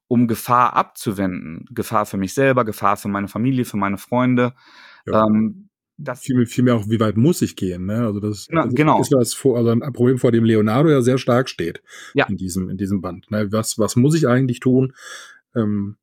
um 0.09 0.27
Gefahr 0.27 0.73
abzuwenden? 0.73 1.65
Gefahr 1.71 2.05
für 2.05 2.17
mich 2.17 2.33
selber, 2.33 2.65
Gefahr 2.65 2.97
für 2.97 3.07
meine 3.07 3.29
Familie, 3.29 3.63
für 3.63 3.77
meine 3.77 3.97
Freunde. 3.97 4.53
Ja. 5.05 5.25
Ähm, 5.25 5.69
das 5.95 6.19
viel, 6.19 6.45
viel 6.47 6.65
mehr 6.65 6.75
auch, 6.75 6.89
wie 6.89 6.99
weit 6.99 7.15
muss 7.15 7.41
ich 7.41 7.55
gehen, 7.55 7.85
ne? 7.85 8.05
Also 8.05 8.19
das 8.19 8.47
Na, 8.51 8.63
also 8.63 8.75
genau. 8.75 8.99
ist 8.99 9.13
was 9.13 9.33
vor, 9.33 9.57
also 9.57 9.69
ein 9.69 9.93
Problem, 9.93 10.17
vor 10.17 10.33
dem 10.33 10.43
Leonardo 10.43 10.89
ja 10.89 11.01
sehr 11.01 11.17
stark 11.17 11.47
steht 11.47 11.81
Ja. 12.13 12.25
in 12.27 12.35
diesem, 12.35 12.69
in 12.69 12.75
diesem 12.75 12.99
Band. 12.99 13.31
Ne? 13.31 13.49
Was, 13.53 13.79
was 13.79 13.95
muss 13.95 14.15
ich 14.15 14.27
eigentlich 14.27 14.59
tun, 14.59 14.93
ähm, 15.55 15.95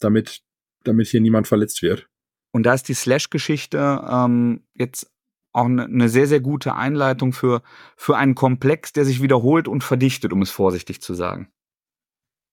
damit, 0.00 0.42
damit 0.84 1.08
hier 1.08 1.20
niemand 1.20 1.48
verletzt 1.48 1.82
wird? 1.82 2.08
Und 2.52 2.64
da 2.64 2.74
ist 2.74 2.88
die 2.88 2.94
Slash-Geschichte 2.94 4.04
ähm, 4.08 4.64
jetzt 4.74 5.10
auch 5.52 5.66
eine 5.66 5.88
ne 5.88 6.08
sehr, 6.08 6.26
sehr 6.26 6.40
gute 6.40 6.74
Einleitung 6.74 7.32
für, 7.32 7.62
für 7.96 8.16
einen 8.16 8.34
Komplex, 8.34 8.92
der 8.92 9.04
sich 9.04 9.22
wiederholt 9.22 9.68
und 9.68 9.82
verdichtet, 9.82 10.32
um 10.32 10.42
es 10.42 10.50
vorsichtig 10.50 11.00
zu 11.00 11.14
sagen. 11.14 11.50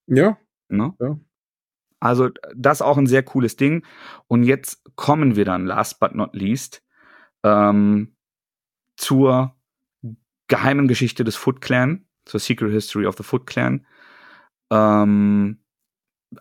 Ja, 0.06 0.38
Ne? 0.68 0.94
Ja. 1.00 1.18
Also 2.00 2.30
das 2.54 2.82
auch 2.82 2.98
ein 2.98 3.06
sehr 3.06 3.22
cooles 3.22 3.56
Ding. 3.56 3.84
Und 4.26 4.44
jetzt 4.44 4.82
kommen 4.96 5.36
wir 5.36 5.44
dann, 5.44 5.66
last 5.66 5.98
but 6.00 6.14
not 6.14 6.34
least, 6.34 6.82
ähm, 7.42 8.16
zur 8.96 9.56
geheimen 10.48 10.88
Geschichte 10.88 11.24
des 11.24 11.36
Foot 11.36 11.60
Clan, 11.60 12.06
zur 12.24 12.40
Secret 12.40 12.72
History 12.72 13.06
of 13.06 13.16
the 13.16 13.22
Foot 13.22 13.46
Clan. 13.46 13.86
Ähm, 14.70 15.62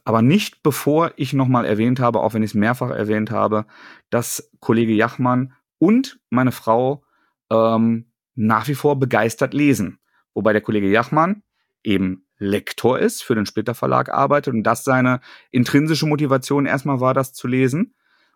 aber 0.03 0.21
nicht 0.21 0.63
bevor 0.63 1.11
ich 1.15 1.33
nochmal 1.33 1.65
erwähnt 1.65 1.99
habe, 1.99 2.19
auch 2.19 2.33
wenn 2.33 2.43
ich 2.43 2.51
es 2.51 2.55
mehrfach 2.55 2.89
erwähnt 2.89 3.31
habe, 3.31 3.65
dass 4.09 4.51
Kollege 4.59 4.93
Jachmann 4.93 5.53
und 5.79 6.19
meine 6.29 6.51
Frau 6.51 7.03
ähm, 7.51 8.11
nach 8.35 8.67
wie 8.67 8.75
vor 8.75 8.99
begeistert 8.99 9.53
lesen. 9.53 9.99
Wobei 10.33 10.53
der 10.53 10.61
Kollege 10.61 10.89
Jachmann 10.89 11.43
eben 11.83 12.25
Lektor 12.37 12.99
ist, 12.99 13.23
für 13.23 13.35
den 13.35 13.45
Splitter 13.45 13.75
Verlag 13.75 14.09
arbeitet 14.09 14.53
und 14.53 14.63
das 14.63 14.83
seine 14.83 15.21
intrinsische 15.51 16.05
Motivation 16.05 16.65
erstmal 16.65 16.99
war, 16.99 17.13
das 17.13 17.33
zu 17.33 17.47
lesen. 17.47 17.95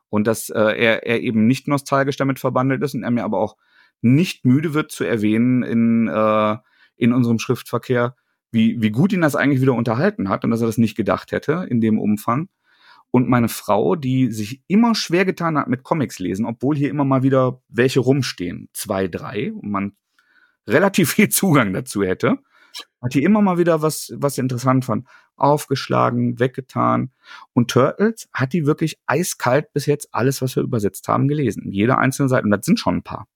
Und 0.09 0.25
dass 0.25 0.49
äh, 0.49 0.59
er, 0.59 1.05
er 1.05 1.21
eben 1.21 1.45
nicht 1.45 1.67
nostalgisch 1.67 2.15
damit 2.15 2.39
verbandelt 2.39 2.81
ist 2.81 2.95
und 2.95 3.03
er 3.03 3.11
mir 3.11 3.23
aber 3.23 3.39
auch 3.39 3.57
nicht 4.01 4.45
müde 4.45 4.73
wird 4.73 4.91
zu 4.91 5.03
erwähnen 5.03 5.61
in, 5.63 6.07
äh, 6.07 6.57
in 6.95 7.13
unserem 7.13 7.37
Schriftverkehr, 7.37 8.15
wie, 8.51 8.81
wie 8.81 8.91
gut 8.91 9.13
ihn 9.13 9.21
das 9.21 9.35
eigentlich 9.35 9.61
wieder 9.61 9.73
unterhalten 9.73 10.29
hat 10.29 10.43
und 10.43 10.51
dass 10.51 10.61
er 10.61 10.67
das 10.67 10.77
nicht 10.77 10.95
gedacht 10.95 11.31
hätte 11.31 11.65
in 11.69 11.81
dem 11.81 11.99
Umfang. 11.99 12.49
Und 13.11 13.27
meine 13.27 13.49
Frau, 13.49 13.95
die 13.95 14.31
sich 14.31 14.61
immer 14.67 14.93
schwer 14.93 15.25
getan 15.25 15.57
hat 15.57 15.67
mit 15.67 15.83
Comics 15.83 16.19
lesen, 16.19 16.45
obwohl 16.45 16.75
hier 16.75 16.89
immer 16.89 17.05
mal 17.05 17.23
wieder 17.23 17.61
welche 17.67 17.99
rumstehen, 18.01 18.69
zwei, 18.73 19.07
drei, 19.07 19.51
und 19.51 19.71
man 19.71 19.93
relativ 20.67 21.11
viel 21.13 21.29
Zugang 21.29 21.73
dazu 21.73 22.03
hätte, 22.03 22.37
hat 23.01 23.13
die 23.13 23.23
immer 23.23 23.41
mal 23.41 23.57
wieder 23.57 23.81
was, 23.81 24.13
was 24.15 24.37
interessant 24.37 24.85
fand, 24.85 25.07
aufgeschlagen, 25.35 26.39
weggetan. 26.39 27.11
Und 27.53 27.71
Turtles 27.71 28.29
hat 28.33 28.53
die 28.53 28.65
wirklich 28.65 28.99
eiskalt 29.07 29.73
bis 29.73 29.85
jetzt 29.85 30.09
alles, 30.11 30.41
was 30.41 30.55
wir 30.55 30.63
übersetzt 30.63 31.07
haben, 31.07 31.27
gelesen. 31.27 31.71
Jede 31.71 31.97
einzelne 31.97 32.29
Seite. 32.29 32.43
Und 32.43 32.51
das 32.51 32.65
sind 32.65 32.79
schon 32.79 32.97
ein 32.97 33.03
paar. 33.03 33.27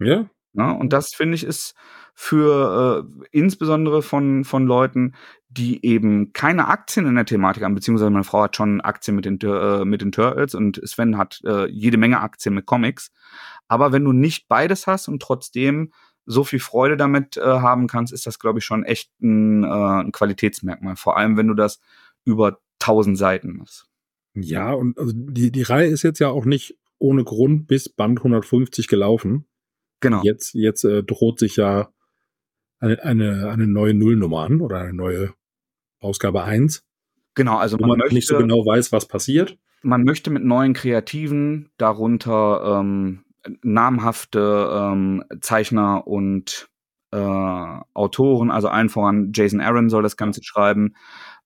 ja, 0.00 0.28
Ne? 0.52 0.72
Und 0.74 0.92
das 0.92 1.14
finde 1.14 1.34
ich 1.34 1.44
ist 1.44 1.74
für 2.14 3.06
äh, 3.22 3.26
insbesondere 3.30 4.02
von, 4.02 4.44
von 4.44 4.66
Leuten, 4.66 5.14
die 5.48 5.84
eben 5.84 6.32
keine 6.32 6.68
Aktien 6.68 7.06
in 7.06 7.14
der 7.14 7.24
Thematik 7.24 7.62
haben, 7.62 7.74
beziehungsweise 7.74 8.10
meine 8.10 8.24
Frau 8.24 8.42
hat 8.42 8.56
schon 8.56 8.80
Aktien 8.80 9.16
mit 9.16 9.24
den, 9.24 9.38
äh, 9.40 9.84
mit 9.84 10.02
den 10.02 10.12
Turtles 10.12 10.54
und 10.54 10.80
Sven 10.86 11.16
hat 11.16 11.40
äh, 11.44 11.66
jede 11.68 11.96
Menge 11.96 12.20
Aktien 12.20 12.54
mit 12.54 12.66
Comics. 12.66 13.10
Aber 13.68 13.92
wenn 13.92 14.04
du 14.04 14.12
nicht 14.12 14.48
beides 14.48 14.86
hast 14.86 15.08
und 15.08 15.22
trotzdem 15.22 15.92
so 16.24 16.44
viel 16.44 16.60
Freude 16.60 16.96
damit 16.96 17.36
äh, 17.36 17.42
haben 17.42 17.86
kannst, 17.86 18.12
ist 18.12 18.26
das, 18.26 18.38
glaube 18.38 18.60
ich, 18.60 18.64
schon 18.64 18.84
echt 18.84 19.10
ein, 19.20 19.64
äh, 19.64 19.66
ein 19.66 20.12
Qualitätsmerkmal. 20.12 20.96
Vor 20.96 21.16
allem, 21.16 21.36
wenn 21.36 21.48
du 21.48 21.54
das 21.54 21.80
über 22.24 22.58
tausend 22.78 23.18
Seiten 23.18 23.56
machst. 23.56 23.86
Ja, 24.34 24.72
und 24.72 24.98
also 24.98 25.12
die, 25.14 25.50
die 25.50 25.62
Reihe 25.62 25.88
ist 25.88 26.02
jetzt 26.02 26.18
ja 26.18 26.28
auch 26.28 26.44
nicht 26.44 26.78
ohne 26.98 27.24
Grund 27.24 27.66
bis 27.66 27.88
Band 27.88 28.20
150 28.20 28.88
gelaufen. 28.88 29.46
Genau. 30.02 30.20
Jetzt, 30.22 30.52
jetzt 30.52 30.84
äh, 30.84 31.02
droht 31.02 31.38
sich 31.38 31.56
ja 31.56 31.88
eine, 32.78 33.02
eine, 33.02 33.48
eine 33.48 33.66
neue 33.66 33.94
Nullnummer 33.94 34.42
an 34.42 34.60
oder 34.60 34.80
eine 34.80 34.92
neue 34.92 35.32
Ausgabe 36.00 36.44
1, 36.44 36.84
Genau, 37.34 37.56
also 37.56 37.78
man 37.78 37.90
man 37.90 37.98
möchte, 37.98 38.14
nicht 38.14 38.28
so 38.28 38.36
genau 38.36 38.66
weiß, 38.66 38.92
was 38.92 39.08
passiert. 39.08 39.58
man 39.82 40.04
möchte 40.04 40.30
mit 40.30 40.44
neuen 40.44 40.74
Kreativen, 40.74 41.70
darunter 41.78 42.80
ähm, 42.80 43.24
namhafte 43.62 44.70
ähm, 44.70 45.24
Zeichner 45.40 46.06
und 46.06 46.68
äh, 47.10 47.16
Autoren, 47.94 48.50
also 48.50 48.68
allen 48.68 48.88
voran 48.88 49.32
Jason 49.34 49.60
Aaron 49.60 49.88
soll 49.88 50.02
das 50.02 50.16
Ganze 50.16 50.42
schreiben. 50.44 50.94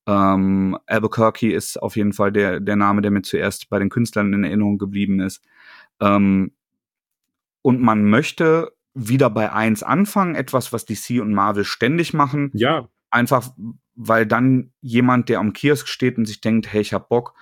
Ähm, 0.05 0.77
Albuquerque 0.85 1.53
ist 1.53 1.81
auf 1.81 1.95
jeden 1.95 2.13
Fall 2.13 2.31
der, 2.31 2.59
der 2.59 2.75
Name, 2.75 3.01
der 3.01 3.11
mir 3.11 3.23
zuerst 3.23 3.69
bei 3.69 3.79
den 3.79 3.89
Künstlern 3.89 4.33
in 4.33 4.43
Erinnerung 4.43 4.77
geblieben 4.77 5.19
ist. 5.19 5.43
Ähm, 5.99 6.51
und 7.61 7.81
man 7.81 8.03
möchte 8.03 8.71
wieder 8.93 9.29
bei 9.29 9.51
eins 9.51 9.83
anfangen, 9.83 10.35
etwas, 10.35 10.73
was 10.73 10.85
DC 10.85 11.21
und 11.21 11.33
Marvel 11.33 11.63
ständig 11.63 12.13
machen, 12.13 12.51
Ja, 12.53 12.89
einfach 13.09 13.51
weil 13.97 14.25
dann 14.27 14.71
jemand, 14.79 15.27
der 15.27 15.39
am 15.39 15.53
Kiosk 15.53 15.87
steht 15.87 16.17
und 16.17 16.25
sich 16.25 16.39
denkt, 16.39 16.71
hey, 16.71 16.81
ich 16.81 16.93
hab 16.93 17.09
Bock, 17.09 17.33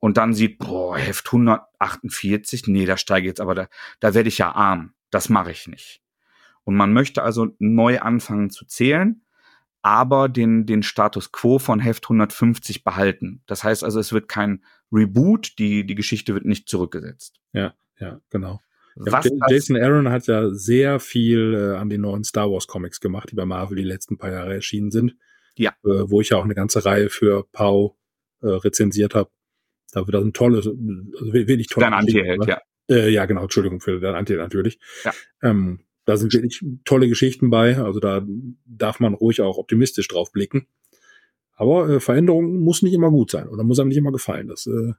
und 0.00 0.16
dann 0.16 0.32
sieht, 0.32 0.58
boah, 0.58 0.96
Heft 0.96 1.26
148, 1.26 2.66
nee, 2.68 2.86
da 2.86 2.96
steige 2.96 3.26
ich 3.26 3.30
jetzt, 3.30 3.40
aber 3.40 3.54
da, 3.54 3.68
da 4.00 4.14
werde 4.14 4.28
ich 4.28 4.38
ja 4.38 4.52
arm. 4.52 4.94
Das 5.10 5.28
mache 5.28 5.50
ich 5.50 5.66
nicht. 5.66 6.02
Und 6.64 6.76
man 6.76 6.92
möchte 6.92 7.22
also 7.22 7.48
neu 7.58 7.98
anfangen 8.00 8.50
zu 8.50 8.64
zählen, 8.64 9.22
aber 9.82 10.28
den, 10.28 10.66
den 10.66 10.82
Status 10.82 11.32
quo 11.32 11.58
von 11.58 11.80
Heft 11.80 12.04
150 12.04 12.84
behalten. 12.84 13.42
Das 13.46 13.64
heißt 13.64 13.82
also, 13.82 13.98
es 13.98 14.12
wird 14.12 14.28
kein 14.28 14.64
Reboot, 14.92 15.58
die, 15.58 15.84
die 15.84 15.94
Geschichte 15.94 16.34
wird 16.34 16.44
nicht 16.44 16.68
zurückgesetzt. 16.68 17.40
ja, 17.52 17.74
ja, 17.98 18.20
genau. 18.30 18.60
Was 19.00 19.30
Jason 19.48 19.76
Aaron 19.76 20.08
hat 20.10 20.26
ja 20.26 20.50
sehr 20.50 20.98
viel 20.98 21.54
äh, 21.54 21.76
an 21.76 21.88
den 21.88 22.00
neuen 22.00 22.24
Star 22.24 22.50
Wars 22.50 22.66
Comics 22.66 23.00
gemacht, 23.00 23.30
die 23.30 23.36
bei 23.36 23.44
Marvel 23.44 23.76
die 23.76 23.84
letzten 23.84 24.18
paar 24.18 24.32
Jahre 24.32 24.54
erschienen 24.54 24.90
sind. 24.90 25.16
Ja. 25.56 25.70
Äh, 25.84 26.10
wo 26.10 26.20
ich 26.20 26.30
ja 26.30 26.36
auch 26.36 26.44
eine 26.44 26.54
ganze 26.54 26.84
Reihe 26.84 27.08
für 27.08 27.46
Pau 27.52 27.96
äh, 28.42 28.48
rezensiert 28.48 29.14
habe. 29.14 29.30
Da 29.92 30.06
wird 30.06 30.14
das 30.14 30.24
ein 30.24 30.32
tolles, 30.32 30.66
also 30.66 31.32
wirklich 31.32 31.68
tolle 31.68 31.86
Dein 31.86 31.94
Antiheld, 31.94 32.44
ja. 32.46 32.60
Äh, 32.90 33.10
ja, 33.10 33.26
genau, 33.26 33.42
Entschuldigung 33.42 33.80
für 33.80 34.00
dein 34.00 34.14
Antiheld 34.14 34.42
natürlich. 34.42 34.78
Ja. 35.04 35.12
Ähm, 35.42 35.80
da 36.04 36.16
sind 36.16 36.32
wirklich 36.32 36.64
tolle 36.84 37.08
Geschichten 37.08 37.50
bei, 37.50 37.76
also 37.76 38.00
da 38.00 38.24
darf 38.64 38.98
man 39.00 39.14
ruhig 39.14 39.42
auch 39.42 39.58
optimistisch 39.58 40.08
drauf 40.08 40.32
blicken. 40.32 40.66
Aber 41.60 41.88
äh, 41.88 42.00
Veränderung 42.00 42.60
muss 42.60 42.82
nicht 42.82 42.94
immer 42.94 43.10
gut 43.10 43.32
sein 43.32 43.48
oder 43.48 43.64
muss 43.64 43.78
einem 43.80 43.88
nicht 43.88 43.98
immer 43.98 44.12
gefallen. 44.12 44.46
Das, 44.48 44.66
äh, 44.66 44.92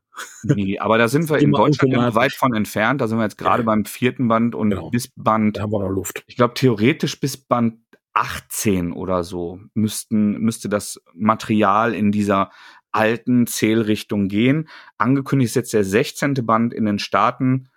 Nee, 0.44 0.78
aber 0.78 0.98
da 0.98 1.08
sind 1.08 1.30
wir 1.30 1.38
in 1.42 1.52
Deutschland 1.52 1.94
weit 2.16 2.34
von 2.34 2.54
entfernt. 2.54 3.00
Da 3.02 3.08
sind 3.08 3.18
wir 3.18 3.24
jetzt 3.24 3.38
gerade 3.38 3.64
Ja. 3.64 3.66
beim 3.66 3.86
vierten 3.86 4.28
Band 4.28 4.56
und 4.56 4.72
Genau. 4.72 4.90
bis 4.90 5.08
Band 5.16 5.58
da 5.58 5.62
haben 5.64 5.72
wir 5.72 5.80
noch 5.80 5.90
Luft. 5.90 6.24
ich 6.28 6.36
glaube, 6.36 6.54
theoretisch 6.56 7.20
bis 7.20 7.38
Band 7.38 7.78
18 8.14 8.92
oder 8.92 9.24
so 9.24 9.60
müssten, 9.74 10.40
müsste 10.40 10.68
das 10.68 11.02
Material 11.14 11.94
in 11.94 12.12
dieser 12.12 12.52
alten 12.92 13.48
Zählrichtung 13.48 14.28
gehen. 14.28 14.68
Angekündigt 14.98 15.52
ist 15.52 15.56
jetzt 15.56 15.74
der 15.74 15.84
16. 15.86 16.34
Band 16.46 16.74
in 16.74 16.86
den 16.86 17.00
Staaten. 17.00 17.70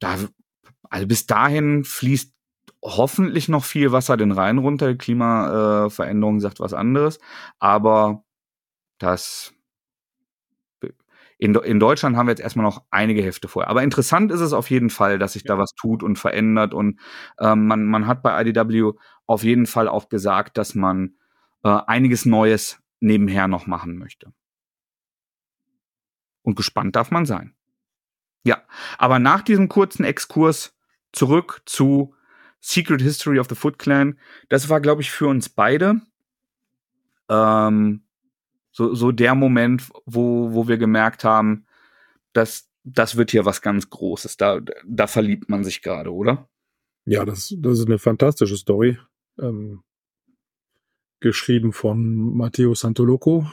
Da, 0.00 0.16
also 0.90 1.06
bis 1.06 1.26
dahin 1.26 1.84
fließt 1.84 2.34
hoffentlich 2.82 3.48
noch 3.48 3.64
viel 3.64 3.92
Wasser 3.92 4.16
den 4.16 4.32
Rhein 4.32 4.58
runter. 4.58 4.94
Klimaveränderung 4.94 5.90
Veränderung 5.90 6.40
sagt 6.40 6.60
was 6.60 6.74
anderes. 6.74 7.18
Aber 7.58 8.24
das 8.98 9.54
in, 11.42 11.56
in 11.56 11.80
Deutschland 11.80 12.16
haben 12.16 12.28
wir 12.28 12.30
jetzt 12.30 12.40
erstmal 12.40 12.64
noch 12.64 12.84
einige 12.92 13.20
Hefte 13.20 13.48
vorher. 13.48 13.68
Aber 13.68 13.82
interessant 13.82 14.30
ist 14.30 14.38
es 14.38 14.52
auf 14.52 14.70
jeden 14.70 14.90
Fall, 14.90 15.18
dass 15.18 15.32
sich 15.32 15.42
da 15.42 15.58
was 15.58 15.74
tut 15.74 16.04
und 16.04 16.16
verändert. 16.16 16.72
Und 16.72 17.00
ähm, 17.40 17.66
man, 17.66 17.84
man 17.84 18.06
hat 18.06 18.22
bei 18.22 18.40
IDW 18.40 18.92
auf 19.26 19.42
jeden 19.42 19.66
Fall 19.66 19.88
auch 19.88 20.08
gesagt, 20.08 20.56
dass 20.56 20.76
man 20.76 21.16
äh, 21.64 21.80
einiges 21.88 22.26
Neues 22.26 22.80
nebenher 23.00 23.48
noch 23.48 23.66
machen 23.66 23.98
möchte. 23.98 24.32
Und 26.42 26.54
gespannt 26.54 26.94
darf 26.94 27.10
man 27.10 27.26
sein. 27.26 27.56
Ja, 28.44 28.62
aber 28.96 29.18
nach 29.18 29.42
diesem 29.42 29.68
kurzen 29.68 30.04
Exkurs 30.04 30.76
zurück 31.10 31.62
zu 31.66 32.14
Secret 32.64 33.02
History 33.02 33.38
of 33.38 33.48
the 33.48 33.56
Foot 33.56 33.78
Clan. 33.78 34.16
Das 34.48 34.68
war, 34.68 34.80
glaube 34.80 35.02
ich, 35.02 35.10
für 35.10 35.26
uns 35.26 35.48
beide 35.48 36.00
ähm, 37.28 38.02
so, 38.70 38.94
so 38.94 39.12
der 39.12 39.34
Moment, 39.34 39.90
wo, 40.06 40.52
wo 40.54 40.68
wir 40.68 40.78
gemerkt 40.78 41.24
haben, 41.24 41.66
dass 42.32 42.68
das 42.84 43.16
wird 43.16 43.30
hier 43.30 43.44
was 43.44 43.62
ganz 43.62 43.90
Großes. 43.90 44.36
Da, 44.36 44.60
da 44.86 45.06
verliebt 45.06 45.48
man 45.48 45.62
sich 45.64 45.82
gerade, 45.82 46.12
oder? 46.12 46.48
Ja, 47.04 47.24
das, 47.24 47.54
das 47.58 47.80
ist 47.80 47.86
eine 47.86 47.98
fantastische 47.98 48.56
Story. 48.56 48.98
Ähm, 49.40 49.82
geschrieben 51.20 51.72
von 51.72 52.36
Matteo 52.36 52.74
Santoloco. 52.74 53.46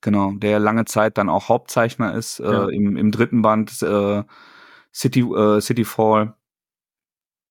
Genau, 0.00 0.32
der 0.32 0.58
lange 0.60 0.84
Zeit 0.84 1.18
dann 1.18 1.28
auch 1.28 1.48
Hauptzeichner 1.48 2.14
ist, 2.14 2.38
Ja. 2.38 2.68
äh, 2.68 2.74
im, 2.74 2.96
im 2.96 3.10
dritten 3.10 3.42
Band 3.42 3.82
äh, 3.82 4.22
City, 4.92 5.20
äh, 5.20 5.60
City 5.60 5.84
Fall. 5.84 6.34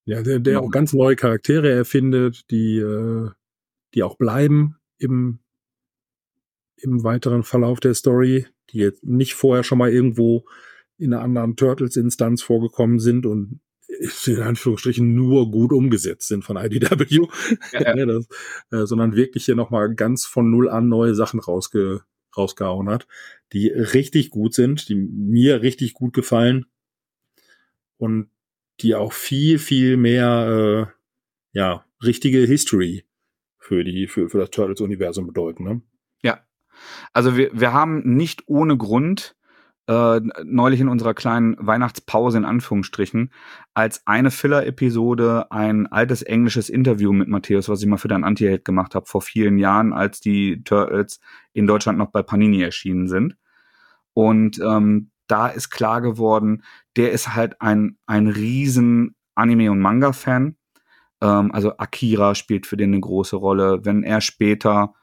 Ja, 0.08 0.24
der, 0.24 0.40
der 0.40 0.62
auch 0.62 0.72
ganz 0.72 0.94
neue 0.94 1.18
Charaktere 1.18 1.70
erfindet, 1.70 2.50
die, 2.50 2.78
äh, 2.78 3.30
die 3.94 4.04
auch 4.04 4.16
bleiben 4.16 4.78
im, 4.98 5.40
im 6.78 7.04
weiteren 7.04 7.44
Verlauf 7.44 7.82
der 7.82 7.94
Story, 7.94 8.48
die 8.70 8.78
jetzt 8.78 9.04
nicht 9.04 9.34
vorher 9.34 9.66
schon 9.66 9.78
mal 9.78 9.92
irgendwo 9.92 10.46
in 10.98 11.14
einer 11.14 11.24
anderen 11.24 11.58
Turtles-Instanz 11.58 12.42
vorgekommen 12.42 13.00
sind 13.00 13.26
und 13.26 13.60
in 14.28 14.40
Anführungsstrichen 14.40 15.14
nur 15.14 15.52
gut 15.52 15.74
umgesetzt 15.74 16.30
sind 16.30 16.46
von 16.46 16.56
IDW, 16.56 17.28
ja, 17.74 17.94
ja. 17.98 18.06
das, 18.06 18.30
äh, 18.72 18.86
sondern 18.86 19.14
wirklich 19.14 19.44
hier 19.44 19.56
nochmal 19.56 19.94
ganz 19.94 20.26
von 20.26 20.50
Null 20.50 20.70
an 20.70 20.88
neue 20.88 21.16
Sachen 21.16 21.42
rausge, 21.42 22.04
rausgehauen 22.38 22.90
hat, 22.90 23.08
die 23.52 23.68
richtig 23.68 24.30
gut 24.30 24.54
sind, 24.54 24.88
die 24.88 24.96
mir 24.96 25.62
richtig 25.62 25.94
gut 25.94 26.14
gefallen. 26.14 26.66
Und 27.98 28.30
die 28.82 28.96
auch 28.96 29.14
viel, 29.14 29.60
viel 29.60 29.98
mehr, 29.98 30.92
äh, 30.94 31.58
ja, 31.58 31.86
richtige 32.04 32.40
History 32.40 33.06
für 33.58 33.84
die, 33.84 34.08
für, 34.08 34.30
für 34.30 34.38
das 34.38 34.52
Turtles-Universum 34.52 35.28
bedeuten, 35.28 35.64
ne? 35.64 35.82
Ja. 36.22 36.46
Also 37.14 37.36
wir, 37.36 37.50
wir 37.54 37.74
haben 37.74 38.16
nicht 38.16 38.44
ohne 38.48 38.78
Grund 38.78 39.36
äh, 39.88 40.20
neulich 40.44 40.80
in 40.80 40.90
unserer 40.90 41.14
kleinen 41.14 41.56
Weihnachtspause 41.60 42.38
in 42.38 42.46
Anführungsstrichen 42.46 43.32
als 43.74 44.06
eine 44.06 44.32
Filler-Episode 44.32 45.50
ein 45.50 45.88
altes 45.88 46.22
englisches 46.22 46.70
Interview 46.70 47.14
mit 47.14 47.30
Matthäus, 47.30 47.70
was 47.70 47.82
ich 47.82 47.88
mal 47.88 47.98
für 47.98 48.10
dein 48.10 48.24
Anti-Held 48.24 48.66
gemacht 48.66 48.96
habe 48.96 49.06
vor 49.06 49.22
vielen 49.22 49.58
Jahren, 49.58 49.94
als 49.94 50.20
die 50.20 50.64
Turtles 50.64 51.20
in 51.54 51.68
Deutschland 51.68 51.98
noch 51.98 52.12
bei 52.12 52.22
Panini 52.22 52.62
erschienen 52.62 53.08
sind. 53.08 53.38
Und 54.14 54.60
ähm, 54.60 55.12
da 55.28 55.48
ist 55.48 55.70
klar 55.70 56.02
geworden, 56.02 56.64
der 56.96 57.12
ist 57.12 57.36
halt 57.36 57.62
ein, 57.62 57.98
ein 58.06 58.28
riesen 58.28 59.16
Anime- 59.36 59.72
und 59.72 59.80
Manga-Fan. 59.80 60.56
Ähm, 61.22 61.52
also 61.52 61.78
Akira 61.78 62.36
spielt 62.36 62.66
für 62.66 62.78
den 62.78 62.92
eine 62.92 63.02
große 63.02 63.36
Rolle. 63.36 63.86
Wenn 63.86 64.04
er 64.04 64.22
später, 64.22 64.94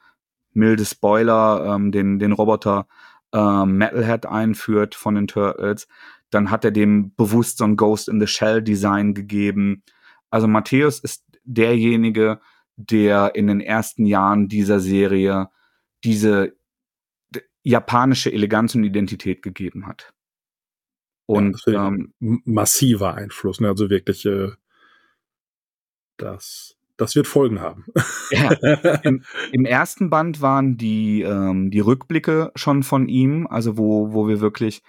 milde 0.53 0.85
Spoiler, 0.85 1.75
ähm, 1.75 1.91
den, 1.91 2.19
den 2.19 2.31
Roboter 2.31 2.87
äh, 3.33 3.65
Metalhead 3.65 4.25
einführt 4.25 4.95
von 4.95 5.15
den 5.15 5.27
Turtles, 5.27 5.87
dann 6.31 6.51
hat 6.51 6.65
er 6.65 6.71
dem 6.71 7.13
bewusst 7.15 7.59
so 7.59 7.65
ein 7.65 7.77
Ghost 7.77 8.09
in 8.09 8.19
the 8.19 8.27
Shell 8.27 8.61
Design 8.61 9.13
gegeben. 9.13 9.83
Also 10.29 10.47
Matthäus 10.47 10.99
ist 10.99 11.23
derjenige, 11.43 12.39
der 12.75 13.35
in 13.35 13.47
den 13.47 13.61
ersten 13.61 14.05
Jahren 14.05 14.47
dieser 14.47 14.79
Serie 14.79 15.49
diese 16.03 16.53
japanische 17.63 18.31
Eleganz 18.31 18.75
und 18.75 18.83
Identität 18.83 19.41
gegeben 19.41 19.87
hat. 19.87 20.13
Und 21.27 21.61
ja, 21.65 21.87
ähm, 21.87 22.13
massiver 22.19 23.15
Einfluss, 23.15 23.59
ne? 23.59 23.69
also 23.69 23.89
wirklich 23.89 24.25
äh, 24.25 24.51
das 26.17 26.75
das 26.97 27.15
wird 27.15 27.27
Folgen 27.27 27.59
haben. 27.59 27.85
Ja, 28.31 28.51
im, 29.03 29.23
im, 29.51 29.65
ersten 29.65 30.09
Band 30.09 30.41
waren 30.41 30.77
die, 30.77 31.23
ähm, 31.23 31.69
die 31.69 31.81
Rückblicke 31.81 32.51
schon 32.55 32.83
von 32.83 33.09
ihm, 33.09 33.47
also 33.47 33.77
wo, 33.77 34.13
wo 34.13 34.27
wir 34.27 34.39
wirklich 34.39 34.81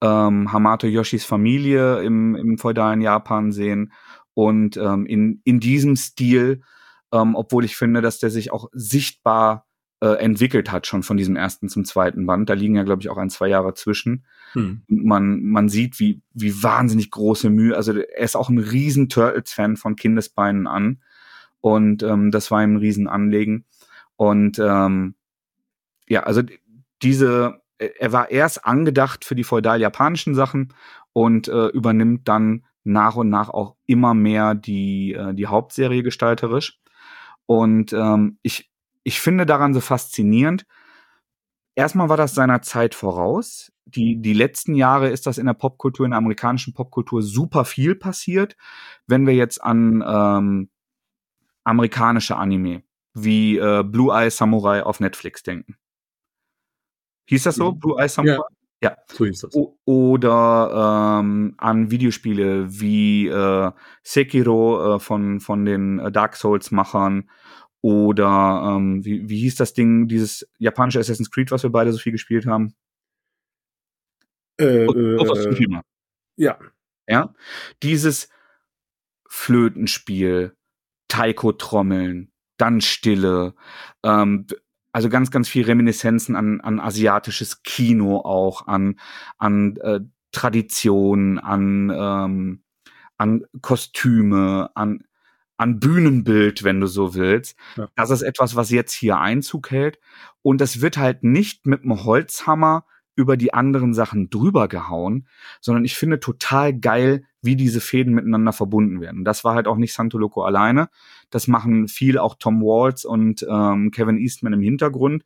ähm, 0.00 0.52
Hamato 0.52 0.86
Yoshis 0.86 1.24
Familie 1.24 2.00
im, 2.02 2.34
im 2.34 2.56
feudalen 2.56 3.02
Japan 3.02 3.52
sehen. 3.52 3.92
Und 4.32 4.76
ähm, 4.78 5.04
in, 5.06 5.42
in 5.44 5.60
diesem 5.60 5.96
Stil, 5.96 6.62
ähm, 7.12 7.34
obwohl 7.34 7.64
ich 7.64 7.76
finde, 7.76 8.00
dass 8.00 8.18
der 8.18 8.30
sich 8.30 8.52
auch 8.52 8.68
sichtbar 8.72 9.66
äh, 10.00 10.14
entwickelt 10.14 10.72
hat, 10.72 10.86
schon 10.86 11.02
von 11.02 11.16
diesem 11.16 11.36
ersten 11.36 11.68
zum 11.68 11.84
zweiten 11.84 12.26
Band. 12.26 12.48
Da 12.48 12.54
liegen 12.54 12.76
ja, 12.76 12.82
glaube 12.82 13.02
ich, 13.02 13.10
auch 13.10 13.18
ein, 13.18 13.30
zwei 13.30 13.48
Jahre 13.48 13.74
zwischen. 13.74 14.24
Hm. 14.52 14.82
Man, 14.88 15.42
man 15.44 15.68
sieht, 15.68 16.00
wie, 16.00 16.22
wie 16.32 16.62
wahnsinnig 16.62 17.10
große 17.10 17.50
Mühe. 17.50 17.76
Also 17.76 17.92
er 17.92 18.24
ist 18.24 18.36
auch 18.36 18.48
ein 18.48 18.58
riesen 18.58 19.08
Turtles-Fan 19.08 19.76
von 19.76 19.96
Kindesbeinen 19.96 20.66
an. 20.66 21.02
Und 21.60 22.02
ähm, 22.02 22.30
das 22.30 22.50
war 22.50 22.62
ihm 22.62 22.74
ein 22.74 22.78
Riesenanliegen. 22.78 23.66
Und 24.16 24.58
ähm, 24.58 25.14
ja, 26.08 26.22
also 26.22 26.42
diese, 27.02 27.60
er 27.78 28.12
war 28.12 28.30
erst 28.30 28.64
angedacht 28.64 29.24
für 29.24 29.34
die 29.34 29.44
feudal-japanischen 29.44 30.34
Sachen 30.34 30.72
und 31.12 31.48
äh, 31.48 31.66
übernimmt 31.68 32.28
dann 32.28 32.64
nach 32.84 33.16
und 33.16 33.28
nach 33.28 33.50
auch 33.50 33.76
immer 33.86 34.14
mehr 34.14 34.54
die, 34.54 35.12
äh, 35.12 35.34
die 35.34 35.46
Hauptserie 35.46 36.02
gestalterisch. 36.02 36.80
Und 37.46 37.92
ähm, 37.92 38.38
ich, 38.42 38.69
ich 39.02 39.20
finde 39.20 39.46
daran 39.46 39.74
so 39.74 39.80
faszinierend. 39.80 40.66
Erstmal 41.74 42.08
war 42.08 42.16
das 42.16 42.34
seiner 42.34 42.62
Zeit 42.62 42.94
voraus. 42.94 43.72
Die, 43.84 44.20
die 44.20 44.34
letzten 44.34 44.74
Jahre 44.74 45.08
ist 45.08 45.26
das 45.26 45.38
in 45.38 45.46
der 45.46 45.54
Popkultur, 45.54 46.04
in 46.04 46.10
der 46.10 46.18
amerikanischen 46.18 46.74
Popkultur 46.74 47.22
super 47.22 47.64
viel 47.64 47.94
passiert. 47.94 48.56
Wenn 49.06 49.26
wir 49.26 49.34
jetzt 49.34 49.62
an 49.62 50.04
ähm, 50.06 50.70
amerikanische 51.64 52.36
Anime, 52.36 52.82
wie 53.14 53.58
äh, 53.58 53.82
Blue 53.84 54.12
Eye 54.12 54.30
Samurai 54.30 54.82
auf 54.82 55.00
Netflix 55.00 55.42
denken. 55.42 55.76
Hieß 57.26 57.44
das 57.44 57.56
so? 57.56 57.72
Blue 57.72 58.00
Eye 58.00 58.08
Samurai? 58.08 58.36
Ja. 58.36 58.44
Ja, 58.82 58.96
so 59.12 59.26
hieß 59.26 59.40
das. 59.42 59.54
O 59.54 59.76
oder 59.84 61.20
ähm, 61.20 61.54
an 61.58 61.90
Videospiele 61.90 62.80
wie 62.80 63.28
äh, 63.28 63.72
Sekiro 64.02 64.96
äh, 64.96 64.98
von, 64.98 65.40
von 65.40 65.66
den 65.66 65.98
äh, 65.98 66.10
Dark 66.10 66.34
Souls-Machern 66.36 67.28
oder 67.82 68.76
ähm, 68.76 69.04
wie, 69.04 69.28
wie 69.28 69.40
hieß 69.40 69.56
das 69.56 69.72
Ding, 69.72 70.06
dieses 70.08 70.48
japanische 70.58 70.98
Assassin's 70.98 71.30
Creed, 71.30 71.50
was 71.50 71.62
wir 71.62 71.70
beide 71.70 71.92
so 71.92 71.98
viel 71.98 72.12
gespielt 72.12 72.46
haben? 72.46 72.74
Äh, 74.60 74.84
äh, 74.84 75.70
ja. 76.36 76.58
Ja. 77.08 77.34
Dieses 77.82 78.28
Flötenspiel, 79.28 80.56
Taiko-Trommeln, 81.08 82.30
dann 82.58 82.80
Stille, 82.80 83.54
ähm, 84.04 84.46
also 84.92 85.08
ganz, 85.08 85.30
ganz 85.30 85.48
viel 85.48 85.64
Reminiszenzen 85.64 86.36
an, 86.36 86.60
an 86.60 86.80
asiatisches 86.80 87.62
Kino 87.62 88.18
auch, 88.18 88.66
an, 88.66 88.98
an 89.38 89.76
äh, 89.76 90.00
Tradition, 90.32 91.38
an, 91.38 91.90
ähm, 91.94 92.62
an 93.16 93.44
Kostüme, 93.62 94.70
an, 94.74 95.04
an 95.60 95.78
Bühnenbild, 95.78 96.64
wenn 96.64 96.80
du 96.80 96.86
so 96.86 97.14
willst. 97.14 97.56
Ja. 97.76 97.88
Das 97.94 98.10
ist 98.10 98.22
etwas, 98.22 98.56
was 98.56 98.70
jetzt 98.70 98.92
hier 98.92 99.18
Einzug 99.18 99.70
hält. 99.70 99.98
Und 100.42 100.60
das 100.60 100.80
wird 100.80 100.96
halt 100.96 101.22
nicht 101.22 101.66
mit 101.66 101.82
einem 101.82 102.02
Holzhammer 102.04 102.84
über 103.14 103.36
die 103.36 103.52
anderen 103.52 103.92
Sachen 103.92 104.30
drüber 104.30 104.68
gehauen, 104.68 105.28
sondern 105.60 105.84
ich 105.84 105.94
finde 105.94 106.20
total 106.20 106.72
geil, 106.72 107.24
wie 107.42 107.56
diese 107.56 107.82
Fäden 107.82 108.14
miteinander 108.14 108.54
verbunden 108.54 109.02
werden. 109.02 109.24
Das 109.24 109.44
war 109.44 109.54
halt 109.54 109.66
auch 109.66 109.76
nicht 109.76 109.92
Santo 109.92 110.16
Loco 110.16 110.42
alleine. 110.42 110.88
Das 111.28 111.46
machen 111.46 111.88
viel 111.88 112.16
auch 112.16 112.36
Tom 112.38 112.62
Waltz 112.62 113.04
und 113.04 113.46
ähm, 113.48 113.90
Kevin 113.90 114.16
Eastman 114.16 114.54
im 114.54 114.62
Hintergrund, 114.62 115.24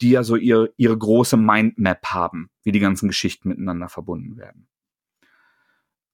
die 0.00 0.10
ja 0.10 0.24
so 0.24 0.34
ihre, 0.34 0.72
ihre 0.76 0.98
große 0.98 1.36
Mindmap 1.36 2.06
haben, 2.06 2.50
wie 2.64 2.72
die 2.72 2.80
ganzen 2.80 3.06
Geschichten 3.06 3.48
miteinander 3.48 3.88
verbunden 3.88 4.36
werden. 4.36 4.66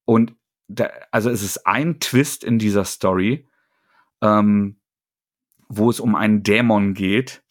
Und 0.04 0.34
da, 0.68 0.90
also 1.10 1.30
es 1.30 1.42
ist 1.42 1.66
ein 1.66 2.00
Twist 2.00 2.44
in 2.44 2.58
dieser 2.58 2.84
Story, 2.84 3.48
ähm, 4.24 4.76
wo 5.68 5.90
es 5.90 6.00
um 6.00 6.14
einen 6.14 6.42
Dämon 6.42 6.94
geht. 6.94 7.42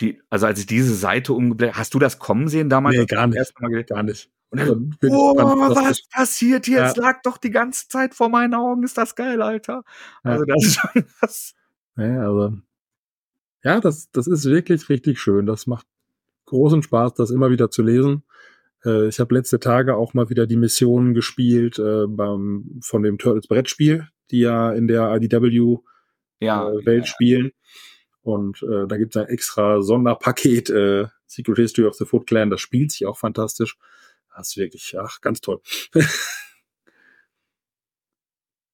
Die, 0.00 0.22
also 0.30 0.46
als 0.46 0.60
ich 0.60 0.66
diese 0.66 0.94
Seite 0.94 1.32
umgeblättert, 1.34 1.76
hast 1.76 1.92
du 1.92 1.98
das 1.98 2.18
kommen 2.18 2.48
sehen 2.48 2.70
damals? 2.70 2.96
Nee, 2.96 3.06
gar 3.06 3.26
nicht. 3.26 3.54
Gar 3.88 4.02
nicht. 4.02 4.30
Und 4.50 4.96
oh, 5.08 5.34
gespannt, 5.34 5.60
was, 5.60 5.76
was 5.76 6.02
passiert 6.08 6.66
hier? 6.66 6.78
Ja. 6.78 6.88
Es 6.88 6.96
lag 6.96 7.22
doch 7.22 7.38
die 7.38 7.50
ganze 7.50 7.88
Zeit 7.88 8.14
vor 8.14 8.28
meinen 8.28 8.54
Augen. 8.54 8.82
Ist 8.82 8.98
das 8.98 9.14
geil, 9.14 9.42
Alter. 9.42 9.84
Also 10.22 10.44
das 10.44 10.64
ist 10.64 10.74
schon 10.74 11.04
das. 11.20 11.54
Ja, 11.96 12.26
also, 12.26 12.56
ja, 13.62 13.80
das, 13.80 14.10
das 14.10 14.26
ist 14.26 14.46
wirklich 14.46 14.88
richtig 14.88 15.20
schön. 15.20 15.46
Das 15.46 15.66
macht 15.66 15.86
großen 16.46 16.82
Spaß, 16.82 17.14
das 17.14 17.30
immer 17.30 17.50
wieder 17.50 17.70
zu 17.70 17.82
lesen. 17.82 18.24
Äh, 18.84 19.08
ich 19.08 19.20
habe 19.20 19.34
letzte 19.34 19.60
Tage 19.60 19.96
auch 19.96 20.14
mal 20.14 20.30
wieder 20.30 20.46
die 20.46 20.56
Missionen 20.56 21.14
gespielt 21.14 21.78
äh, 21.78 22.06
beim, 22.08 22.80
von 22.82 23.02
dem 23.02 23.18
Turtles 23.18 23.46
Brettspiel, 23.46 24.08
die 24.30 24.40
ja 24.40 24.72
in 24.72 24.88
der 24.88 25.14
IDW 25.14 25.78
ja, 26.40 26.68
äh, 26.68 26.84
Welt 26.84 27.04
ja. 27.04 27.10
spielen. 27.10 27.52
Und 28.22 28.62
äh, 28.62 28.86
da 28.86 28.96
gibt 28.96 29.16
es 29.16 29.22
ein 29.22 29.28
extra 29.28 29.80
Sonderpaket, 29.82 30.70
äh, 30.70 31.06
Secret 31.26 31.56
History 31.56 31.86
of 31.86 31.94
the 31.94 32.04
Foot 32.04 32.26
Clan, 32.26 32.50
das 32.50 32.60
spielt 32.60 32.90
sich 32.92 33.06
auch 33.06 33.18
fantastisch. 33.18 33.76
Das 34.36 34.48
ist 34.48 34.56
wirklich, 34.56 34.96
ach, 34.98 35.20
ganz 35.20 35.40
toll. 35.40 35.60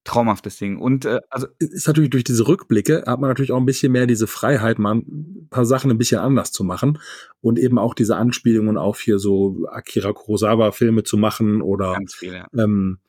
Traumhaftes 0.05 0.57
Ding. 0.59 0.79
Und 0.79 1.05
äh, 1.05 1.21
also 1.31 1.49
ist 1.59 1.87
natürlich 1.87 2.11
durch 2.11 2.25
diese 2.25 2.47
Rückblicke 2.47 3.05
hat 3.07 3.21
man 3.21 3.29
natürlich 3.29 3.51
auch 3.53 3.59
ein 3.59 3.67
bisschen 3.67 3.91
mehr 3.93 4.07
diese 4.07 4.29
Freiheit, 4.29 4.79
mal 4.79 4.95
ein 4.97 5.49
paar 5.51 5.67
Sachen 5.67 5.91
ein 5.91 5.99
bisschen 5.99 6.21
anders 6.21 6.53
zu 6.53 6.63
machen 6.63 7.01
und 7.41 7.59
eben 7.59 7.79
auch 7.79 7.93
diese 7.93 8.17
Anspielungen 8.17 8.79
auf 8.79 9.01
hier 9.01 9.19
so 9.19 9.67
Akira 9.69 10.13
Kurosawa 10.13 10.71
Filme 10.71 11.03
zu 11.03 11.17
machen 11.17 11.61
oder 11.61 11.99
viel, 12.09 12.35
ja. 12.35 12.47
ähm, 12.57 13.01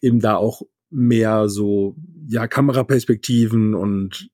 eben 0.00 0.20
da 0.20 0.36
auch 0.36 0.62
mehr 0.90 1.48
so 1.48 1.96
ja 2.26 2.46
Kameraperspektiven 2.46 3.74
und 3.74 4.30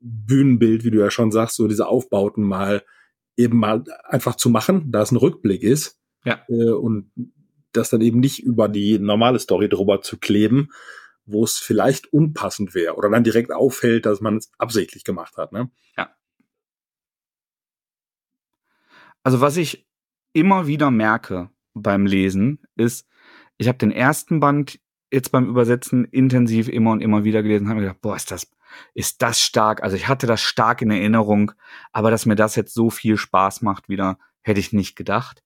Bühnenbild, 0.00 0.84
wie 0.84 0.90
du 0.90 0.98
ja 0.98 1.10
schon 1.10 1.30
sagst, 1.30 1.56
so 1.56 1.68
diese 1.68 1.86
Aufbauten 1.86 2.42
mal 2.42 2.82
eben 3.36 3.58
mal 3.58 3.84
einfach 4.04 4.36
zu 4.36 4.50
machen, 4.50 4.90
da 4.92 5.02
es 5.02 5.12
ein 5.12 5.16
Rückblick 5.16 5.62
ist 5.62 5.98
ja. 6.24 6.44
Äh, 6.48 6.70
und 6.70 7.10
das 7.72 7.90
dann 7.90 8.00
eben 8.00 8.20
nicht 8.20 8.42
über 8.42 8.68
die 8.68 8.98
normale 8.98 9.38
Story 9.38 9.68
drüber 9.68 10.02
zu 10.02 10.18
kleben, 10.18 10.70
wo 11.24 11.44
es 11.44 11.58
vielleicht 11.58 12.12
unpassend 12.12 12.74
wäre 12.74 12.96
oder 12.96 13.08
dann 13.08 13.24
direkt 13.24 13.52
auffällt, 13.52 14.06
dass 14.06 14.20
man 14.20 14.36
es 14.36 14.50
absichtlich 14.58 15.04
gemacht 15.04 15.36
hat. 15.36 15.52
Ne? 15.52 15.70
Ja. 15.96 16.14
Also 19.22 19.40
was 19.40 19.56
ich 19.56 19.88
immer 20.32 20.66
wieder 20.66 20.90
merke, 20.90 21.50
beim 21.74 22.04
Lesen 22.04 22.60
ist, 22.76 23.08
ich 23.56 23.68
habe 23.68 23.78
den 23.78 23.92
ersten 23.92 24.40
Band 24.40 24.80
jetzt 25.12 25.30
beim 25.30 25.48
Übersetzen 25.48 26.04
intensiv 26.06 26.68
immer 26.68 26.92
und 26.92 27.00
immer 27.00 27.24
wieder 27.24 27.42
gelesen, 27.42 27.68
habe 27.68 27.80
mir 27.80 27.86
gedacht, 27.86 28.00
boah, 28.00 28.16
ist 28.16 28.30
das, 28.30 28.50
ist 28.94 29.22
das 29.22 29.40
stark. 29.40 29.82
Also 29.82 29.96
ich 29.96 30.08
hatte 30.08 30.26
das 30.26 30.40
stark 30.40 30.82
in 30.82 30.90
Erinnerung, 30.90 31.52
aber 31.92 32.10
dass 32.10 32.26
mir 32.26 32.34
das 32.34 32.56
jetzt 32.56 32.74
so 32.74 32.90
viel 32.90 33.16
Spaß 33.16 33.62
macht 33.62 33.88
wieder, 33.88 34.18
hätte 34.40 34.60
ich 34.60 34.72
nicht 34.72 34.96
gedacht. 34.96 35.42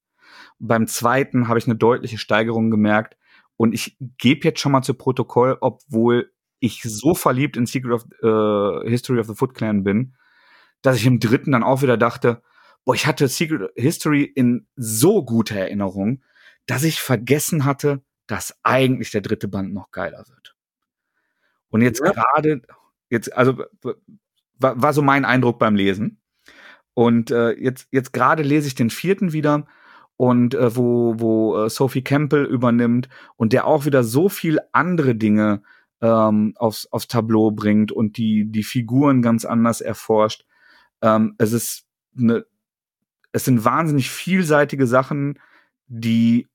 Beim 0.58 0.86
zweiten 0.86 1.48
habe 1.48 1.58
ich 1.58 1.66
eine 1.66 1.76
deutliche 1.76 2.18
Steigerung 2.18 2.70
gemerkt 2.70 3.16
und 3.56 3.72
ich 3.74 3.96
gebe 4.18 4.44
jetzt 4.44 4.60
schon 4.60 4.72
mal 4.72 4.82
zu 4.82 4.94
Protokoll, 4.94 5.58
obwohl 5.60 6.30
ich 6.60 6.82
so 6.82 7.14
verliebt 7.14 7.56
in 7.56 7.66
Secret 7.66 7.92
of 7.92 8.04
äh, 8.22 8.88
History 8.88 9.18
of 9.18 9.26
the 9.26 9.34
Foot 9.34 9.54
Clan 9.54 9.84
bin, 9.84 10.14
dass 10.82 10.96
ich 10.96 11.06
im 11.06 11.20
dritten 11.20 11.52
dann 11.52 11.62
auch 11.62 11.82
wieder 11.82 11.96
dachte, 11.96 12.42
boah, 12.84 12.94
ich 12.94 13.06
hatte 13.06 13.28
Secret 13.28 13.70
History 13.74 14.22
in 14.22 14.66
so 14.76 15.24
guter 15.24 15.56
Erinnerung, 15.56 16.22
dass 16.66 16.84
ich 16.84 17.00
vergessen 17.00 17.64
hatte, 17.64 18.02
dass 18.26 18.58
eigentlich 18.62 19.10
der 19.10 19.20
dritte 19.20 19.48
Band 19.48 19.72
noch 19.72 19.90
geiler 19.90 20.24
wird. 20.28 20.54
Und 21.68 21.82
jetzt 21.82 22.00
ja. 22.00 22.12
gerade, 22.12 22.62
jetzt, 23.08 23.32
also 23.36 23.64
war, 24.58 24.80
war 24.80 24.92
so 24.92 25.02
mein 25.02 25.24
Eindruck 25.24 25.58
beim 25.58 25.76
Lesen. 25.76 26.20
Und 26.94 27.30
äh, 27.30 27.52
jetzt, 27.52 27.88
jetzt 27.90 28.12
gerade 28.12 28.42
lese 28.42 28.68
ich 28.68 28.74
den 28.74 28.90
vierten 28.90 29.32
wieder 29.32 29.66
und 30.16 30.54
äh, 30.54 30.74
wo, 30.74 31.14
wo 31.18 31.64
äh, 31.64 31.70
Sophie 31.70 32.02
Campbell 32.02 32.44
übernimmt 32.44 33.08
und 33.36 33.52
der 33.52 33.66
auch 33.66 33.84
wieder 33.84 34.02
so 34.02 34.28
viel 34.28 34.60
andere 34.72 35.14
Dinge 35.14 35.62
ähm, 36.00 36.54
aufs, 36.56 36.86
aufs 36.86 37.08
Tableau 37.08 37.50
bringt 37.50 37.92
und 37.92 38.16
die, 38.16 38.46
die 38.50 38.62
Figuren 38.62 39.22
ganz 39.22 39.44
anders 39.44 39.80
erforscht. 39.80 40.46
Ähm, 41.02 41.34
es 41.38 41.52
ist 41.52 41.86
eine, 42.18 42.46
es 43.32 43.44
sind 43.44 43.64
wahnsinnig 43.64 44.10
vielseitige 44.10 44.86
Sachen, 44.86 45.38
die 45.88 46.48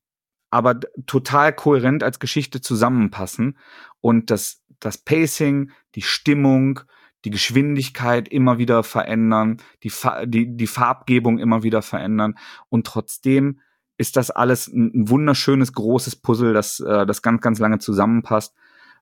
aber 0.52 0.80
total 1.08 1.54
kohärent 1.54 2.04
als 2.04 2.20
Geschichte 2.20 2.62
zusammenpassen 2.62 3.58
und 4.02 4.30
das, 4.30 4.62
das 4.80 4.98
Pacing, 4.98 5.72
die 5.96 6.02
Stimmung, 6.02 6.82
die 7.26 7.32
Geschwindigkeit 7.32 8.28
immer 8.28 8.58
wieder 8.58 8.84
verändern, 8.84 9.58
die, 9.84 9.90
Fa 9.90 10.26
die, 10.26 10.56
die 10.56 10.68
Farbgebung 10.68 11.40
immer 11.40 11.64
wieder 11.64 11.82
verändern 11.82 12.38
und 12.70 12.86
trotzdem 12.86 13.62
ist 13.98 14.18
das 14.18 14.30
alles 14.30 14.68
ein, 14.68 14.92
ein 14.94 15.10
wunderschönes 15.10 15.74
großes 15.74 16.18
Puzzle, 16.18 16.54
das, 16.54 16.80
äh, 16.80 17.06
das 17.06 17.22
ganz, 17.22 17.42
ganz 17.42 17.60
lange 17.60 17.80
zusammenpasst 17.80 18.54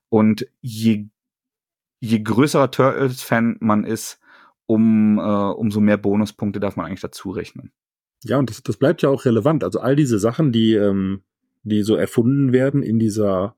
und 0.08 0.46
je, 0.60 1.06
je 2.00 2.22
größerer 2.22 2.70
Turtles-Fan 2.70 3.56
man 3.60 3.84
ist, 3.84 4.20
um, 4.66 5.18
äh, 5.18 5.22
umso 5.22 5.80
mehr 5.80 5.96
Bonuspunkte 5.96 6.60
darf 6.60 6.76
man 6.76 6.86
eigentlich 6.86 7.00
dazu 7.00 7.30
rechnen. 7.30 7.72
Ja, 8.22 8.38
und 8.38 8.50
das, 8.50 8.62
das 8.62 8.76
bleibt 8.76 9.02
ja 9.02 9.08
auch 9.08 9.24
relevant. 9.24 9.64
Also 9.64 9.80
all 9.80 9.96
diese 9.96 10.18
Sachen, 10.18 10.52
die 10.52 10.74
ähm, 10.74 11.22
die 11.62 11.82
so 11.82 11.94
erfunden 11.94 12.52
werden 12.52 12.82
in 12.82 12.98
dieser 12.98 13.56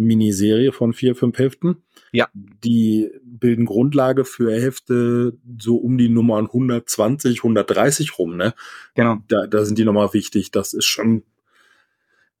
Miniserie 0.00 0.72
von 0.72 0.92
vier, 0.92 1.14
fünf 1.14 1.38
Heften. 1.38 1.82
Ja. 2.12 2.28
Die 2.32 3.10
bilden 3.22 3.66
Grundlage 3.66 4.24
für 4.24 4.52
Hefte 4.52 5.38
so 5.58 5.76
um 5.76 5.98
die 5.98 6.08
Nummern 6.08 6.46
120, 6.46 7.38
130 7.40 8.18
rum, 8.18 8.36
ne? 8.36 8.54
Genau. 8.94 9.18
Da, 9.28 9.46
da 9.46 9.64
sind 9.64 9.78
die 9.78 9.84
nochmal 9.84 10.12
wichtig. 10.14 10.50
Das 10.50 10.72
ist 10.72 10.86
schon, 10.86 11.22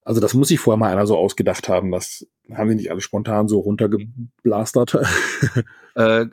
also 0.02 0.20
das 0.20 0.34
muss 0.34 0.48
sich 0.48 0.58
vorher 0.58 0.78
mal 0.78 0.90
einer 0.90 1.06
so 1.06 1.16
ausgedacht 1.16 1.68
haben. 1.68 1.90
Das 1.90 2.26
haben 2.50 2.70
die 2.70 2.76
nicht 2.76 2.90
alle 2.90 3.02
spontan 3.02 3.46
so 3.46 3.60
runtergeblastert. 3.60 4.96
äh, 5.94 6.26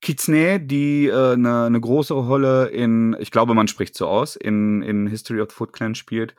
Kitsune, 0.00 0.60
die 0.60 1.10
eine 1.10 1.32
äh, 1.32 1.36
ne, 1.36 1.70
ne 1.70 1.80
große 1.80 2.14
Rolle 2.14 2.68
in, 2.68 3.16
ich 3.18 3.30
glaube, 3.30 3.54
man 3.54 3.68
spricht 3.68 3.96
so 3.96 4.06
aus, 4.06 4.36
in, 4.36 4.82
in 4.82 5.06
History 5.06 5.40
of 5.40 5.50
the 5.50 5.56
Foot 5.56 5.72
Clan 5.72 5.94
spielt, 5.94 6.36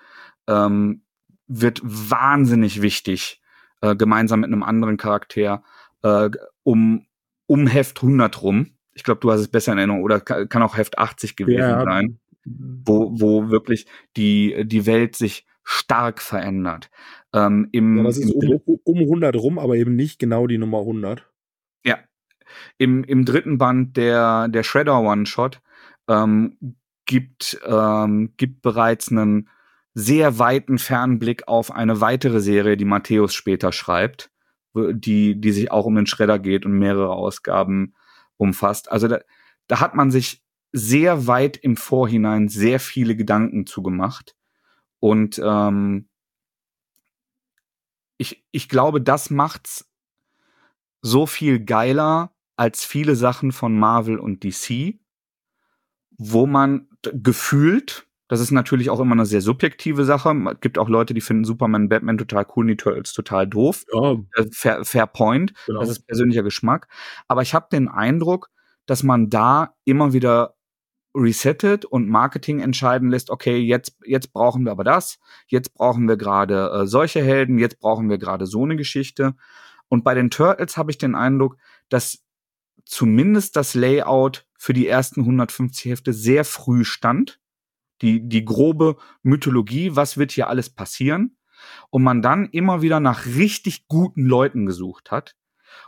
ähm, 0.47 1.01
wird 1.49 1.81
wahnsinnig 1.83 2.81
wichtig, 2.81 3.41
äh, 3.81 3.95
gemeinsam 3.95 4.41
mit 4.41 4.47
einem 4.47 4.63
anderen 4.63 4.95
Charakter, 4.95 5.63
äh, 6.03 6.29
um, 6.63 7.05
um 7.47 7.67
Heft 7.67 8.01
100 8.01 8.41
rum. 8.41 8.67
Ich 8.93 9.03
glaube, 9.03 9.19
du 9.19 9.31
hast 9.31 9.41
es 9.41 9.47
besser 9.47 9.73
in 9.73 9.79
Erinnerung, 9.79 10.03
oder 10.03 10.21
kann 10.21 10.61
auch 10.61 10.77
Heft 10.77 10.97
80 10.97 11.35
gewesen 11.35 11.59
ja. 11.59 11.83
sein, 11.83 12.19
wo, 12.45 13.19
wo 13.19 13.49
wirklich 13.49 13.87
die, 14.15 14.63
die 14.65 14.85
Welt 14.85 15.15
sich 15.15 15.45
stark 15.63 16.21
verändert. 16.21 16.89
Ähm, 17.33 17.69
im, 17.71 17.97
ja, 17.97 18.03
das 18.03 18.17
ist 18.17 18.31
um, 18.33 18.61
um 18.83 18.97
100 18.97 19.35
rum, 19.35 19.59
aber 19.59 19.75
eben 19.75 19.95
nicht 19.95 20.19
genau 20.19 20.47
die 20.47 20.57
Nummer 20.57 20.79
100. 20.79 21.27
Ja. 21.85 21.99
Im, 22.77 23.03
im 23.03 23.25
dritten 23.25 23.57
Band 23.57 23.97
der, 23.97 24.47
der 24.47 24.63
Shredder 24.63 24.99
One-Shot 25.01 25.61
ähm, 26.07 26.75
gibt, 27.05 27.59
ähm, 27.65 28.33
gibt 28.37 28.61
bereits 28.61 29.11
einen 29.11 29.49
sehr 29.99 30.39
weiten 30.39 30.77
Fernblick 30.77 31.47
auf 31.47 31.71
eine 31.71 31.99
weitere 31.99 32.39
Serie, 32.39 32.77
die 32.77 32.85
Matthäus 32.85 33.33
später 33.33 33.71
schreibt, 33.73 34.31
die, 34.73 35.39
die 35.39 35.51
sich 35.51 35.71
auch 35.71 35.85
um 35.85 35.95
den 35.95 36.07
Schredder 36.07 36.39
geht 36.39 36.65
und 36.65 36.71
mehrere 36.71 37.11
Ausgaben 37.11 37.93
umfasst. 38.37 38.91
Also 38.91 39.07
da, 39.07 39.19
da 39.67 39.81
hat 39.81 39.95
man 39.95 40.09
sich 40.09 40.41
sehr 40.71 41.27
weit 41.27 41.57
im 41.57 41.75
Vorhinein 41.75 42.47
sehr 42.47 42.79
viele 42.79 43.15
Gedanken 43.15 43.65
zugemacht. 43.65 44.35
Und 44.99 45.41
ähm, 45.43 46.07
ich, 48.17 48.45
ich 48.51 48.69
glaube, 48.69 49.01
das 49.01 49.29
macht's 49.29 49.89
so 51.01 51.25
viel 51.25 51.59
geiler 51.59 52.31
als 52.55 52.85
viele 52.85 53.15
Sachen 53.15 53.51
von 53.51 53.77
Marvel 53.77 54.17
und 54.19 54.43
DC, 54.43 54.99
wo 56.17 56.45
man 56.45 56.87
gefühlt 57.01 58.08
das 58.29 58.39
ist 58.39 58.51
natürlich 58.51 58.91
auch 58.91 58.99
immer 58.99 59.13
eine 59.13 59.25
sehr 59.25 59.41
subjektive 59.41 60.05
Sache. 60.05 60.33
Es 60.53 60.61
gibt 60.61 60.77
auch 60.77 60.87
Leute, 60.87 61.15
die 61.15 61.21
finden 61.21 61.45
Superman, 61.45 61.89
Batman 61.89 62.19
total 62.19 62.45
cool, 62.55 62.67
die 62.67 62.77
Turtles 62.77 63.11
total 63.11 63.47
doof. 63.47 63.85
Ja. 63.91 64.13
Äh, 64.35 64.45
fair, 64.51 64.85
fair 64.85 65.07
point. 65.07 65.53
Genau. 65.65 65.79
Das 65.79 65.89
ist 65.89 66.05
persönlicher 66.05 66.43
Geschmack. 66.43 66.87
Aber 67.27 67.41
ich 67.41 67.55
habe 67.55 67.67
den 67.71 67.87
Eindruck, 67.87 68.51
dass 68.85 69.01
man 69.01 69.31
da 69.31 69.73
immer 69.83 70.13
wieder 70.13 70.55
resettet 71.15 71.85
und 71.85 72.07
Marketing 72.07 72.59
entscheiden 72.59 73.09
lässt, 73.09 73.31
okay, 73.31 73.57
jetzt, 73.57 73.97
jetzt 74.05 74.31
brauchen 74.31 74.63
wir 74.63 74.71
aber 74.71 74.83
das, 74.83 75.17
jetzt 75.47 75.73
brauchen 75.73 76.07
wir 76.07 76.15
gerade 76.15 76.69
äh, 76.69 76.85
solche 76.85 77.23
Helden, 77.23 77.57
jetzt 77.57 77.79
brauchen 77.79 78.11
wir 78.11 78.19
gerade 78.19 78.45
so 78.45 78.63
eine 78.63 78.75
Geschichte. 78.75 79.33
Und 79.87 80.03
bei 80.03 80.13
den 80.13 80.29
Turtles 80.29 80.77
habe 80.77 80.91
ich 80.91 80.99
den 80.99 81.15
Eindruck, 81.15 81.57
dass 81.89 82.23
zumindest 82.85 83.55
das 83.55 83.73
Layout 83.73 84.45
für 84.55 84.73
die 84.73 84.87
ersten 84.87 85.21
150 85.21 85.89
Hefte 85.91 86.13
sehr 86.13 86.45
früh 86.45 86.83
stand 86.83 87.39
die, 88.01 88.27
die 88.27 88.45
grobe 88.45 88.97
Mythologie, 89.23 89.95
was 89.95 90.17
wird 90.17 90.31
hier 90.31 90.47
alles 90.47 90.69
passieren, 90.69 91.37
und 91.89 92.03
man 92.03 92.21
dann 92.21 92.45
immer 92.45 92.81
wieder 92.81 92.99
nach 92.99 93.25
richtig 93.25 93.87
guten 93.87 94.25
Leuten 94.25 94.65
gesucht 94.65 95.11
hat 95.11 95.35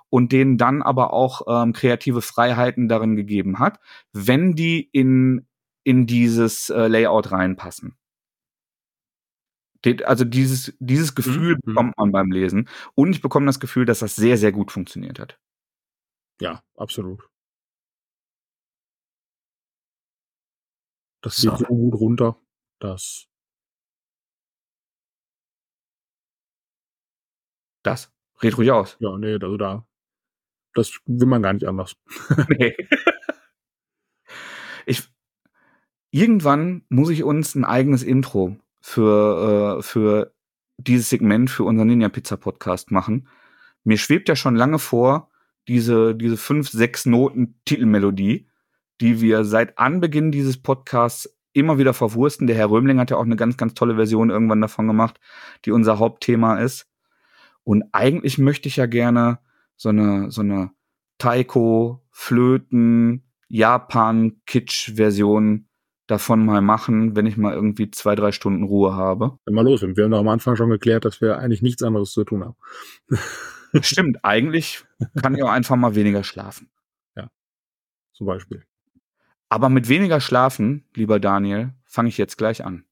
und 0.10 0.32
denen 0.32 0.58
dann 0.58 0.82
aber 0.82 1.14
auch 1.14 1.42
ähm, 1.48 1.74
kreative 1.74 2.22
Freiheiten 2.22 2.88
darin 2.88 3.16
gegeben 3.16 3.60
hat, 3.60 3.80
wenn 4.12 4.56
die 4.56 4.82
in, 4.92 5.48
in 5.84 6.06
dieses 6.06 6.70
äh, 6.70 6.88
Layout 6.88 7.32
reinpassen. 7.32 7.96
Also 10.06 10.26
dieses, 10.26 10.76
dieses 10.80 11.16
Gefühl 11.16 11.56
mhm. 11.56 11.60
bekommt 11.66 11.98
man 11.98 12.12
beim 12.12 12.32
Lesen. 12.32 12.70
Und 12.94 13.16
ich 13.16 13.22
bekomme 13.22 13.48
das 13.48 13.60
Gefühl, 13.60 13.86
dass 13.86 14.00
das 14.00 14.16
sehr, 14.16 14.38
sehr 14.38 14.52
gut 14.52 14.72
funktioniert 14.72 15.18
hat. 15.18 15.40
Ja, 16.40 16.62
absolut. 16.76 17.31
Das 21.22 21.38
geht 21.38 21.58
so 21.58 21.66
gut 21.66 21.96
runter, 21.96 22.38
dass 22.80 23.28
Das? 27.84 28.12
Red 28.42 28.58
ruhig 28.58 28.72
aus. 28.72 28.98
Ja, 29.00 29.18
nee, 29.18 29.34
also 29.34 29.58
da 29.58 29.86
das 30.74 31.00
will 31.06 31.28
man 31.28 31.42
gar 31.42 31.54
nicht 31.54 31.68
anders. 31.68 31.96
Nee. 32.50 32.76
Ich 34.86 35.04
irgendwann 36.12 36.84
muss 36.90 37.10
ich 37.10 37.24
uns 37.24 37.56
ein 37.56 37.66
eigenes 37.66 38.04
Intro 38.04 38.58
für, 38.82 39.78
äh, 39.80 39.84
für 39.84 40.34
dieses 40.78 41.10
Segment 41.10 41.50
für 41.50 41.64
unseren 41.64 41.88
Ninja 41.88 42.10
Pizza 42.10 42.38
Podcast 42.38 42.92
machen. 42.92 43.28
Mir 43.84 43.98
schwebt 43.98 44.28
ja 44.30 44.36
schon 44.36 44.56
lange 44.56 44.80
vor, 44.80 45.30
diese, 45.68 46.16
diese 46.16 46.38
fünf, 46.38 46.70
sechs 46.70 47.06
Noten 47.06 47.60
Titelmelodie 47.66 48.48
die 49.02 49.20
wir 49.20 49.44
seit 49.44 49.78
Anbeginn 49.78 50.32
dieses 50.32 50.62
Podcasts 50.62 51.38
immer 51.54 51.78
wieder 51.78 51.94
verwursten. 51.94 52.48
Der 52.48 52.56
Herr 52.56 52.70
Römling 52.70 53.00
hat 53.00 53.12
ja 53.12 53.18
auch 53.18 53.26
eine 53.26 53.36
ganz, 53.36 53.58
ganz 53.58 53.74
tolle 53.74 53.96
Version 53.96 54.30
irgendwann 54.30 54.62
davon 54.62 54.88
gemacht, 54.88 55.20
die 55.66 55.72
unser 55.72 56.00
Hauptthema 56.00 56.60
ist. 56.60 56.88
Und 57.64 57.84
eigentlich 57.92 58.38
möchte 58.38 58.70
ich 58.70 58.78
ja 58.78 58.86
gerne 58.86 59.40
so 59.76 59.90
eine, 59.90 60.32
so 60.32 60.42
eine 60.42 60.72
Taiko, 61.18 62.06
Flöten, 62.12 63.24
Japan-Kitsch-Version 63.50 65.68
davon 66.08 66.46
mal 66.46 66.62
machen, 66.62 67.16
wenn 67.16 67.26
ich 67.26 67.38
mal 67.38 67.54
irgendwie 67.54 67.92
zwei, 67.92 68.16
drei 68.16 68.32
Stunden 68.32 68.64
Ruhe 68.64 68.96
habe. 68.96 69.38
Mal 69.50 69.64
los, 69.64 69.82
wir 69.82 70.04
haben 70.04 70.12
doch 70.12 70.20
am 70.20 70.28
Anfang 70.28 70.56
schon 70.56 70.70
geklärt, 70.70 71.06
dass 71.06 71.22
wir 71.22 71.40
eigentlich 71.40 71.62
nichts 71.62 71.84
anderes 71.84 72.12
zu 72.12 72.24
tun 72.24 72.44
haben. 72.44 72.56
Stimmt, 73.82 74.20
eigentlich 74.24 74.84
kann 75.22 75.36
ich 75.36 75.44
auch 75.44 75.50
einfach 75.50 75.76
mal 75.76 75.96
weniger 75.96 76.24
schlafen. 76.24 76.70
Ja, 77.16 77.30
zum 78.14 78.28
Beispiel. 78.28 78.64
Aber 79.52 79.68
mit 79.68 79.90
weniger 79.90 80.22
Schlafen, 80.22 80.86
lieber 80.96 81.20
Daniel, 81.20 81.74
fange 81.84 82.08
ich 82.08 82.18
jetzt 82.18 82.38
gleich 82.38 82.64
an. 82.64 82.86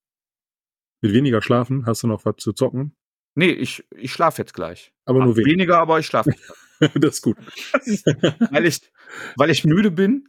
Mit 0.99 1.13
weniger 1.13 1.41
schlafen 1.41 1.85
hast 1.85 2.03
du 2.03 2.07
noch 2.07 2.25
was 2.25 2.35
zu 2.35 2.51
zocken? 2.51 2.97
Nee, 3.33 3.51
ich, 3.51 3.87
ich 3.95 4.11
schlafe 4.11 4.41
jetzt 4.41 4.53
gleich. 4.53 4.93
Aber 5.05 5.23
nur 5.23 5.37
weniger. 5.37 5.51
weniger, 5.51 5.79
aber 5.79 5.99
ich 5.99 6.05
schlafe. 6.05 6.33
das 6.95 7.15
ist 7.15 7.21
gut. 7.21 7.37
weil, 8.51 8.65
ich, 8.65 8.81
weil 9.37 9.49
ich 9.51 9.63
müde 9.63 9.89
bin 9.89 10.27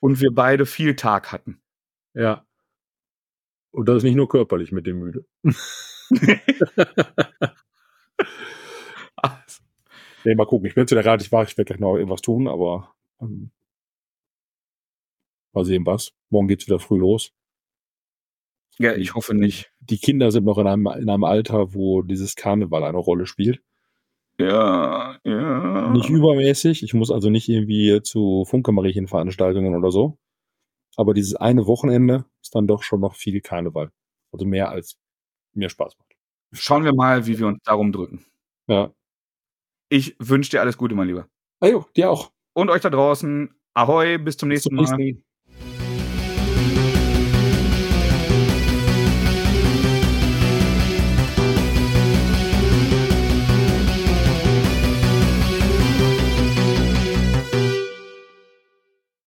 und 0.00 0.22
wir 0.22 0.30
beide 0.32 0.64
viel 0.64 0.96
Tag 0.96 1.32
hatten. 1.32 1.60
Ja. 2.14 2.46
Und 3.70 3.90
das 3.90 3.98
ist 3.98 4.04
nicht 4.04 4.16
nur 4.16 4.30
körperlich 4.30 4.72
mit 4.72 4.86
dem 4.86 5.00
müde. 5.00 5.26
Also, 9.16 9.60
Nee, 10.24 10.34
mal 10.34 10.46
gucken. 10.46 10.66
Ich 10.66 10.74
bin 10.74 10.84
jetzt 10.84 10.92
wieder 10.92 11.04
relativ 11.04 11.30
wach. 11.30 11.46
Ich 11.46 11.58
werde 11.58 11.66
gleich 11.66 11.80
noch 11.80 11.96
irgendwas 11.96 12.22
tun, 12.22 12.48
aber 12.48 12.94
ähm, 13.20 13.50
mal 15.58 15.64
sehen 15.64 15.86
was. 15.86 16.12
Morgen 16.30 16.48
geht's 16.48 16.66
wieder 16.66 16.78
früh 16.78 16.98
los. 16.98 17.32
Ja, 18.78 18.94
ich 18.94 19.14
hoffe 19.14 19.34
nicht. 19.34 19.72
Die 19.80 19.98
Kinder 19.98 20.30
sind 20.30 20.44
noch 20.44 20.58
in 20.58 20.66
einem, 20.66 20.86
in 20.86 21.10
einem 21.10 21.24
Alter, 21.24 21.74
wo 21.74 22.02
dieses 22.02 22.36
Karneval 22.36 22.84
eine 22.84 22.98
Rolle 22.98 23.26
spielt. 23.26 23.60
Ja, 24.40 25.18
ja. 25.24 25.90
Nicht 25.90 26.08
übermäßig. 26.10 26.84
Ich 26.84 26.94
muss 26.94 27.10
also 27.10 27.28
nicht 27.28 27.48
irgendwie 27.48 28.00
zu 28.02 28.44
Funke-Mariechen-Veranstaltungen 28.46 29.74
oder 29.74 29.90
so. 29.90 30.16
Aber 30.96 31.12
dieses 31.12 31.34
eine 31.34 31.66
Wochenende 31.66 32.24
ist 32.40 32.54
dann 32.54 32.68
doch 32.68 32.84
schon 32.84 33.00
noch 33.00 33.16
viel 33.16 33.40
Karneval. 33.40 33.90
Also 34.32 34.46
mehr 34.46 34.70
als 34.70 34.96
mir 35.54 35.68
Spaß 35.68 35.98
macht. 35.98 36.12
Schauen 36.52 36.84
wir 36.84 36.94
mal, 36.94 37.26
wie 37.26 37.38
wir 37.38 37.48
uns 37.48 37.60
darum 37.64 37.90
drücken. 37.90 38.24
Ja. 38.68 38.92
Ich 39.88 40.14
wünsche 40.20 40.50
dir 40.50 40.60
alles 40.60 40.76
Gute, 40.76 40.94
mein 40.94 41.08
Lieber. 41.08 41.28
Ah 41.60 41.68
jo, 41.68 41.86
dir 41.96 42.10
auch. 42.10 42.30
Und 42.52 42.70
euch 42.70 42.82
da 42.82 42.90
draußen, 42.90 43.54
ahoi, 43.74 44.18
bis 44.18 44.36
zum 44.36 44.48
Bis 44.50 44.66
nächsten 44.66 44.68
zum 44.68 44.76
Mal. 44.76 44.96
nächsten. 44.96 45.24